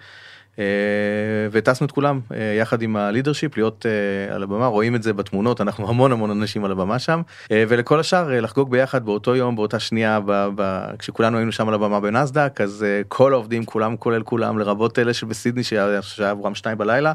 והטסנו 1.52 1.86
את 1.86 1.92
כולם 1.92 2.20
יחד 2.60 2.82
עם 2.82 2.96
הלידרשיפ 2.96 3.58
להיות 3.58 3.86
על 4.32 4.44
הבמה 4.44 4.68
רואים 4.68 4.96
את 4.96 5.04
זה 5.04 5.14
בתמונות 5.14 5.62
אנחנו 5.62 5.88
המון 5.90 6.12
המון 6.12 6.32
אנשים 6.32 6.66
על 6.66 6.72
הבמה 6.72 7.00
שם 7.00 7.22
ולכל 7.52 8.00
השאר 8.00 8.42
לחגוג 8.42 8.72
ביחד 8.72 9.06
באותו 9.06 9.36
יום 9.36 9.56
באותה 9.56 9.80
שנייה 9.80 10.20
ב- 10.26 10.48
ב- 10.56 10.86
כשכולנו 11.00 11.38
היינו 11.38 11.52
שם 11.52 11.68
על 11.68 11.74
הבמה 11.74 12.00
בנסדק 12.00 12.62
אז 12.62 12.86
כל 13.08 13.34
העובדים 13.34 13.66
כולם 13.66 13.98
כולל 13.98 14.24
כולם 14.24 14.60
לרבות 14.60 15.00
אלה 15.00 15.14
שבסידני 15.14 15.64
שהיה 15.64 16.00
עבורם 16.30 16.56
שתיים 16.56 16.78
בלילה. 16.78 17.14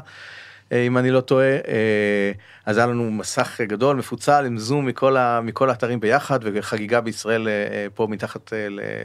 אה, 0.71 0.87
אם 0.87 0.97
אני 0.97 1.11
לא 1.11 1.21
טועה, 1.21 1.45
אה, 1.47 2.31
אז 2.65 2.77
היה 2.77 2.87
לנו 2.87 3.11
מסך 3.11 3.61
גדול 3.61 3.95
מפוצל 3.95 4.45
עם 4.45 4.57
זום 4.57 4.85
מכל, 4.85 5.17
ה, 5.17 5.41
מכל 5.41 5.69
האתרים 5.69 5.99
ביחד 5.99 6.39
וחגיגה 6.43 7.01
בישראל 7.01 7.47
אה, 7.47 7.87
פה 7.93 8.07
מתחת 8.09 8.53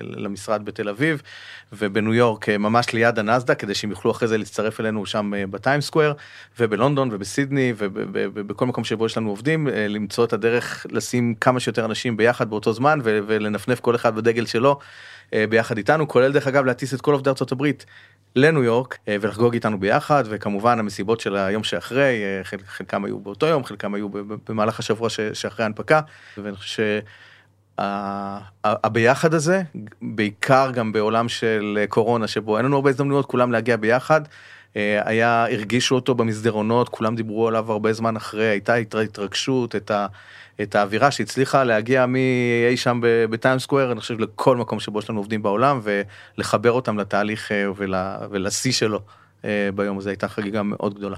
למשרד 0.03 0.65
בתל 0.65 0.89
אביב 0.89 1.23
ובניו 1.73 2.15
יורק 2.15 2.49
ממש 2.49 2.93
ליד 2.93 3.19
הנסדה 3.19 3.55
כדי 3.55 3.75
שהם 3.75 3.91
יוכלו 3.91 4.11
אחרי 4.11 4.29
זה 4.29 4.39
להצטרף 4.39 4.81
אלינו 4.81 5.07
שם 5.07 5.33
בטיים 5.51 5.81
סקוויר 5.81 6.15
ובלונדון 6.59 7.09
ובסידני 7.13 7.73
ובכל 7.77 8.67
מקום 8.67 8.85
שבו 8.85 9.07
יש 9.07 9.17
לנו 9.17 9.31
עובדים 9.31 9.69
למצוא 9.73 10.25
את 10.25 10.33
הדרך 10.33 10.87
לשים 10.91 11.35
כמה 11.35 11.61
שיותר 11.61 11.85
אנשים 11.85 12.17
ביחד 12.17 12.51
באותו 12.51 12.73
זמן 12.73 12.99
ולנפנף 13.03 13.81
כל 13.81 13.95
אחד 13.95 14.17
בדגל 14.17 14.47
שלו 14.47 14.79
ביחד 15.33 15.77
איתנו 15.77 16.09
כולל 16.09 16.33
דרך 16.33 16.47
אגב 16.47 16.65
להטיס 16.65 16.95
את 16.95 17.01
כל 17.01 17.13
עובדי 17.13 17.31
ארצות 17.31 17.53
הברית 17.53 17.87
לניו 18.37 18.65
יורק 18.65 18.99
אה, 19.09 19.17
ולחגוג 19.21 19.55
איתנו 19.55 19.81
ביחד 19.81 20.25
וכמובן 20.27 20.79
המסיבות 20.79 21.21
של 21.21 21.37
היום 21.37 21.65
שאחרי 21.65 22.23
אה, 22.25 22.41
חלקם 22.67 23.05
היו 23.05 23.19
באותו 23.19 23.47
יום 23.47 23.65
חלקם 23.65 23.95
היו 23.95 24.09
במהלך 24.49 24.79
השבוע 24.79 25.09
שאחרי 25.33 25.63
ההנפקה 25.63 26.01
ואני 26.39 26.57
חושב 26.57 27.01
שהביחד 28.65 29.35
הזה 29.35 29.63
בעיקר 30.03 30.71
גם 30.75 30.93
בעולם 30.93 31.29
של 31.29 31.85
קורונה 31.89 32.27
שבו 32.27 32.57
אין 32.57 32.67
לנו 32.67 32.77
הרבה 32.77 32.91
הזדמנויות 32.91 33.27
כולם 33.27 33.53
להגיע 33.53 33.77
ביחד. 33.77 34.21
אה, 34.77 35.01
היה 35.05 35.47
הרגישו 35.53 35.95
אותו 35.95 36.15
במסדרונות 36.15 36.89
כולם 36.89 37.17
דיברו 37.17 37.49
עליו 37.49 37.73
הרבה 37.73 37.93
זמן 37.93 38.17
אחרי 38.17 38.47
הייתה 38.47 38.75
התרגשות 38.75 39.77
את 39.77 39.91
ה... 39.91 40.07
את 40.63 40.75
האווירה 40.75 41.11
שהצליחה 41.11 41.65
להגיע 41.65 42.07
מאי 42.07 42.77
שם 42.77 43.01
בטיים 43.31 43.59
סקוויר, 43.59 43.93
אני 43.93 44.01
חושב 44.01 44.21
לכל 44.21 44.57
מקום 44.57 44.81
שבו 44.81 44.99
יש 44.99 45.11
לנו 45.11 45.21
עובדים 45.21 45.43
בעולם 45.43 45.81
ולחבר 45.83 46.73
אותם 46.73 46.99
לתהליך 46.99 47.53
אה, 47.53 47.65
ולשיא 48.31 48.73
שלו 48.73 49.01
אה, 49.45 49.69
ביום 49.75 49.99
הזה 49.99 50.11
הייתה 50.11 50.29
חגיגה 50.29 50.63
מאוד 50.63 50.95
גדולה. 50.95 51.17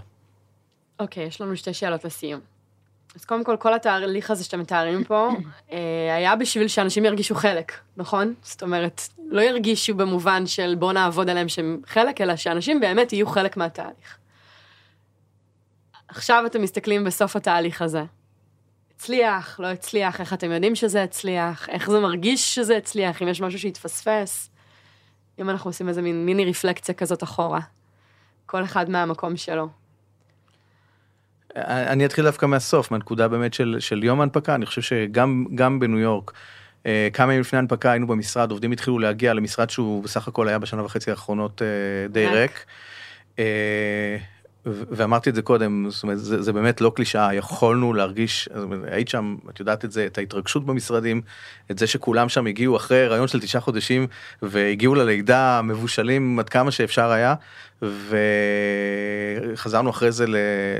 אוקיי, 1.00 1.24
okay, 1.24 1.28
יש 1.28 1.40
לנו 1.40 1.56
שתי 1.56 1.74
שאלות 1.74 2.04
לסיום. 2.04 2.40
אז 3.18 3.24
קודם 3.24 3.44
כל, 3.44 3.56
כל 3.56 3.74
התהליך 3.74 4.30
הזה 4.30 4.44
שאתם 4.44 4.60
מתארים 4.60 5.04
פה, 5.04 5.30
אה, 5.72 6.14
היה 6.16 6.36
בשביל 6.36 6.68
שאנשים 6.68 7.04
ירגישו 7.04 7.34
חלק, 7.34 7.72
נכון? 7.96 8.34
זאת 8.42 8.62
אומרת, 8.62 9.00
לא 9.18 9.40
ירגישו 9.40 9.94
במובן 9.94 10.46
של 10.46 10.74
בוא 10.78 10.92
נעבוד 10.92 11.30
עליהם 11.30 11.48
שהם 11.48 11.80
חלק, 11.86 12.20
אלא 12.20 12.36
שאנשים 12.36 12.80
באמת 12.80 13.12
יהיו 13.12 13.26
חלק 13.26 13.56
מהתהליך. 13.56 14.18
עכשיו 16.08 16.42
אתם 16.46 16.62
מסתכלים 16.62 17.04
בסוף 17.04 17.36
התהליך 17.36 17.82
הזה. 17.82 18.04
הצליח, 18.94 19.60
לא 19.60 19.66
הצליח, 19.66 20.20
איך 20.20 20.32
אתם 20.32 20.52
יודעים 20.52 20.74
שזה 20.74 21.02
הצליח, 21.02 21.68
איך 21.68 21.90
זה 21.90 22.00
מרגיש 22.00 22.54
שזה 22.54 22.76
הצליח, 22.76 23.22
אם 23.22 23.28
יש 23.28 23.40
משהו 23.40 23.58
שהתפספס. 23.58 24.50
אם 25.38 25.50
אנחנו 25.50 25.68
עושים 25.68 25.88
איזה 25.88 26.02
מין 26.02 26.26
מיני 26.26 26.44
רפלקציה 26.44 26.94
כזאת 26.94 27.22
אחורה. 27.22 27.60
כל 28.46 28.64
אחד 28.64 28.90
מהמקום 28.90 29.36
שלו. 29.36 29.68
אני 31.56 32.04
אתחיל 32.04 32.24
דווקא 32.24 32.46
מהסוף, 32.46 32.90
מהנקודה 32.90 33.28
באמת 33.28 33.54
של, 33.54 33.76
של 33.80 34.04
יום 34.04 34.20
ההנפקה, 34.20 34.54
אני 34.54 34.66
חושב 34.66 34.82
שגם 34.82 35.44
גם 35.54 35.80
בניו 35.80 35.98
יורק, 35.98 36.32
אה, 36.86 37.08
כמה 37.12 37.32
ימים 37.32 37.40
לפני 37.40 37.56
ההנפקה 37.56 37.90
היינו 37.90 38.06
במשרד, 38.06 38.50
עובדים 38.50 38.72
התחילו 38.72 38.98
להגיע 38.98 39.34
למשרד 39.34 39.70
שהוא 39.70 40.04
בסך 40.04 40.28
הכל 40.28 40.48
היה 40.48 40.58
בשנה 40.58 40.84
וחצי 40.84 41.10
האחרונות 41.10 41.62
אה, 41.62 42.08
די 42.08 42.26
ריק. 42.26 42.64
ואמרתי 44.70 45.30
את 45.30 45.34
זה 45.34 45.42
קודם, 45.42 45.86
זאת 45.90 46.02
אומרת, 46.02 46.18
זה, 46.18 46.42
זה 46.42 46.52
באמת 46.52 46.80
לא 46.80 46.92
קלישאה, 46.96 47.34
יכולנו 47.34 47.94
להרגיש, 47.94 48.48
אומרת, 48.56 48.80
היית 48.92 49.08
שם, 49.08 49.36
את 49.50 49.60
יודעת 49.60 49.84
את 49.84 49.92
זה, 49.92 50.06
את 50.06 50.18
ההתרגשות 50.18 50.66
במשרדים, 50.66 51.22
את 51.70 51.78
זה 51.78 51.86
שכולם 51.86 52.28
שם 52.28 52.46
הגיעו 52.46 52.76
אחרי 52.76 53.06
רעיון 53.06 53.28
של 53.28 53.40
תשעה 53.40 53.60
חודשים, 53.60 54.06
והגיעו 54.42 54.94
ללידה 54.94 55.60
מבושלים 55.64 56.38
עד 56.38 56.48
כמה 56.48 56.70
שאפשר 56.70 57.10
היה, 57.10 57.34
וחזרנו 59.54 59.90
אחרי 59.90 60.12
זה 60.12 60.24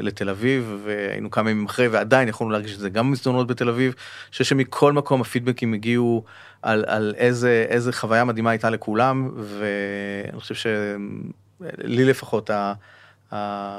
לתל 0.01 0.29
אביב, 0.29 0.81
והיינו 0.85 1.31
כמה 1.31 1.51
ימים 1.51 1.67
אחרי, 1.67 1.89
ועדיין 1.89 2.29
יכולנו 2.29 2.53
להרגיש 2.53 2.75
את 2.75 2.79
זה 2.79 2.91
גם 2.91 3.07
במסדרונות 3.07 3.47
בתל 3.47 3.69
אביב, 3.69 3.95
אני 4.39 4.45
שמכל 4.45 4.93
מקום 4.93 5.21
הפידבקים 5.21 5.75
הגיעו 5.75 6.25
על, 6.63 6.85
על 6.87 7.15
איזה, 7.17 7.67
איזה 7.69 7.93
חוויה 7.93 8.25
מדהימה 8.25 8.51
הייתה 8.51 8.71
לכולם, 8.71 9.31
ואני 9.37 10.41
חושב 10.41 10.55
שלי 10.55 12.05
לפחות, 12.05 12.51
ה... 12.51 12.73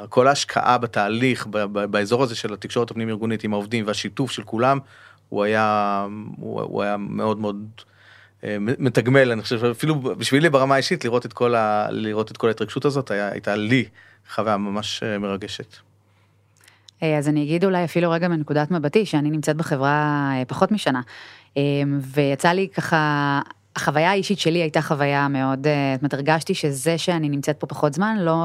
כל 0.10 0.28
ההשקעה 0.28 0.78
בתהליך, 0.78 1.48
באזור 1.72 2.24
הזה 2.24 2.36
של 2.36 2.54
התקשורת 2.54 2.92
הפנים 2.92 3.10
ארגונית 3.10 3.44
עם 3.44 3.54
העובדים 3.54 3.88
והשיתוף 3.88 4.32
של 4.32 4.44
כולם, 4.44 4.80
הוא 5.30 5.44
היה, 5.44 6.06
הוא, 6.38 6.62
הוא 6.62 6.84
היה 6.84 6.98
מאוד 6.98 7.40
מאוד 7.40 7.66
אה, 8.44 8.58
מתגמל, 8.60 9.32
אני 9.32 9.42
חושב, 9.42 9.66
אפילו 9.66 9.96
בשבילי 9.96 10.50
ברמה 10.50 10.76
האישית, 10.76 11.06
לראות 11.06 11.26
את 11.26 11.34
כל, 11.34 11.56
ה, 11.56 11.88
לראות 11.92 12.32
את 12.32 12.38
כל 12.38 12.48
ההתרגשות 12.48 12.86
הזאת, 12.86 13.12
היה, 13.12 13.32
הייתה 13.32 13.56
לי 13.56 13.86
חוויה 14.34 14.58
ממש 14.58 15.04
אה, 15.04 15.18
מרגשת. 15.18 15.76
אה, 17.04 17.18
אז 17.18 17.28
אני 17.28 17.44
אגיד 17.44 17.66
אולי 17.66 17.84
אפילו 17.84 18.12
רגע 18.12 18.28
מנקודת 18.28 18.72
מבטי, 18.72 19.06
שאני 19.06 19.30
נמצאת 19.30 19.56
בחברה 19.56 20.32
פחות 20.48 20.72
משנה, 20.72 21.02
ויצא 22.02 22.50
לי 22.50 22.68
ככה, 22.74 23.42
החוויה 23.80 24.12
האישית 24.12 24.40
שלי 24.40 24.60
הייתה 24.60 24.82
חוויה 24.82 25.28
מאוד, 25.28 25.68
אה, 25.68 25.92
זאת 25.94 26.02
אומרת, 26.02 26.14
הרגשתי 26.14 26.54
שזה 26.54 26.98
שאני 26.98 27.30
נמצאת 27.30 27.60
פה 27.60 27.68
פחות 27.68 27.94
זמן 27.94 28.18
לא, 28.20 28.36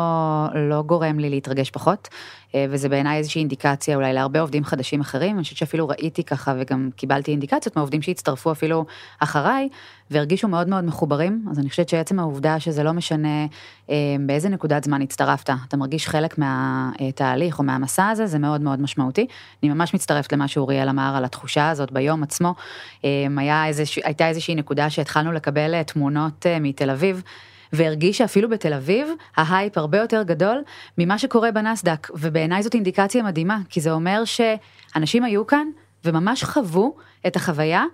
לא 0.55 0.83
גורם 0.83 1.19
לי 1.19 1.31
להתרגש 1.31 1.71
פחות, 1.71 2.09
אה, 2.55 2.67
וזה 2.71 2.89
בעיניי 2.89 3.19
איזושהי 3.19 3.39
אינדיקציה 3.39 3.97
אולי 3.97 4.13
להרבה 4.13 4.41
עובדים 4.41 4.65
חדשים 4.65 5.01
אחרים, 5.01 5.37
אני 5.37 5.43
חושבת 5.43 5.59
שאפילו 5.59 5.89
ראיתי 5.89 6.25
ככה 6.25 6.55
וגם 6.59 6.91
קיבלתי 6.97 7.31
אינדיקציות 7.31 7.77
מעובדים 7.77 8.03
שהצטרפו 8.03 8.53
אפילו 8.53 8.85
אחריי, 9.21 9.69
והרגישו 10.11 10.49
מאוד 10.49 10.69
מאוד 10.69 10.85
מחוברים, 10.85 11.45
אז 11.51 11.59
אני 11.59 11.71
חושבת 11.71 11.89
שעצם 11.89 12.19
העובדה 12.19 12.61
שזה 12.61 12.83
לא 12.83 12.93
משנה 12.93 13.47
אה, 13.91 13.97
באיזה 14.27 14.49
נקודת 14.49 14.85
זמן 14.85 15.03
הצטרפת, 15.03 15.51
אתה 15.69 15.77
מרגיש 15.77 16.09
חלק 16.09 16.39
מהתהליך 16.39 17.59
או 17.59 17.65
מהמסע 17.65 18.09
הזה, 18.09 18.27
זה 18.27 18.39
מאוד 18.39 18.61
מאוד 18.61 18.81
משמעותי. 18.81 19.27
אני 19.63 19.73
ממש 19.73 19.95
מצטרפת 19.95 20.33
למה 20.33 20.49
שאוריאל 20.49 20.89
אמר 20.89 21.15
על 21.17 21.25
התחושה 21.25 21.71
הזאת 21.71 21.93
ביום 21.93 22.23
עצמו. 22.23 22.55
אה, 23.05 23.67
איזוש, 23.67 23.99
הייתה 24.05 24.29
איזושהי 24.29 24.55
נקודה 24.55 24.91
שהתחלנו 24.91 25.33
לקבל 25.33 25.75
אה, 25.75 25.85
תמונות 25.85 26.47
אה, 26.47 26.59
מתל 26.61 26.91
אביב. 26.91 27.23
והרגיש 27.73 28.19
שאפילו 28.19 28.49
בתל 28.49 28.73
אביב 28.73 29.09
ההייפ 29.37 29.79
הרבה 29.79 29.99
יותר 29.99 30.23
גדול 30.23 30.63
ממה 30.99 31.19
שקורה 31.19 31.53
בנסדק, 31.53 32.09
ובעיניי 32.15 32.63
זאת 32.63 32.75
אינדיקציה 32.75 33.23
מדהימה, 33.23 33.59
כי 33.69 33.81
זה 33.81 33.93
אומר 33.93 34.23
שאנשים 34.25 35.25
היו 35.25 35.47
כאן 35.47 35.67
וממש 36.05 36.45
חוו 36.45 36.97
את 37.27 37.37
החוויה 37.37 37.85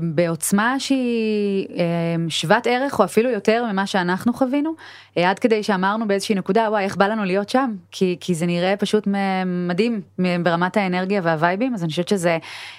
בעוצמה 0.00 0.80
שהיא 0.80 1.66
אה, 1.78 1.84
שוות 2.28 2.66
ערך 2.66 2.98
או 2.98 3.04
אפילו 3.04 3.30
יותר 3.30 3.64
ממה 3.72 3.86
שאנחנו 3.86 4.32
חווינו, 4.32 4.74
אה, 5.18 5.30
עד 5.30 5.38
כדי 5.38 5.62
שאמרנו 5.62 6.08
באיזושהי 6.08 6.34
נקודה, 6.34 6.66
וואי, 6.70 6.84
איך 6.84 6.96
בא 6.96 7.06
לנו 7.06 7.24
להיות 7.24 7.48
שם, 7.48 7.74
כי, 7.90 8.16
כי 8.20 8.34
זה 8.34 8.46
נראה 8.46 8.76
פשוט 8.76 9.08
מדהים 9.46 10.00
ברמת 10.42 10.76
האנרגיה 10.76 11.20
והווייבים, 11.24 11.74
אז 11.74 11.82
אני 11.82 11.90
חושבת 11.90 12.08
שזה, 12.08 12.38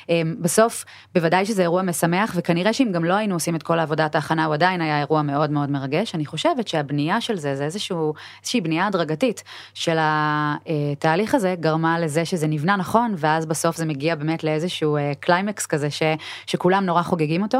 אה, 0.09 0.21
בסוף, 0.39 0.85
בוודאי 1.15 1.45
שזה 1.45 1.61
אירוע 1.61 1.81
משמח, 1.81 2.33
וכנראה 2.35 2.73
שאם 2.73 2.91
גם 2.91 3.05
לא 3.05 3.13
היינו 3.13 3.35
עושים 3.35 3.55
את 3.55 3.63
כל 3.63 3.79
עבודת 3.79 4.15
ההכנה, 4.15 4.45
הוא 4.45 4.53
עדיין 4.53 4.81
היה 4.81 4.99
אירוע 4.99 5.21
מאוד 5.21 5.51
מאוד 5.51 5.71
מרגש. 5.71 6.15
אני 6.15 6.25
חושבת 6.25 6.67
שהבנייה 6.67 7.21
של 7.21 7.37
זה, 7.37 7.55
זה 7.55 7.63
איזשהו, 7.63 8.13
איזושהי 8.41 8.61
בנייה 8.61 8.87
הדרגתית 8.87 9.43
של 9.73 9.97
התהליך 9.99 11.35
הזה, 11.35 11.55
גרמה 11.59 11.99
לזה 11.99 12.25
שזה 12.25 12.47
נבנה 12.47 12.75
נכון, 12.75 13.13
ואז 13.17 13.45
בסוף 13.45 13.77
זה 13.77 13.85
מגיע 13.85 14.15
באמת 14.15 14.43
לאיזשהו 14.43 14.97
אה, 14.97 15.11
קליימקס 15.19 15.65
כזה, 15.65 15.89
ש, 15.89 16.03
שכולם 16.45 16.80
נורא 16.85 17.01
חוגגים 17.01 17.43
אותו. 17.43 17.59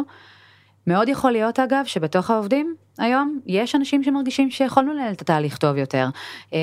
מאוד 0.88 1.10
יכול 1.10 1.32
להיות 1.32 1.60
אגב 1.60 1.86
שבתוך 1.86 2.30
העובדים 2.30 2.76
היום 3.02 3.40
יש 3.48 3.76
אנשים 3.76 4.04
שמרגישים 4.04 4.52
שיכולנו 4.52 4.94
לנהל 4.94 5.14
את 5.14 5.22
התהליך 5.22 5.58
טוב 5.58 5.78
יותר, 5.78 6.10
אמ, 6.54 6.58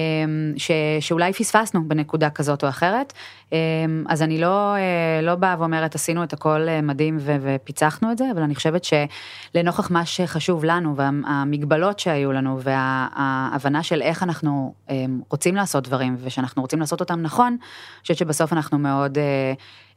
ש, 0.57 0.70
שאולי 1.01 1.32
פספסנו 1.32 1.89
בנקודה 1.89 2.30
כזאת 2.30 2.64
או 2.64 2.68
אחרת, 2.68 3.12
אמ, 3.53 4.05
אז 4.09 4.22
אני 4.22 4.41
לא, 4.41 4.74
אה, 4.74 5.20
לא 5.22 5.34
באה 5.34 5.57
ואומרת 5.59 5.95
עשינו 5.95 6.24
את 6.24 6.32
הכל 6.32 6.68
אה, 6.68 6.80
מדהים 6.80 7.16
ו, 7.20 7.36
ופיצחנו 7.41 8.12
את 8.12 8.18
זה, 8.18 8.24
אבל 8.34 8.43
אני 8.43 8.55
חושבת 8.55 8.82
שלנוכח 8.84 9.91
מה 9.91 10.07
שחשוב 10.07 10.64
לנו 10.64 10.97
והמגבלות 10.97 11.99
שהיו 11.99 12.32
לנו 12.32 12.61
וההבנה 12.62 13.82
של 13.82 14.03
איך 14.03 14.22
אנחנו 14.22 14.74
אמ, 14.91 15.20
רוצים 15.30 15.55
לעשות 15.55 15.89
דברים 15.89 16.16
ושאנחנו 16.20 16.62
רוצים 16.62 16.80
לעשות 16.80 17.01
אותם 17.01 17.20
נכון, 17.22 17.57
אני 17.61 18.03
חושבת 18.03 18.16
שבסוף 18.16 18.53
אנחנו 18.53 18.78
מאוד... 18.78 19.18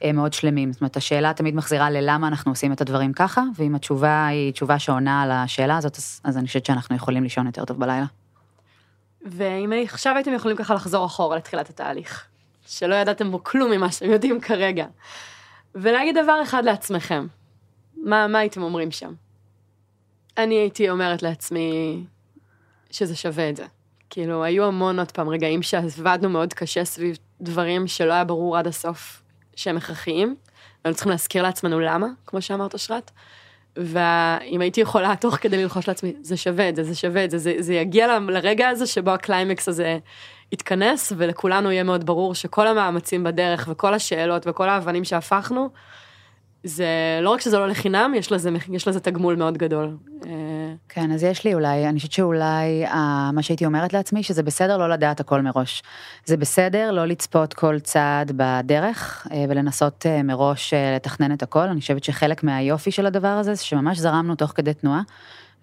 אה, 0.04 0.12
מאוד 0.12 0.34
שלמים. 0.34 0.74
זאת 0.74 0.82
אומרת, 0.82 0.98
השאלה 0.98 1.34
תמיד 1.34 1.56
מחזירה 1.56 1.90
ללמה 1.90 2.28
אנחנו 2.28 2.52
עושים 2.52 2.72
את 2.72 2.82
הדברים 2.82 3.14
ככה, 3.14 3.44
ואם 3.56 3.76
התשובה 3.76 4.28
היא 4.28 4.52
תשובה 4.52 4.80
שעונה 4.80 5.22
על 5.22 5.32
השאלה 5.32 5.78
הזאת, 5.78 6.00
אז 6.32 6.38
אני 6.38 6.48
חושבת 6.48 6.66
שאנחנו 6.66 6.96
יכולים 6.96 7.24
לישון 7.24 7.46
יותר 7.46 7.66
טוב 7.66 7.80
בלילה. 7.80 8.06
ואם 9.22 9.74
עכשיו 9.84 10.16
הייתם 10.16 10.34
יכולים 10.34 10.58
ככה 10.58 10.74
לחזור 10.74 11.06
אחורה 11.06 11.38
לתחילת 11.38 11.70
התהליך, 11.70 12.26
שלא 12.68 12.96
ידעתם 12.96 13.32
בו 13.32 13.44
כלום 13.44 13.72
ממה 13.72 13.92
שאתם 13.92 14.12
יודעים 14.12 14.42
כרגע, 14.42 14.86
ולהגיד 15.76 16.18
דבר 16.24 16.40
אחד 16.44 16.66
לעצמכם, 16.66 17.28
מה, 17.98 18.28
מה 18.28 18.40
הייתם 18.40 18.62
אומרים 18.62 18.92
שם? 18.92 19.14
אני 20.38 20.56
הייתי 20.56 20.90
אומרת 20.90 21.24
לעצמי 21.24 22.04
שזה 22.92 23.16
שווה 23.16 23.50
את 23.50 23.56
זה. 23.56 23.66
כאילו, 24.10 24.44
היו 24.44 24.66
המון 24.66 25.00
עוד 25.00 25.12
פעם 25.12 25.30
רגעים 25.30 25.62
שעבדנו 25.62 26.30
מאוד 26.30 26.54
קשה 26.54 26.86
סביב 26.86 27.18
דברים 27.42 27.88
שלא 27.88 28.14
היה 28.14 28.24
ברור 28.24 28.58
עד 28.58 28.68
הסוף 28.68 29.24
שהם 29.56 29.78
הכרחיים, 29.78 30.36
והיינו 30.84 30.96
צריכים 30.96 31.12
להזכיר 31.12 31.44
לעצמנו 31.44 31.80
למה, 31.80 32.08
כמו 32.26 32.42
שאמרת 32.42 32.74
אושרת. 32.74 33.12
ואם 33.78 34.62
הייתי 34.62 34.82
יכולה 34.82 35.16
תוך 35.16 35.36
כדי 35.36 35.64
ללחוש 35.64 35.88
לעצמי, 35.88 36.14
זה 36.22 36.38
שווה 36.38 36.70
את 36.70 36.76
זה, 36.76 36.84
זה 36.84 36.96
שווה 36.96 37.26
את 37.26 37.32
זה, 37.32 37.38
זה, 37.38 37.54
זה 37.60 37.74
יגיע 37.74 38.20
לרגע 38.20 38.70
הזה 38.70 38.88
שבו 38.88 39.12
הקליימקס 39.12 39.70
הזה 39.70 39.98
יתכנס, 40.52 41.14
ולכולנו 41.18 41.72
יהיה 41.72 41.84
מאוד 41.84 42.06
ברור 42.06 42.36
שכל 42.36 42.68
המאמצים 42.68 43.24
בדרך 43.24 43.68
וכל 43.72 43.94
השאלות 43.94 44.48
וכל 44.48 44.70
האבנים 44.70 45.04
שהפכנו, 45.04 45.70
זה 46.64 47.20
לא 47.22 47.30
רק 47.30 47.42
שזה 47.42 47.60
לא 47.60 47.68
לחינם, 47.68 48.14
יש 48.16 48.32
לזה, 48.32 48.50
יש 48.72 48.88
לזה 48.88 49.00
תגמול 49.00 49.36
מאוד 49.36 49.58
גדול. 49.58 49.98
אה, 50.26 50.32
כן, 50.90 51.12
אז 51.12 51.24
יש 51.24 51.46
לי 51.46 51.54
אולי, 51.54 51.88
אני 51.88 52.00
חושבת 52.00 52.12
שאולי 52.12 52.86
אה, 52.86 53.32
מה 53.34 53.42
שהייתי 53.42 53.66
אומרת 53.66 53.94
לעצמי, 53.94 54.24
שזה 54.24 54.44
בסדר 54.44 54.78
לא 54.78 54.90
לדעת 54.90 55.20
הכל 55.20 55.42
מראש. 55.42 55.84
זה 56.26 56.38
בסדר 56.38 56.92
לא 56.92 57.06
לצפות 57.06 57.54
כל 57.54 57.80
צעד 57.80 58.32
בדרך 58.36 59.28
אה, 59.32 59.46
ולנסות 59.50 60.06
אה, 60.06 60.24
מראש 60.24 60.74
אה, 60.74 60.96
לתכנן 60.96 61.34
את 61.34 61.44
הכל. 61.44 61.68
אני 61.68 61.82
חושבת 61.82 62.04
שחלק 62.04 62.44
מהיופי 62.44 62.92
של 62.92 63.06
הדבר 63.06 63.28
הזה, 63.28 63.54
זה 63.54 63.64
שממש 63.64 63.98
זרמנו 63.98 64.36
תוך 64.36 64.52
כדי 64.56 64.74
תנועה, 64.74 65.02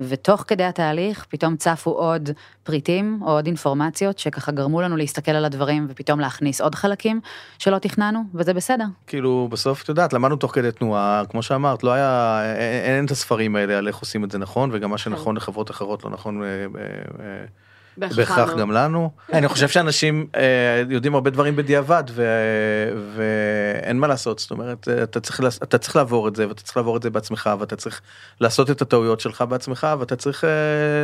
ותוך 0.00 0.44
כדי 0.46 0.64
התהליך 0.64 1.26
פתאום 1.28 1.56
צפו 1.56 1.90
עוד 1.90 2.30
פריטים 2.62 3.20
או 3.22 3.30
עוד 3.30 3.46
אינפורמציות 3.46 4.18
שככה 4.18 4.52
גרמו 4.52 4.80
לנו 4.80 4.96
להסתכל 4.96 5.30
על 5.30 5.44
הדברים 5.44 5.86
ופתאום 5.88 6.20
להכניס 6.20 6.60
עוד 6.60 6.74
חלקים 6.74 7.20
שלא 7.58 7.78
תכננו, 7.78 8.24
וזה 8.34 8.54
בסדר. 8.54 8.84
כאילו 9.06 9.48
בסוף 9.50 9.82
את 9.82 9.88
יודעת 9.88 10.12
למדנו 10.12 10.36
תוך 10.36 10.54
כדי 10.54 10.72
תנועה 10.72 11.22
כמו 11.30 11.42
שאמרת 11.42 11.84
לא 11.84 11.92
היה 11.92 12.40
אין, 12.56 12.94
אין 12.94 13.04
את 13.04 13.10
הספרים 13.10 13.56
האלה 13.56 13.78
על 13.78 13.88
איך 13.88 13.96
עושים 13.96 14.24
את 14.24 14.30
זה 14.30 14.38
נכון 14.38 14.70
וגם 14.72 14.90
מה 14.90 14.98
שנכון 14.98 15.36
לחברות 15.36 15.70
אחרות 15.70 16.04
לא 16.04 16.10
נכון 16.10 16.42
אה, 16.42 16.48
אה, 16.48 16.64
אה, 17.20 17.44
בהכרח 17.98 18.26
גם 18.58 18.70
לנו. 18.70 19.10
אני 19.32 19.48
חושב 19.48 19.68
שאנשים 19.68 20.26
אה, 20.36 20.42
יודעים 20.88 21.14
הרבה 21.14 21.30
דברים 21.30 21.56
בדיעבד 21.56 22.04
ואין 23.16 23.98
מה 23.98 24.06
לעשות, 24.06 24.38
זאת 24.38 24.50
אומרת, 24.50 24.88
אה, 24.88 25.02
אתה 25.02 25.20
צריך, 25.20 25.40
לעש- 25.40 25.58
אתה 25.62 25.78
צריך 25.78 25.96
לעבור 25.96 26.28
את 26.28 26.36
זה 26.36 26.48
ואתה 26.48 26.62
צריך 26.62 26.76
לעבור 26.76 26.96
את 26.96 27.02
זה 27.02 27.10
בעצמך 27.10 27.50
ואתה 27.58 27.76
צריך 27.76 28.00
לעשות 28.40 28.70
את 28.70 28.82
הטעויות 28.82 29.20
שלך 29.20 29.44
בעצמך 29.48 29.86
ואתה 30.00 30.16
צריך 30.16 30.44
אה, 30.44 30.50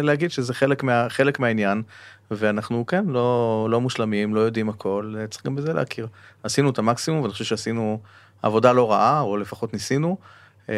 להגיד 0.03 0.31
שזה 0.31 0.55
חלק, 0.55 0.83
מה, 0.83 1.07
חלק 1.09 1.39
מהעניין 1.41 1.83
ואנחנו 2.31 2.87
כן 2.87 3.05
לא, 3.09 3.69
לא 3.71 3.81
מושלמים, 3.81 4.35
לא 4.35 4.41
יודעים 4.41 4.69
הכל, 4.69 5.15
צריך 5.31 5.47
גם 5.47 5.57
בזה 5.57 5.73
להכיר. 5.73 6.07
עשינו 6.43 6.71
את 6.71 6.79
המקסימום 6.79 7.21
ואני 7.21 7.33
חושב 7.33 7.45
שעשינו 7.45 8.01
עבודה 8.43 8.73
לא 8.73 8.93
רעה 8.93 9.21
או 9.21 9.37
לפחות 9.37 9.73
ניסינו. 9.73 10.17
אה, 10.71 10.75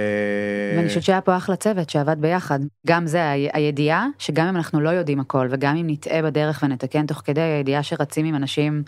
ואני 0.77 0.89
חושבת 0.89 1.03
שהיה 1.03 1.21
פה 1.21 1.37
אחלה 1.37 1.57
צוות 1.57 1.91
שעבד 1.91 2.17
ביחד. 2.21 2.59
גם 2.87 3.07
זה, 3.07 3.31
הידיעה 3.31 4.07
שגם 4.19 4.47
אם 4.47 4.57
אנחנו 4.57 4.81
לא 4.81 4.91
יודעים 4.91 5.21
הכל, 5.21 5.49
וגם 5.51 5.77
אם 5.77 5.87
נטעה 5.89 6.23
בדרך 6.23 6.63
ונתקן 6.63 7.07
תוך 7.07 7.23
כדי, 7.25 7.41
הידיעה 7.41 7.83
שרצים 7.83 8.27
עם 8.27 8.35
אנשים 8.35 8.83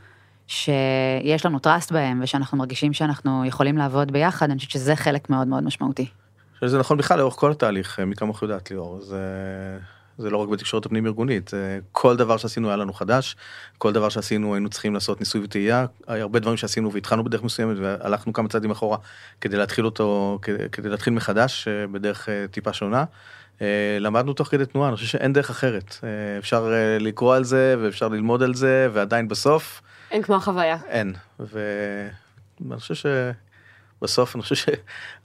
שיש 0.47 1.47
לנו 1.47 1.59
trust 1.67 1.93
בהם, 1.93 2.21
ושאנחנו 2.23 2.59
מרגישים 2.59 2.93
שאנחנו 2.93 3.45
יכולים 3.45 3.79
לעבוד 3.79 4.13
ביחד, 4.13 4.51
אני 4.51 4.59
חושבת 4.59 4.71
שזה 4.71 4.97
חלק 4.97 5.31
מאוד 5.31 5.49
מאוד 5.49 5.65
משמעותי. 5.65 6.09
שזה 6.61 6.79
נכון 6.79 6.99
בכלל 6.99 7.19
לאורך 7.19 7.35
כל 7.35 7.51
התהליך, 7.51 8.01
אה, 8.01 8.05
מי 8.05 8.15
כמוך 8.15 8.43
יודעת 8.43 8.71
ליאור, 8.71 9.01
זה, 9.01 9.19
זה 10.19 10.31
לא 10.31 10.37
רק 10.37 10.49
בתקשורת 10.49 10.87
הפנים 10.87 11.07
ארגונית, 11.07 11.49
זה 11.49 11.79
כל 11.93 12.17
דבר 12.17 12.37
שעשינו 12.37 12.69
היה 12.69 12.77
לנו 12.77 12.93
חדש, 12.93 13.37
כל 13.79 13.93
דבר 13.93 14.09
שעשינו 14.09 14.55
היינו 14.55 14.69
צריכים 14.69 14.95
לעשות 14.95 15.21
ניסוי 15.21 15.45
וטעייה, 15.45 15.87
הרבה 16.07 16.39
דברים 16.39 16.57
שעשינו 16.57 16.93
והתחלנו 16.93 17.25
בדרך 17.25 17.43
מסוימת 17.43 17.77
והלכנו 17.81 18.33
כמה 18.33 18.49
צעדים 18.49 18.71
אחורה 18.71 18.99
כדי 19.41 19.57
להתחיל 19.57 19.85
אותו, 19.85 20.39
כדי, 20.73 20.89
להתחיל 20.89 21.13
מחדש 21.13 21.69
אה, 21.69 21.87
בדרך 21.87 22.29
אה, 22.29 22.47
טיפה 22.51 22.73
שונה. 22.73 23.05
אה, 23.63 23.99
למדנו 24.01 24.33
תוך 24.33 24.49
כדי 24.49 24.67
תנועה, 24.67 24.89
אני 24.89 24.97
חושב 24.97 25.09
שאין 25.09 25.33
דרך 25.33 25.51
אחרת, 25.51 25.97
אה, 26.05 26.39
אפשר 26.39 26.73
אה, 26.73 26.99
לקרוא 26.99 27.35
על 27.35 27.45
זה 27.45 27.77
ואפשר 27.83 28.09
ללמוד 28.09 28.43
על 28.43 28.55
זה 28.55 28.89
ועדיין 28.93 29.29
בסוף 29.29 29.83
אין 30.11 30.23
כמו 30.23 30.37
החוויה. 30.37 30.77
אין, 30.89 31.15
ואני 31.41 32.79
חושב 32.79 32.95
שבסוף 33.99 34.35
אני 34.35 34.43
חושב 34.43 34.73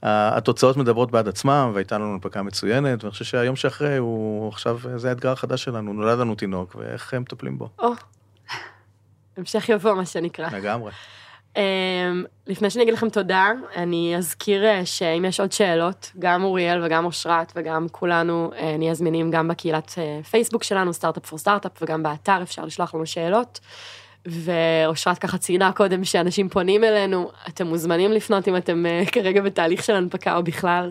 שהתוצאות 0.02 0.76
מדברות 0.76 1.10
בעד 1.10 1.28
עצמם 1.28 1.70
והייתה 1.74 1.98
לנו 1.98 2.12
הנפקה 2.12 2.42
מצוינת 2.42 3.04
ואני 3.04 3.12
חושב 3.12 3.24
שהיום 3.24 3.56
שאחרי 3.56 3.96
הוא 3.96 4.48
עכשיו 4.48 4.78
זה 4.96 5.08
האתגר 5.08 5.32
החדש 5.32 5.64
שלנו 5.64 5.92
נולד 5.92 6.18
לנו 6.18 6.34
תינוק 6.34 6.76
ואיך 6.78 7.14
הם 7.14 7.22
מטפלים 7.22 7.58
בו 7.58 7.68
או, 7.78 7.88
המשך 9.36 9.68
יבוא 9.68 9.94
מה 9.94 10.06
שנקרא. 10.06 10.48
לגמרי. 10.50 10.92
אמ, 11.56 12.24
לפני 12.46 12.70
שאני 12.70 12.82
אגיד 12.82 12.94
לכם 12.94 13.08
תודה, 13.08 13.50
אני 13.76 14.14
אזכיר 14.18 14.64
אה, 14.64 14.86
שאם 14.86 15.24
יש 15.24 15.40
עוד 15.40 15.52
שאלות, 15.52 16.12
גם 16.18 16.44
אוריאל 16.44 16.84
וגם 16.84 17.04
אושרת 17.04 17.52
וגם 17.56 17.86
כולנו 17.92 18.50
אה, 18.56 18.76
נהיה 18.76 18.94
זמינים 18.94 19.30
גם 19.30 19.48
בקהילת 19.48 19.94
אה, 19.98 20.20
פייסבוק 20.30 20.62
שלנו, 20.62 20.92
סטארט-אפ 20.92 21.26
פור 21.26 21.38
סטארט-אפ, 21.38 21.72
וגם 21.82 22.02
באתר 22.02 22.42
אפשר 22.42 22.64
לשלוח 22.64 22.94
לנו 22.94 23.06
שאלות. 23.06 23.60
ואושרת 24.26 25.18
ככה 25.18 25.38
ציינה 25.38 25.72
קודם 25.72 26.04
שאנשים 26.04 26.48
פונים 26.48 26.84
אלינו, 26.84 27.30
אתם 27.48 27.66
מוזמנים 27.66 28.12
לפנות 28.12 28.48
אם 28.48 28.56
אתם 28.56 28.86
אה, 28.86 29.02
כרגע 29.12 29.42
בתהליך 29.42 29.82
של 29.84 29.94
הנפקה 29.94 30.36
או 30.36 30.42
בכלל. 30.42 30.90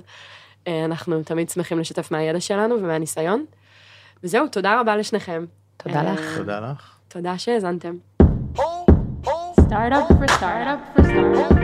אה, 0.68 0.86
אנחנו 0.86 1.24
תמיד 1.24 1.50
שמחים 1.50 1.80
לשתף 1.80 2.12
מהידע 2.12 2.40
שלנו 2.40 2.76
ומהניסיון. 2.76 3.46
וזהו, 4.24 4.48
תודה 4.48 4.80
רבה 4.80 4.96
לשניכם. 4.96 5.46
תודה 5.78 6.00
אה, 6.02 6.14
לך. 6.14 6.38
תודה 6.38 6.60
לך. 6.60 6.96
תודה 7.08 7.38
שהאזנתם. 7.38 7.96
Startup 9.70 10.08
for 10.20 10.28
startup 10.38 10.80
for 10.94 11.04
startup. 11.04 11.64